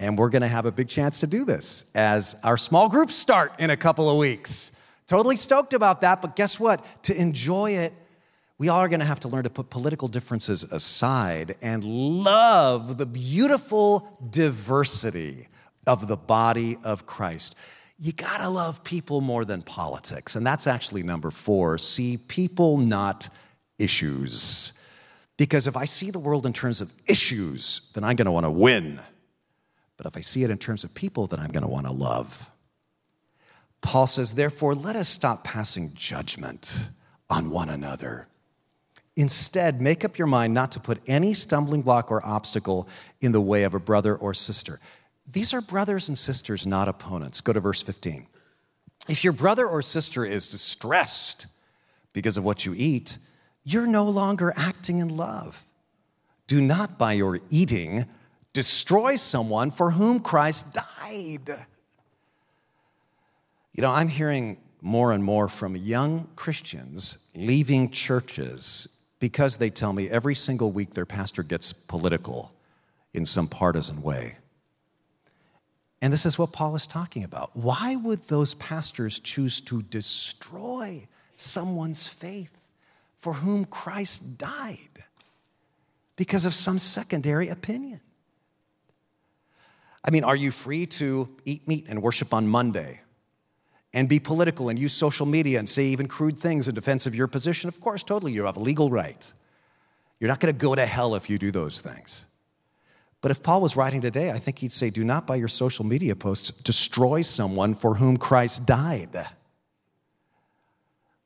And 0.00 0.16
we're 0.16 0.30
going 0.30 0.42
to 0.42 0.48
have 0.48 0.64
a 0.64 0.72
big 0.72 0.88
chance 0.88 1.20
to 1.20 1.26
do 1.26 1.44
this 1.44 1.90
as 1.94 2.34
our 2.42 2.56
small 2.56 2.88
groups 2.88 3.14
start 3.14 3.52
in 3.58 3.68
a 3.68 3.76
couple 3.76 4.08
of 4.08 4.16
weeks. 4.16 4.72
Totally 5.06 5.36
stoked 5.36 5.74
about 5.74 6.00
that, 6.00 6.22
but 6.22 6.36
guess 6.36 6.58
what? 6.58 6.84
To 7.04 7.20
enjoy 7.20 7.72
it, 7.72 7.92
we 8.56 8.70
are 8.70 8.88
going 8.88 9.00
to 9.00 9.06
have 9.06 9.20
to 9.20 9.28
learn 9.28 9.44
to 9.44 9.50
put 9.50 9.68
political 9.68 10.08
differences 10.08 10.64
aside 10.64 11.54
and 11.60 11.84
love 11.84 12.96
the 12.96 13.04
beautiful 13.04 14.18
diversity 14.30 15.48
of 15.86 16.08
the 16.08 16.16
body 16.16 16.78
of 16.82 17.04
Christ. 17.04 17.54
You 17.98 18.12
got 18.12 18.38
to 18.38 18.48
love 18.48 18.82
people 18.82 19.20
more 19.20 19.44
than 19.44 19.60
politics. 19.60 20.34
And 20.34 20.46
that's 20.46 20.66
actually 20.66 21.02
number 21.02 21.30
four 21.30 21.76
see 21.76 22.16
people, 22.16 22.78
not 22.78 23.28
issues. 23.78 24.80
Because 25.36 25.66
if 25.66 25.76
I 25.76 25.84
see 25.84 26.10
the 26.10 26.18
world 26.18 26.46
in 26.46 26.54
terms 26.54 26.80
of 26.80 26.90
issues, 27.06 27.90
then 27.94 28.04
I'm 28.04 28.16
going 28.16 28.26
to 28.26 28.32
want 28.32 28.44
to 28.44 28.50
win. 28.50 29.00
But 30.00 30.06
if 30.06 30.16
I 30.16 30.22
see 30.22 30.44
it 30.44 30.50
in 30.50 30.56
terms 30.56 30.82
of 30.82 30.94
people, 30.94 31.26
then 31.26 31.40
I'm 31.40 31.50
going 31.50 31.62
to 31.62 31.68
want 31.68 31.84
to 31.86 31.92
love. 31.92 32.50
Paul 33.82 34.06
says, 34.06 34.32
therefore, 34.34 34.74
let 34.74 34.96
us 34.96 35.10
stop 35.10 35.44
passing 35.44 35.92
judgment 35.92 36.88
on 37.28 37.50
one 37.50 37.68
another. 37.68 38.26
Instead, 39.14 39.78
make 39.78 40.02
up 40.02 40.16
your 40.16 40.26
mind 40.26 40.54
not 40.54 40.72
to 40.72 40.80
put 40.80 41.02
any 41.06 41.34
stumbling 41.34 41.82
block 41.82 42.10
or 42.10 42.24
obstacle 42.24 42.88
in 43.20 43.32
the 43.32 43.42
way 43.42 43.62
of 43.62 43.74
a 43.74 43.78
brother 43.78 44.16
or 44.16 44.32
sister. 44.32 44.80
These 45.30 45.52
are 45.52 45.60
brothers 45.60 46.08
and 46.08 46.16
sisters, 46.16 46.66
not 46.66 46.88
opponents. 46.88 47.42
Go 47.42 47.52
to 47.52 47.60
verse 47.60 47.82
15. 47.82 48.26
If 49.06 49.22
your 49.22 49.34
brother 49.34 49.66
or 49.66 49.82
sister 49.82 50.24
is 50.24 50.48
distressed 50.48 51.46
because 52.14 52.38
of 52.38 52.44
what 52.44 52.64
you 52.64 52.72
eat, 52.74 53.18
you're 53.64 53.86
no 53.86 54.08
longer 54.08 54.54
acting 54.56 54.98
in 54.98 55.14
love. 55.14 55.66
Do 56.46 56.62
not, 56.62 56.96
by 56.96 57.12
your 57.12 57.40
eating, 57.50 58.06
destroy 58.52 59.16
someone 59.16 59.70
for 59.70 59.92
whom 59.92 60.20
Christ 60.20 60.74
died. 60.74 61.66
You 63.72 63.82
know, 63.82 63.90
I'm 63.90 64.08
hearing 64.08 64.58
more 64.82 65.12
and 65.12 65.22
more 65.22 65.48
from 65.48 65.76
young 65.76 66.28
Christians 66.36 67.28
leaving 67.34 67.90
churches 67.90 69.00
because 69.18 69.58
they 69.58 69.70
tell 69.70 69.92
me 69.92 70.08
every 70.08 70.34
single 70.34 70.72
week 70.72 70.94
their 70.94 71.06
pastor 71.06 71.42
gets 71.42 71.72
political 71.72 72.52
in 73.12 73.26
some 73.26 73.46
partisan 73.46 74.02
way. 74.02 74.36
And 76.02 76.12
this 76.12 76.24
is 76.24 76.38
what 76.38 76.52
Paul 76.52 76.74
is 76.76 76.86
talking 76.86 77.24
about. 77.24 77.54
Why 77.54 77.96
would 77.96 78.26
those 78.26 78.54
pastors 78.54 79.18
choose 79.18 79.60
to 79.62 79.82
destroy 79.82 81.06
someone's 81.34 82.06
faith 82.06 82.56
for 83.18 83.34
whom 83.34 83.66
Christ 83.66 84.38
died 84.38 85.04
because 86.16 86.46
of 86.46 86.54
some 86.54 86.78
secondary 86.78 87.48
opinion? 87.48 88.00
I 90.04 90.10
mean, 90.10 90.24
are 90.24 90.36
you 90.36 90.50
free 90.50 90.86
to 90.86 91.28
eat 91.44 91.68
meat 91.68 91.86
and 91.88 92.02
worship 92.02 92.32
on 92.32 92.46
Monday 92.46 93.00
and 93.92 94.08
be 94.08 94.18
political 94.18 94.68
and 94.68 94.78
use 94.78 94.92
social 94.92 95.26
media 95.26 95.58
and 95.58 95.68
say 95.68 95.84
even 95.86 96.08
crude 96.08 96.38
things 96.38 96.68
in 96.68 96.74
defense 96.74 97.06
of 97.06 97.14
your 97.14 97.26
position? 97.26 97.68
Of 97.68 97.80
course, 97.80 98.02
totally. 98.02 98.32
You 98.32 98.44
have 98.44 98.56
a 98.56 98.60
legal 98.60 98.90
right. 98.90 99.32
You're 100.18 100.28
not 100.28 100.40
going 100.40 100.54
to 100.54 100.58
go 100.58 100.74
to 100.74 100.86
hell 100.86 101.14
if 101.14 101.28
you 101.28 101.38
do 101.38 101.50
those 101.50 101.80
things. 101.80 102.24
But 103.20 103.30
if 103.30 103.42
Paul 103.42 103.60
was 103.60 103.76
writing 103.76 104.00
today, 104.00 104.30
I 104.30 104.38
think 104.38 104.58
he'd 104.60 104.72
say, 104.72 104.88
Do 104.88 105.04
not 105.04 105.26
by 105.26 105.36
your 105.36 105.48
social 105.48 105.84
media 105.84 106.16
posts 106.16 106.50
destroy 106.50 107.22
someone 107.22 107.74
for 107.74 107.96
whom 107.96 108.16
Christ 108.16 108.66
died. 108.66 109.26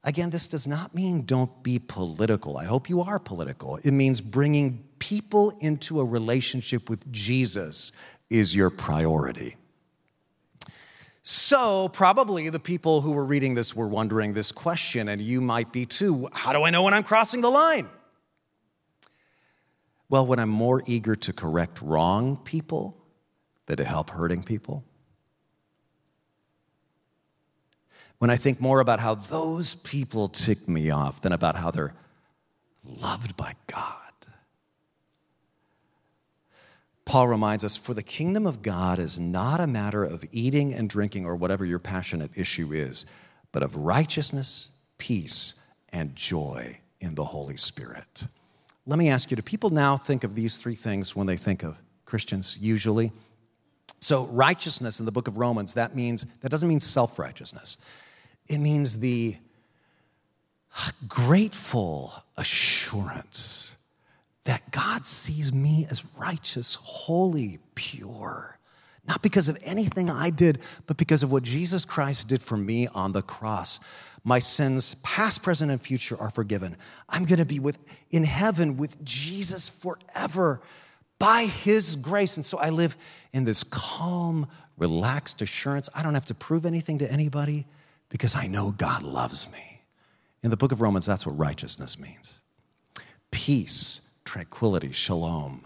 Again, 0.03 0.31
this 0.31 0.49
does 0.49 0.67
not 0.67 0.95
mean 0.95 1.25
don't 1.25 1.63
be 1.63 1.79
political. 1.79 2.59
I 2.59 2.65
hope 2.65 2.91
you 2.91 3.01
are 3.01 3.19
political. 3.19 3.77
It 3.77 3.93
means 3.93 4.21
bringing 4.21 4.85
people 4.99 5.57
into 5.61 6.01
a 6.01 6.05
relationship 6.05 6.91
with 6.91 7.11
Jesus 7.11 7.93
is 8.31 8.55
your 8.55 8.71
priority. 8.71 9.57
So, 11.23 11.89
probably 11.89 12.51
the 12.51 12.61
people 12.61 13.01
who 13.01 13.13
were 13.13 13.25
reading 13.25 13.55
this 13.55 13.75
were 13.75 13.89
wondering 13.89 14.35
this 14.35 14.53
question, 14.53 15.09
and 15.09 15.23
you 15.23 15.41
might 15.41 15.73
be 15.73 15.87
too. 15.87 16.29
How 16.33 16.53
do 16.53 16.65
I 16.65 16.71
know 16.71 16.83
when 16.83 16.93
I'm 16.93 17.03
crossing 17.03 17.41
the 17.41 17.49
line? 17.49 17.89
Well, 20.11 20.27
when 20.27 20.39
I'm 20.39 20.51
more 20.51 20.83
eager 20.87 21.17
to 21.17 21.33
correct 21.33 21.81
wrong 21.81 22.37
people 22.37 23.03
than 23.67 23.79
to 23.79 23.85
help 23.85 24.11
hurting 24.11 24.43
people. 24.43 24.85
When 28.19 28.31
I 28.31 28.37
think 28.37 28.61
more 28.61 28.81
about 28.81 29.01
how 29.01 29.15
those 29.15 29.75
people 29.75 30.29
tick 30.29 30.69
me 30.69 30.91
off 30.91 31.23
than 31.23 31.33
about 31.33 31.57
how 31.57 31.71
they're 31.71 31.95
loved 32.85 33.37
by 33.37 33.55
God. 33.67 34.04
Paul 37.05 37.29
reminds 37.29 37.65
us 37.65 37.77
for 37.77 37.93
the 37.95 38.03
kingdom 38.03 38.47
of 38.47 38.63
God 38.63 38.99
is 38.99 39.21
not 39.21 39.61
a 39.61 39.67
matter 39.67 40.05
of 40.05 40.25
eating 40.33 40.73
and 40.73 40.89
drinking 40.89 41.27
or 41.27 41.37
whatever 41.37 41.65
your 41.65 41.79
passionate 41.79 42.37
issue 42.37 42.73
is, 42.73 43.05
but 43.53 43.63
of 43.63 43.77
righteousness, 43.77 44.71
peace, 44.99 45.55
and 45.93 46.17
joy 46.17 46.79
in 47.01 47.15
the 47.15 47.25
Holy 47.25 47.57
Spirit. 47.57 48.27
Let 48.87 48.99
me 48.99 49.09
ask 49.09 49.31
you 49.31 49.37
do 49.37 49.43
people 49.43 49.71
now 49.71 49.97
think 49.97 50.25
of 50.25 50.35
these 50.35 50.57
three 50.57 50.75
things 50.75 51.15
when 51.15 51.27
they 51.27 51.37
think 51.37 51.63
of 51.63 51.81
Christians 52.05 52.59
usually? 52.61 53.13
So, 54.01 54.27
righteousness 54.27 55.01
in 55.01 55.07
the 55.07 55.13
book 55.13 55.29
of 55.29 55.39
Romans, 55.39 55.75
that 55.75 55.95
means, 55.95 56.25
that 56.41 56.51
doesn't 56.51 56.69
mean 56.69 56.81
self 56.81 57.19
righteousness. 57.19 57.79
It 58.47 58.59
means 58.59 58.99
the 58.99 59.37
grateful 61.09 62.13
assurance 62.37 63.74
that 64.45 64.71
God 64.71 65.07
sees 65.07 65.53
me 65.53 65.87
as 65.91 66.05
righteous, 66.17 66.75
holy, 66.75 67.59
pure. 67.75 68.59
Not 69.07 69.23
because 69.23 69.49
of 69.49 69.59
anything 69.65 70.11
I 70.11 70.31
did, 70.31 70.61
but 70.87 70.97
because 70.97 71.23
of 71.23 71.31
what 71.31 71.43
Jesus 71.43 71.85
Christ 71.85 72.29
did 72.29 72.43
for 72.43 72.57
me 72.57 72.87
on 72.89 73.13
the 73.13 73.23
cross. 73.23 73.81
My 74.23 74.39
sins, 74.39 74.95
past, 75.03 75.43
present, 75.43 75.71
and 75.71 75.81
future, 75.81 76.17
are 76.19 76.31
forgiven. 76.31 76.77
I'm 77.09 77.27
to 77.27 77.45
be 77.45 77.59
with, 77.59 77.79
in 78.11 78.25
heaven 78.25 78.79
with 78.79 79.03
Jesus 79.05 79.69
forever 79.69 80.63
by 81.19 81.45
his 81.45 81.97
grace. 81.97 82.37
And 82.37 82.45
so 82.45 82.59
I 82.59 82.71
live 82.71 82.97
in 83.33 83.45
this 83.45 83.63
calm, 83.65 84.47
relaxed 84.79 85.43
assurance. 85.43 85.91
I 85.95 86.03
don't 86.03 86.15
have 86.15 86.27
to 86.27 86.35
prove 86.35 86.65
anything 86.65 86.99
to 86.99 87.11
anybody 87.11 87.67
because 88.09 88.35
I 88.35 88.47
know 88.47 88.73
God 88.73 89.03
loves 89.03 89.51
me. 89.53 89.83
In 90.43 90.51
the 90.51 90.57
book 90.57 90.73
of 90.73 90.81
Romans, 90.81 91.07
that's 91.07 91.27
what 91.27 91.39
righteousness 91.39 91.99
means 91.99 92.41
peace, 93.31 94.04
tranquility, 94.25 94.93
shalom, 94.93 95.63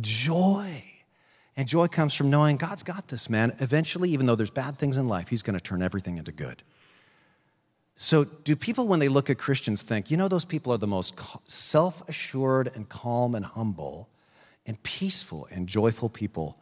joy. 0.00 0.84
And 1.56 1.66
joy 1.66 1.88
comes 1.88 2.14
from 2.14 2.28
knowing 2.28 2.56
God's 2.56 2.82
got 2.82 3.08
this, 3.08 3.30
man. 3.30 3.54
Eventually, 3.60 4.10
even 4.10 4.26
though 4.26 4.34
there's 4.34 4.50
bad 4.50 4.76
things 4.76 4.96
in 4.96 5.08
life, 5.08 5.28
He's 5.28 5.42
going 5.42 5.58
to 5.58 5.62
turn 5.62 5.82
everything 5.82 6.18
into 6.18 6.32
good. 6.32 6.62
So, 7.98 8.24
do 8.24 8.54
people, 8.56 8.88
when 8.88 9.00
they 9.00 9.08
look 9.08 9.30
at 9.30 9.38
Christians, 9.38 9.80
think, 9.80 10.10
you 10.10 10.18
know, 10.18 10.28
those 10.28 10.44
people 10.44 10.72
are 10.72 10.78
the 10.78 10.86
most 10.86 11.18
self 11.50 12.06
assured 12.08 12.70
and 12.74 12.88
calm 12.88 13.34
and 13.34 13.44
humble 13.44 14.10
and 14.66 14.82
peaceful 14.82 15.48
and 15.50 15.66
joyful 15.66 16.10
people 16.10 16.58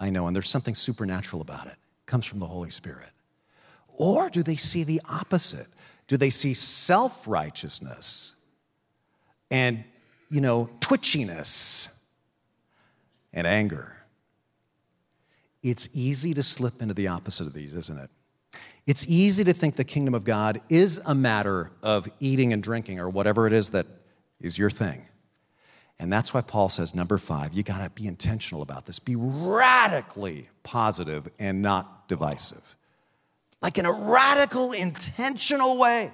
I 0.00 0.08
know, 0.08 0.26
and 0.26 0.34
there's 0.34 0.48
something 0.48 0.74
supernatural 0.74 1.42
about 1.42 1.66
it. 1.66 1.72
it 1.74 2.06
comes 2.06 2.24
from 2.24 2.38
the 2.38 2.46
Holy 2.46 2.70
Spirit. 2.70 3.10
Or 3.88 4.30
do 4.30 4.42
they 4.42 4.56
see 4.56 4.82
the 4.82 5.02
opposite? 5.08 5.68
Do 6.08 6.16
they 6.16 6.30
see 6.30 6.54
self 6.54 7.28
righteousness 7.28 8.34
and, 9.50 9.84
you 10.30 10.40
know, 10.40 10.70
twitchiness 10.80 12.00
and 13.32 13.46
anger? 13.46 13.96
It's 15.62 15.94
easy 15.94 16.32
to 16.34 16.42
slip 16.42 16.80
into 16.80 16.94
the 16.94 17.08
opposite 17.08 17.46
of 17.46 17.52
these, 17.52 17.74
isn't 17.74 17.98
it? 17.98 18.10
It's 18.86 19.06
easy 19.06 19.44
to 19.44 19.52
think 19.52 19.76
the 19.76 19.84
kingdom 19.84 20.14
of 20.14 20.24
God 20.24 20.60
is 20.68 21.00
a 21.04 21.14
matter 21.14 21.70
of 21.82 22.08
eating 22.18 22.52
and 22.52 22.62
drinking 22.62 22.98
or 22.98 23.10
whatever 23.10 23.46
it 23.46 23.52
is 23.52 23.70
that 23.70 23.86
is 24.40 24.58
your 24.58 24.70
thing. 24.70 25.06
And 25.98 26.10
that's 26.10 26.32
why 26.32 26.40
Paul 26.40 26.70
says, 26.70 26.94
number 26.94 27.18
five, 27.18 27.52
you 27.52 27.62
got 27.62 27.84
to 27.84 27.90
be 27.90 28.06
intentional 28.06 28.62
about 28.62 28.86
this. 28.86 28.98
Be 28.98 29.16
radically 29.16 30.48
positive 30.62 31.28
and 31.38 31.60
not 31.60 32.08
divisive 32.08 32.74
like 33.62 33.78
in 33.78 33.86
a 33.86 33.92
radical, 33.92 34.72
intentional 34.72 35.78
way. 35.78 36.10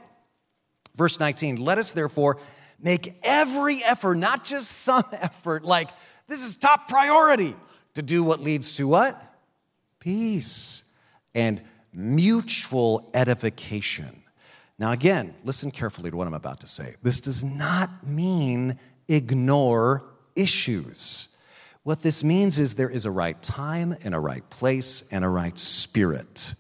Verse 0.95 1.21
19, 1.21 1.57
let 1.57 1.79
us 1.79 1.93
therefore 1.93 2.39
make 2.81 3.14
every 3.22 3.83
effort, 3.85 4.16
not 4.16 4.45
just 4.45 4.70
some 4.70 5.05
effort, 5.12 5.64
like 5.64 5.89
this 6.29 6.45
is 6.45 6.57
top 6.57 6.89
priority 6.89 7.55
to 7.95 8.03
do 8.03 8.22
what 8.22 8.41
leads 8.41 8.77
to 8.77 8.89
what? 8.89 9.16
Peace 10.01 10.85
and 11.35 11.61
mutual 11.93 13.11
edification. 13.14 14.22
Now, 14.79 14.93
again, 14.93 15.35
listen 15.45 15.70
carefully 15.70 16.11
to 16.11 16.16
what 16.16 16.27
I'm 16.27 16.35
about 16.35 16.61
to 16.61 16.66
say. 16.66 16.95
This 17.03 17.20
does 17.20 17.43
not 17.43 18.07
mean 18.07 18.79
ignore 19.09 20.05
issues. 20.35 21.37
What 21.83 22.03
this 22.03 22.22
means 22.22 22.59
is 22.59 22.74
there 22.74 22.91
is 22.91 23.05
a 23.07 23.11
right 23.11 23.41
time 23.43 23.97
and 24.05 24.14
a 24.14 24.18
right 24.18 24.49
place 24.51 25.11
and 25.12 25.24
a 25.24 25.29
right 25.29 25.57
spirit 25.57 26.55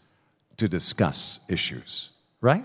to 0.56 0.68
discuss 0.68 1.40
issues, 1.50 2.16
right? 2.40 2.64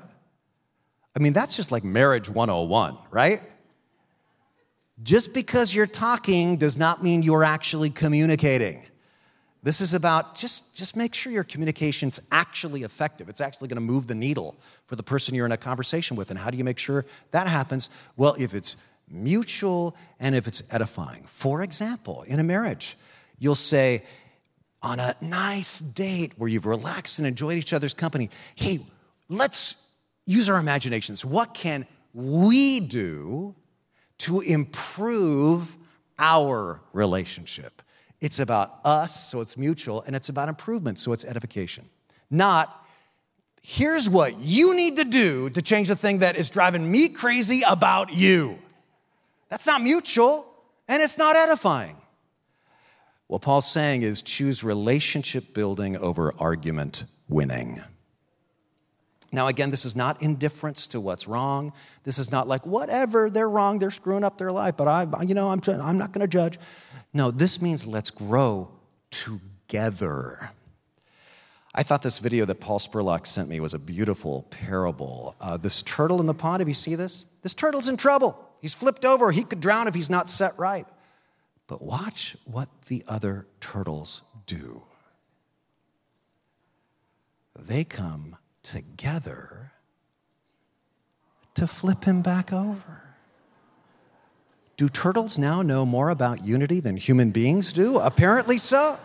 I 1.16 1.20
mean, 1.20 1.34
that's 1.34 1.55
just 1.55 1.72
like 1.72 1.84
marriage 1.84 2.30
101, 2.30 2.97
right? 3.09 3.41
Just 5.03 5.34
because 5.34 5.74
you're 5.74 5.88
talking 5.88 6.57
does 6.57 6.78
not 6.78 7.03
mean 7.03 7.24
you're 7.24 7.43
actually 7.43 7.89
communicating. 7.89 8.84
This 9.64 9.82
is 9.82 9.93
about 9.93 10.36
just, 10.36 10.76
just 10.76 10.95
make 10.95 11.14
sure 11.14 11.32
your 11.32 11.43
communication's 11.43 12.20
actually 12.32 12.84
effective. 12.84 13.30
It's 13.30 13.41
actually 13.41 13.68
going 13.68 13.76
to 13.76 13.82
move 13.82 14.07
the 14.07 14.16
needle 14.16 14.55
for 14.86 14.95
the 14.95 15.03
person 15.03 15.36
you're 15.36 15.45
in 15.45 15.51
a 15.51 15.57
conversation 15.57 16.18
with. 16.18 16.32
And 16.32 16.39
how 16.39 16.49
do 16.49 16.57
you 16.57 16.64
make 16.64 16.80
sure 16.80 17.05
that 17.32 17.47
happens? 17.47 17.89
Well, 18.18 18.36
if 18.39 18.55
it's 18.55 18.76
mutual 19.07 19.95
and 20.20 20.36
if 20.36 20.47
it's 20.47 20.64
edifying. 20.74 21.24
For 21.28 21.62
example, 21.62 22.24
in 22.24 22.39
a 22.39 22.43
marriage, 22.43 22.97
you'll 23.38 23.55
say, 23.55 24.03
on 24.82 24.99
a 24.99 25.16
nice 25.22 25.80
date 25.80 26.34
where 26.38 26.49
you've 26.49 26.66
relaxed 26.66 27.20
and 27.20 27.28
enjoyed 27.28 27.57
each 27.57 27.74
other's 27.74 27.93
company, 27.93 28.32
hey, 28.55 28.80
let's 29.30 29.91
use 30.26 30.49
our 30.49 30.59
imaginations. 30.59 31.26
What 31.26 31.53
can 31.53 31.86
we 32.13 32.80
do 32.80 33.55
to 34.19 34.41
improve 34.41 35.78
our 36.19 36.82
relationship? 36.93 37.82
It's 38.19 38.39
about 38.39 38.80
us, 38.86 39.30
so 39.30 39.41
it's 39.41 39.57
mutual, 39.57 40.03
and 40.03 40.15
it's 40.15 40.30
about 40.30 40.47
improvement, 40.47 40.99
so 40.99 41.11
it's 41.11 41.26
edification. 41.26 41.89
Not, 42.30 42.86
here's 43.61 44.07
what 44.07 44.38
you 44.38 44.76
need 44.76 44.97
to 44.97 45.03
do 45.03 45.49
to 45.49 45.61
change 45.61 45.88
the 45.88 45.95
thing 45.95 46.19
that 46.19 46.36
is 46.36 46.49
driving 46.49 46.89
me 46.89 47.09
crazy 47.09 47.63
about 47.67 48.13
you. 48.13 48.59
That's 49.49 49.65
not 49.65 49.82
mutual, 49.82 50.45
and 50.88 51.01
it's 51.01 51.17
not 51.17 51.36
edifying. 51.36 51.97
What 53.28 53.41
Paul's 53.41 53.69
saying 53.69 54.03
is 54.03 54.22
choose 54.22 54.63
relationship 54.63 55.53
building 55.53 55.97
over 55.97 56.34
argument 56.38 57.05
winning. 57.28 57.82
Now, 59.32 59.48
again, 59.48 59.72
this 59.72 59.86
is 59.86 59.96
not 59.96 60.22
indifference 60.22 60.88
to 60.88 61.00
what's 61.00 61.28
wrong. 61.28 61.72
This 62.04 62.20
is 62.20 62.32
not 62.32 62.48
like, 62.48 62.66
whatever, 62.66 63.30
they're 63.30 63.50
wrong, 63.50 63.80
they're 63.80 63.92
screwing 63.92 64.24
up 64.24 64.38
their 64.38 64.52
life, 64.52 64.76
but 64.76 64.88
I, 64.88 65.08
you 65.24 65.34
know, 65.34 65.50
I'm, 65.50 65.62
I'm 65.68 65.98
not 65.98 66.12
going 66.12 66.22
to 66.22 66.28
judge. 66.28 66.60
No, 67.14 67.32
this 67.32 67.62
means 67.62 67.88
let's 67.88 68.10
grow 68.10 68.72
together. 69.10 70.52
I 71.74 71.84
thought 71.84 72.02
this 72.02 72.20
video 72.20 72.44
that 72.46 72.60
Paul 72.60 72.80
Spurlock 72.80 73.26
sent 73.26 73.48
me 73.48 73.62
was 73.62 73.74
a 73.74 73.80
beautiful 73.80 74.44
parable. 74.50 75.36
Uh, 75.40 75.56
this 75.56 75.82
turtle 75.82 76.20
in 76.20 76.26
the 76.26 76.34
pond, 76.34 76.60
have 76.60 76.68
you 76.68 76.74
see 76.74 76.96
this? 76.96 77.26
This 77.42 77.54
turtle's 77.54 77.88
in 77.88 77.96
trouble. 77.96 78.50
He's 78.60 78.74
flipped 78.74 79.06
over. 79.06 79.32
He 79.32 79.44
could 79.44 79.62
drown 79.62 79.88
if 79.88 79.96
he's 79.96 80.10
not 80.10 80.30
set 80.30 80.58
right. 80.58 80.86
But 81.68 81.82
watch 81.82 82.36
what 82.44 82.68
the 82.88 83.04
other 83.08 83.48
turtles 83.62 84.24
do. 84.46 84.84
They 87.58 87.86
come 87.86 88.36
together 88.64 89.72
to 91.55 91.68
flip 91.68 92.03
him 92.03 92.22
back 92.22 92.53
over. 92.53 93.03
Do 94.78 94.89
turtles 94.89 95.38
now 95.38 95.62
know 95.62 95.86
more 95.86 96.09
about 96.09 96.43
unity 96.43 96.80
than 96.80 96.97
human 96.97 97.32
beings 97.32 97.72
do? 97.74 97.99
Apparently 97.99 98.57
so. 98.57 98.97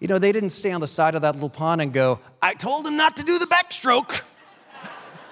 You 0.00 0.08
know, 0.08 0.18
they 0.18 0.32
didn't 0.32 0.50
stay 0.50 0.70
on 0.70 0.80
the 0.80 0.86
side 0.86 1.14
of 1.14 1.22
that 1.22 1.34
little 1.34 1.50
pond 1.50 1.80
and 1.80 1.92
go, 1.92 2.20
I 2.40 2.54
told 2.54 2.86
him 2.86 2.96
not 2.96 3.16
to 3.16 3.24
do 3.24 3.38
the 3.38 3.46
backstroke. 3.46 4.22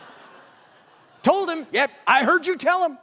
told 1.23 1.51
him, 1.51 1.67
yep, 1.73 1.91
I 2.07 2.25
heard 2.25 2.47
you 2.47 2.57
tell 2.57 2.89
him. 2.89 2.99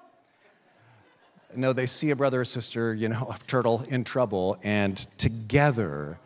No, 1.56 1.72
they 1.74 1.86
see 1.86 2.10
a 2.10 2.16
brother 2.16 2.42
or 2.42 2.46
sister, 2.46 2.94
you 2.94 3.08
know, 3.08 3.28
a 3.30 3.38
turtle 3.46 3.86
in 3.88 4.04
trouble, 4.04 4.58
and 4.64 4.98
together 5.18 6.18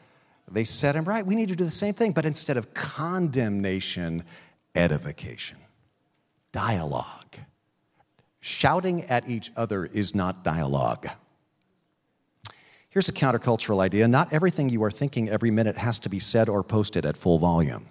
they 0.50 0.64
set 0.64 0.95
him 0.95 1.06
right. 1.06 1.26
We 1.26 1.36
need 1.36 1.50
to 1.50 1.56
do 1.56 1.66
the 1.66 1.72
same 1.72 1.93
thing, 1.93 2.12
but 2.14 2.26
instead 2.26 2.58
of 2.58 2.74
condemnation, 2.74 4.24
edification, 4.76 5.58
dialogue. 6.52 7.36
Shouting 8.39 9.04
at 9.04 9.30
each 9.30 9.52
other 9.58 9.86
is 9.86 10.16
not 10.16 10.43
dialogue. 10.43 11.08
Here's 12.89 13.10
a 13.10 13.14
countercultural 13.14 13.82
idea 13.82 14.08
not 14.08 14.32
everything 14.32 14.70
you 14.70 14.84
are 14.84 14.91
thinking 14.91 15.30
every 15.30 15.52
minute 15.52 15.78
has 15.78 16.00
to 16.00 16.10
be 16.10 16.20
said 16.20 16.48
or 16.48 16.64
posted 16.64 17.06
at 17.06 17.18
full 17.18 17.38
volume. 17.38 17.88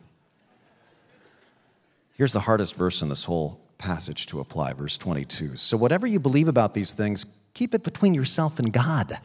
Here's 2.14 2.32
the 2.32 2.40
hardest 2.40 2.74
verse 2.74 3.02
in 3.02 3.10
this 3.10 3.24
whole 3.24 3.60
passage 3.76 4.26
to 4.28 4.40
apply, 4.40 4.72
verse 4.72 4.96
22. 4.96 5.56
So, 5.56 5.76
whatever 5.76 6.06
you 6.06 6.18
believe 6.18 6.48
about 6.48 6.72
these 6.72 6.92
things, 6.92 7.26
keep 7.52 7.74
it 7.74 7.82
between 7.82 8.14
yourself 8.14 8.58
and 8.58 8.72
God. 8.72 9.18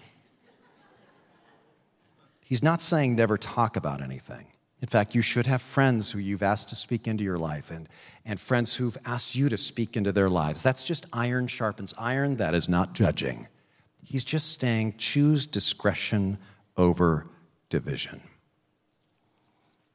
He's 2.52 2.62
not 2.62 2.82
saying 2.82 3.16
never 3.16 3.38
talk 3.38 3.78
about 3.78 4.02
anything. 4.02 4.46
In 4.82 4.90
fact, 4.90 5.16
you 5.16 5.22
should 5.22 5.48
have 5.48 5.62
friends 5.62 6.12
who 6.12 6.20
you've 6.20 6.44
asked 6.44 6.68
to 6.68 6.76
speak 6.76 7.08
into 7.08 7.24
your 7.24 7.38
life 7.38 7.72
and, 7.72 7.88
and 8.26 8.42
friends 8.42 8.76
who've 8.76 8.98
asked 9.06 9.38
you 9.38 9.48
to 9.48 9.56
speak 9.56 9.96
into 9.96 10.12
their 10.12 10.30
lives. 10.30 10.62
That's 10.62 10.84
just 10.84 11.06
iron 11.14 11.48
sharpens 11.48 11.94
iron. 11.98 12.36
That 12.36 12.54
is 12.54 12.68
not 12.68 12.92
judging. 12.92 13.48
He's 14.04 14.26
just 14.26 14.60
saying 14.60 14.96
choose 14.98 15.48
discretion 15.48 16.40
over 16.76 17.26
division. 17.70 18.20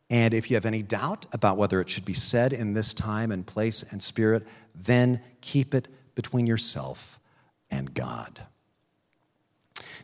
And 0.09 0.33
if 0.33 0.51
you 0.51 0.57
have 0.57 0.65
any 0.65 0.81
doubt 0.81 1.27
about 1.35 1.59
whether 1.59 1.79
it 1.83 1.91
should 1.91 2.07
be 2.07 2.15
said 2.15 2.55
in 2.55 2.73
this 2.73 2.95
time 2.95 3.33
and 3.33 3.47
place 3.47 3.83
and 3.83 4.03
spirit, 4.03 4.47
then 4.75 5.21
keep 5.43 5.75
it 5.75 5.89
between 6.15 6.47
yourself 6.47 7.21
and 7.71 7.93
God. 7.93 8.47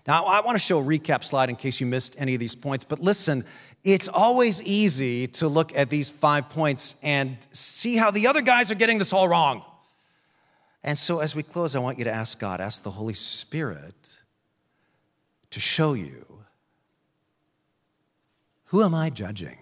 Now, 0.06 0.24
I 0.24 0.40
want 0.40 0.56
to 0.56 0.64
show 0.64 0.80
a 0.80 0.82
recap 0.82 1.22
slide 1.22 1.48
in 1.48 1.56
case 1.56 1.80
you 1.80 1.86
missed 1.86 2.16
any 2.18 2.34
of 2.34 2.40
these 2.40 2.54
points, 2.54 2.84
but 2.84 2.98
listen, 2.98 3.44
it's 3.84 4.08
always 4.08 4.62
easy 4.62 5.26
to 5.28 5.48
look 5.48 5.76
at 5.76 5.90
these 5.90 6.10
five 6.10 6.48
points 6.50 7.00
and 7.02 7.36
see 7.52 7.96
how 7.96 8.10
the 8.10 8.26
other 8.26 8.42
guys 8.42 8.70
are 8.70 8.76
getting 8.76 8.98
this 8.98 9.12
all 9.12 9.28
wrong. 9.28 9.64
And 10.84 10.98
so, 10.98 11.20
as 11.20 11.36
we 11.36 11.42
close, 11.42 11.76
I 11.76 11.78
want 11.78 11.98
you 11.98 12.04
to 12.04 12.12
ask 12.12 12.40
God, 12.40 12.60
ask 12.60 12.82
the 12.82 12.90
Holy 12.90 13.14
Spirit 13.14 14.18
to 15.50 15.60
show 15.60 15.92
you 15.92 16.26
who 18.66 18.82
am 18.82 18.94
I 18.94 19.10
judging? 19.10 19.58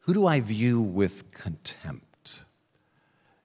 Who 0.00 0.14
do 0.14 0.26
I 0.26 0.40
view 0.40 0.82
with 0.82 1.30
contempt? 1.30 2.44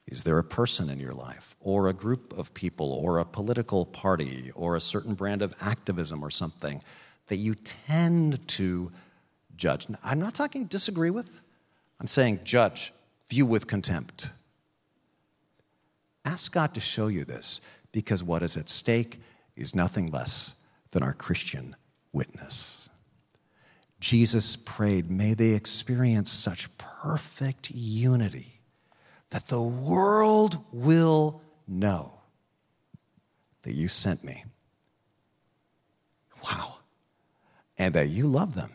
Is 0.07 0.23
there 0.23 0.39
a 0.39 0.43
person 0.43 0.89
in 0.89 0.99
your 0.99 1.13
life? 1.13 1.52
Or 1.63 1.87
a 1.87 1.93
group 1.93 2.37
of 2.37 2.53
people 2.53 2.93
or 2.93 3.17
a 3.17 3.25
political 3.25 3.85
party 3.85 4.51
or 4.53 4.75
a 4.75 4.81
certain 4.81 5.15
brand 5.15 5.41
of 5.41 5.55
activism 5.61 6.23
or 6.23 6.29
something 6.29 6.83
that 7.27 7.37
you 7.37 7.55
tend 7.55 8.45
to 8.47 8.91
judge. 9.55 9.87
I'm 10.03 10.19
not 10.19 10.35
talking 10.35 10.65
disagree 10.65 11.09
with, 11.09 11.41
I'm 11.99 12.07
saying 12.07 12.41
judge, 12.43 12.93
view 13.29 13.45
with 13.45 13.65
contempt. 13.65 14.29
Ask 16.25 16.53
God 16.53 16.73
to 16.73 16.79
show 16.79 17.07
you 17.07 17.23
this 17.25 17.61
because 17.91 18.23
what 18.23 18.43
is 18.43 18.57
at 18.57 18.69
stake 18.69 19.21
is 19.55 19.73
nothing 19.73 20.11
less 20.11 20.55
than 20.91 21.01
our 21.01 21.13
Christian 21.13 21.75
witness. 22.11 22.89
Jesus 23.99 24.57
prayed, 24.57 25.09
may 25.09 25.33
they 25.33 25.51
experience 25.51 26.29
such 26.29 26.77
perfect 26.77 27.71
unity 27.71 28.59
that 29.29 29.47
the 29.47 29.61
world 29.61 30.63
will 30.71 31.41
know 31.67 32.19
that 33.63 33.73
you 33.73 33.87
sent 33.87 34.23
me. 34.23 34.43
Wow. 36.43 36.75
And 37.77 37.93
that 37.95 38.09
you 38.09 38.27
love 38.27 38.55
them 38.55 38.71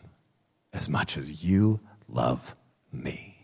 as 0.73 0.89
much 0.89 1.17
as 1.17 1.43
you 1.43 1.79
love 2.07 2.55
me. 2.91 3.35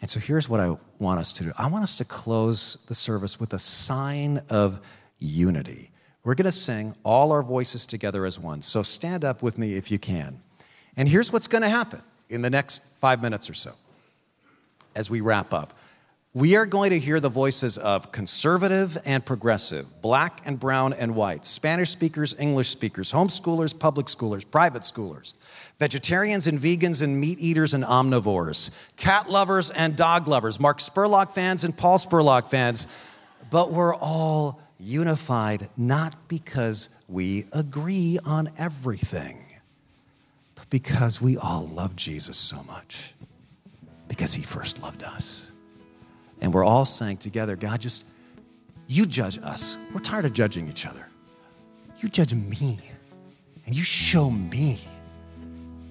And 0.00 0.10
so 0.10 0.20
here's 0.20 0.48
what 0.48 0.60
I 0.60 0.76
want 0.98 1.20
us 1.20 1.32
to 1.34 1.44
do 1.44 1.52
I 1.58 1.68
want 1.68 1.82
us 1.82 1.96
to 1.96 2.04
close 2.04 2.84
the 2.86 2.94
service 2.94 3.40
with 3.40 3.52
a 3.52 3.58
sign 3.58 4.42
of 4.50 4.80
unity. 5.18 5.90
We're 6.22 6.34
going 6.34 6.46
to 6.46 6.52
sing 6.52 6.94
all 7.04 7.30
our 7.32 7.42
voices 7.42 7.86
together 7.86 8.26
as 8.26 8.38
one. 8.38 8.60
So 8.62 8.82
stand 8.82 9.24
up 9.24 9.42
with 9.42 9.58
me 9.58 9.74
if 9.74 9.90
you 9.90 9.98
can. 9.98 10.40
And 10.96 11.08
here's 11.08 11.32
what's 11.32 11.46
going 11.46 11.62
to 11.62 11.68
happen 11.68 12.02
in 12.28 12.42
the 12.42 12.50
next 12.50 12.82
five 12.98 13.22
minutes 13.22 13.48
or 13.48 13.54
so 13.54 13.72
as 14.96 15.08
we 15.08 15.20
wrap 15.20 15.52
up 15.52 15.78
we 16.36 16.54
are 16.54 16.66
going 16.66 16.90
to 16.90 16.98
hear 16.98 17.18
the 17.18 17.30
voices 17.30 17.78
of 17.78 18.12
conservative 18.12 18.98
and 19.06 19.24
progressive, 19.24 20.02
black 20.02 20.42
and 20.44 20.60
brown 20.60 20.92
and 20.92 21.14
white, 21.14 21.46
Spanish 21.46 21.88
speakers, 21.88 22.36
English 22.38 22.68
speakers, 22.68 23.10
homeschoolers, 23.10 23.76
public 23.76 24.04
schoolers, 24.04 24.44
private 24.50 24.82
schoolers, 24.82 25.32
vegetarians 25.78 26.46
and 26.46 26.58
vegans 26.58 27.00
and 27.00 27.18
meat 27.18 27.38
eaters 27.40 27.72
and 27.72 27.84
omnivores, 27.84 28.68
cat 28.98 29.30
lovers 29.30 29.70
and 29.70 29.96
dog 29.96 30.28
lovers, 30.28 30.60
Mark 30.60 30.80
Spurlock 30.80 31.32
fans 31.32 31.64
and 31.64 31.74
Paul 31.74 31.96
Spurlock 31.96 32.50
fans. 32.50 32.86
But 33.48 33.72
we're 33.72 33.94
all 33.94 34.60
unified 34.78 35.70
not 35.74 36.28
because 36.28 36.90
we 37.08 37.46
agree 37.54 38.18
on 38.26 38.50
everything, 38.58 39.42
but 40.54 40.68
because 40.68 41.18
we 41.18 41.38
all 41.38 41.66
love 41.66 41.96
Jesus 41.96 42.36
so 42.36 42.62
much, 42.64 43.14
because 44.06 44.34
he 44.34 44.42
first 44.42 44.82
loved 44.82 45.02
us. 45.02 45.45
And 46.40 46.52
we're 46.52 46.64
all 46.64 46.84
saying 46.84 47.18
together, 47.18 47.56
God, 47.56 47.80
just 47.80 48.04
you 48.86 49.06
judge 49.06 49.38
us. 49.38 49.76
We're 49.92 50.00
tired 50.00 50.26
of 50.26 50.32
judging 50.32 50.68
each 50.68 50.86
other. 50.86 51.06
You 51.98 52.08
judge 52.08 52.34
me, 52.34 52.78
and 53.64 53.74
you 53.74 53.82
show 53.82 54.30
me 54.30 54.78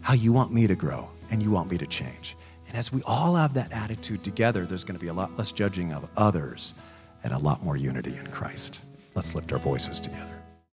how 0.01 0.13
you 0.13 0.31
want 0.31 0.53
me 0.53 0.67
to 0.67 0.75
grow 0.75 1.09
and 1.31 1.41
you 1.41 1.49
want 1.49 1.71
me 1.71 1.77
to 1.79 1.87
change. 1.87 2.37
And 2.67 2.77
as 2.77 2.93
we 2.93 3.01
all 3.05 3.35
have 3.35 3.55
that 3.55 3.71
attitude 3.71 4.23
together, 4.23 4.65
there's 4.65 4.83
going 4.83 4.97
to 4.97 5.03
be 5.03 5.09
a 5.09 5.13
lot 5.13 5.35
less 5.37 5.51
judging 5.51 5.93
of 5.93 6.09
others 6.15 6.75
and 7.23 7.33
a 7.33 7.37
lot 7.39 7.63
more 7.63 7.75
unity 7.75 8.15
in 8.15 8.27
Christ. 8.27 8.81
Let's 9.15 9.33
lift 9.33 9.51
our 9.51 9.59
voices 9.59 9.99
together. 9.99 10.34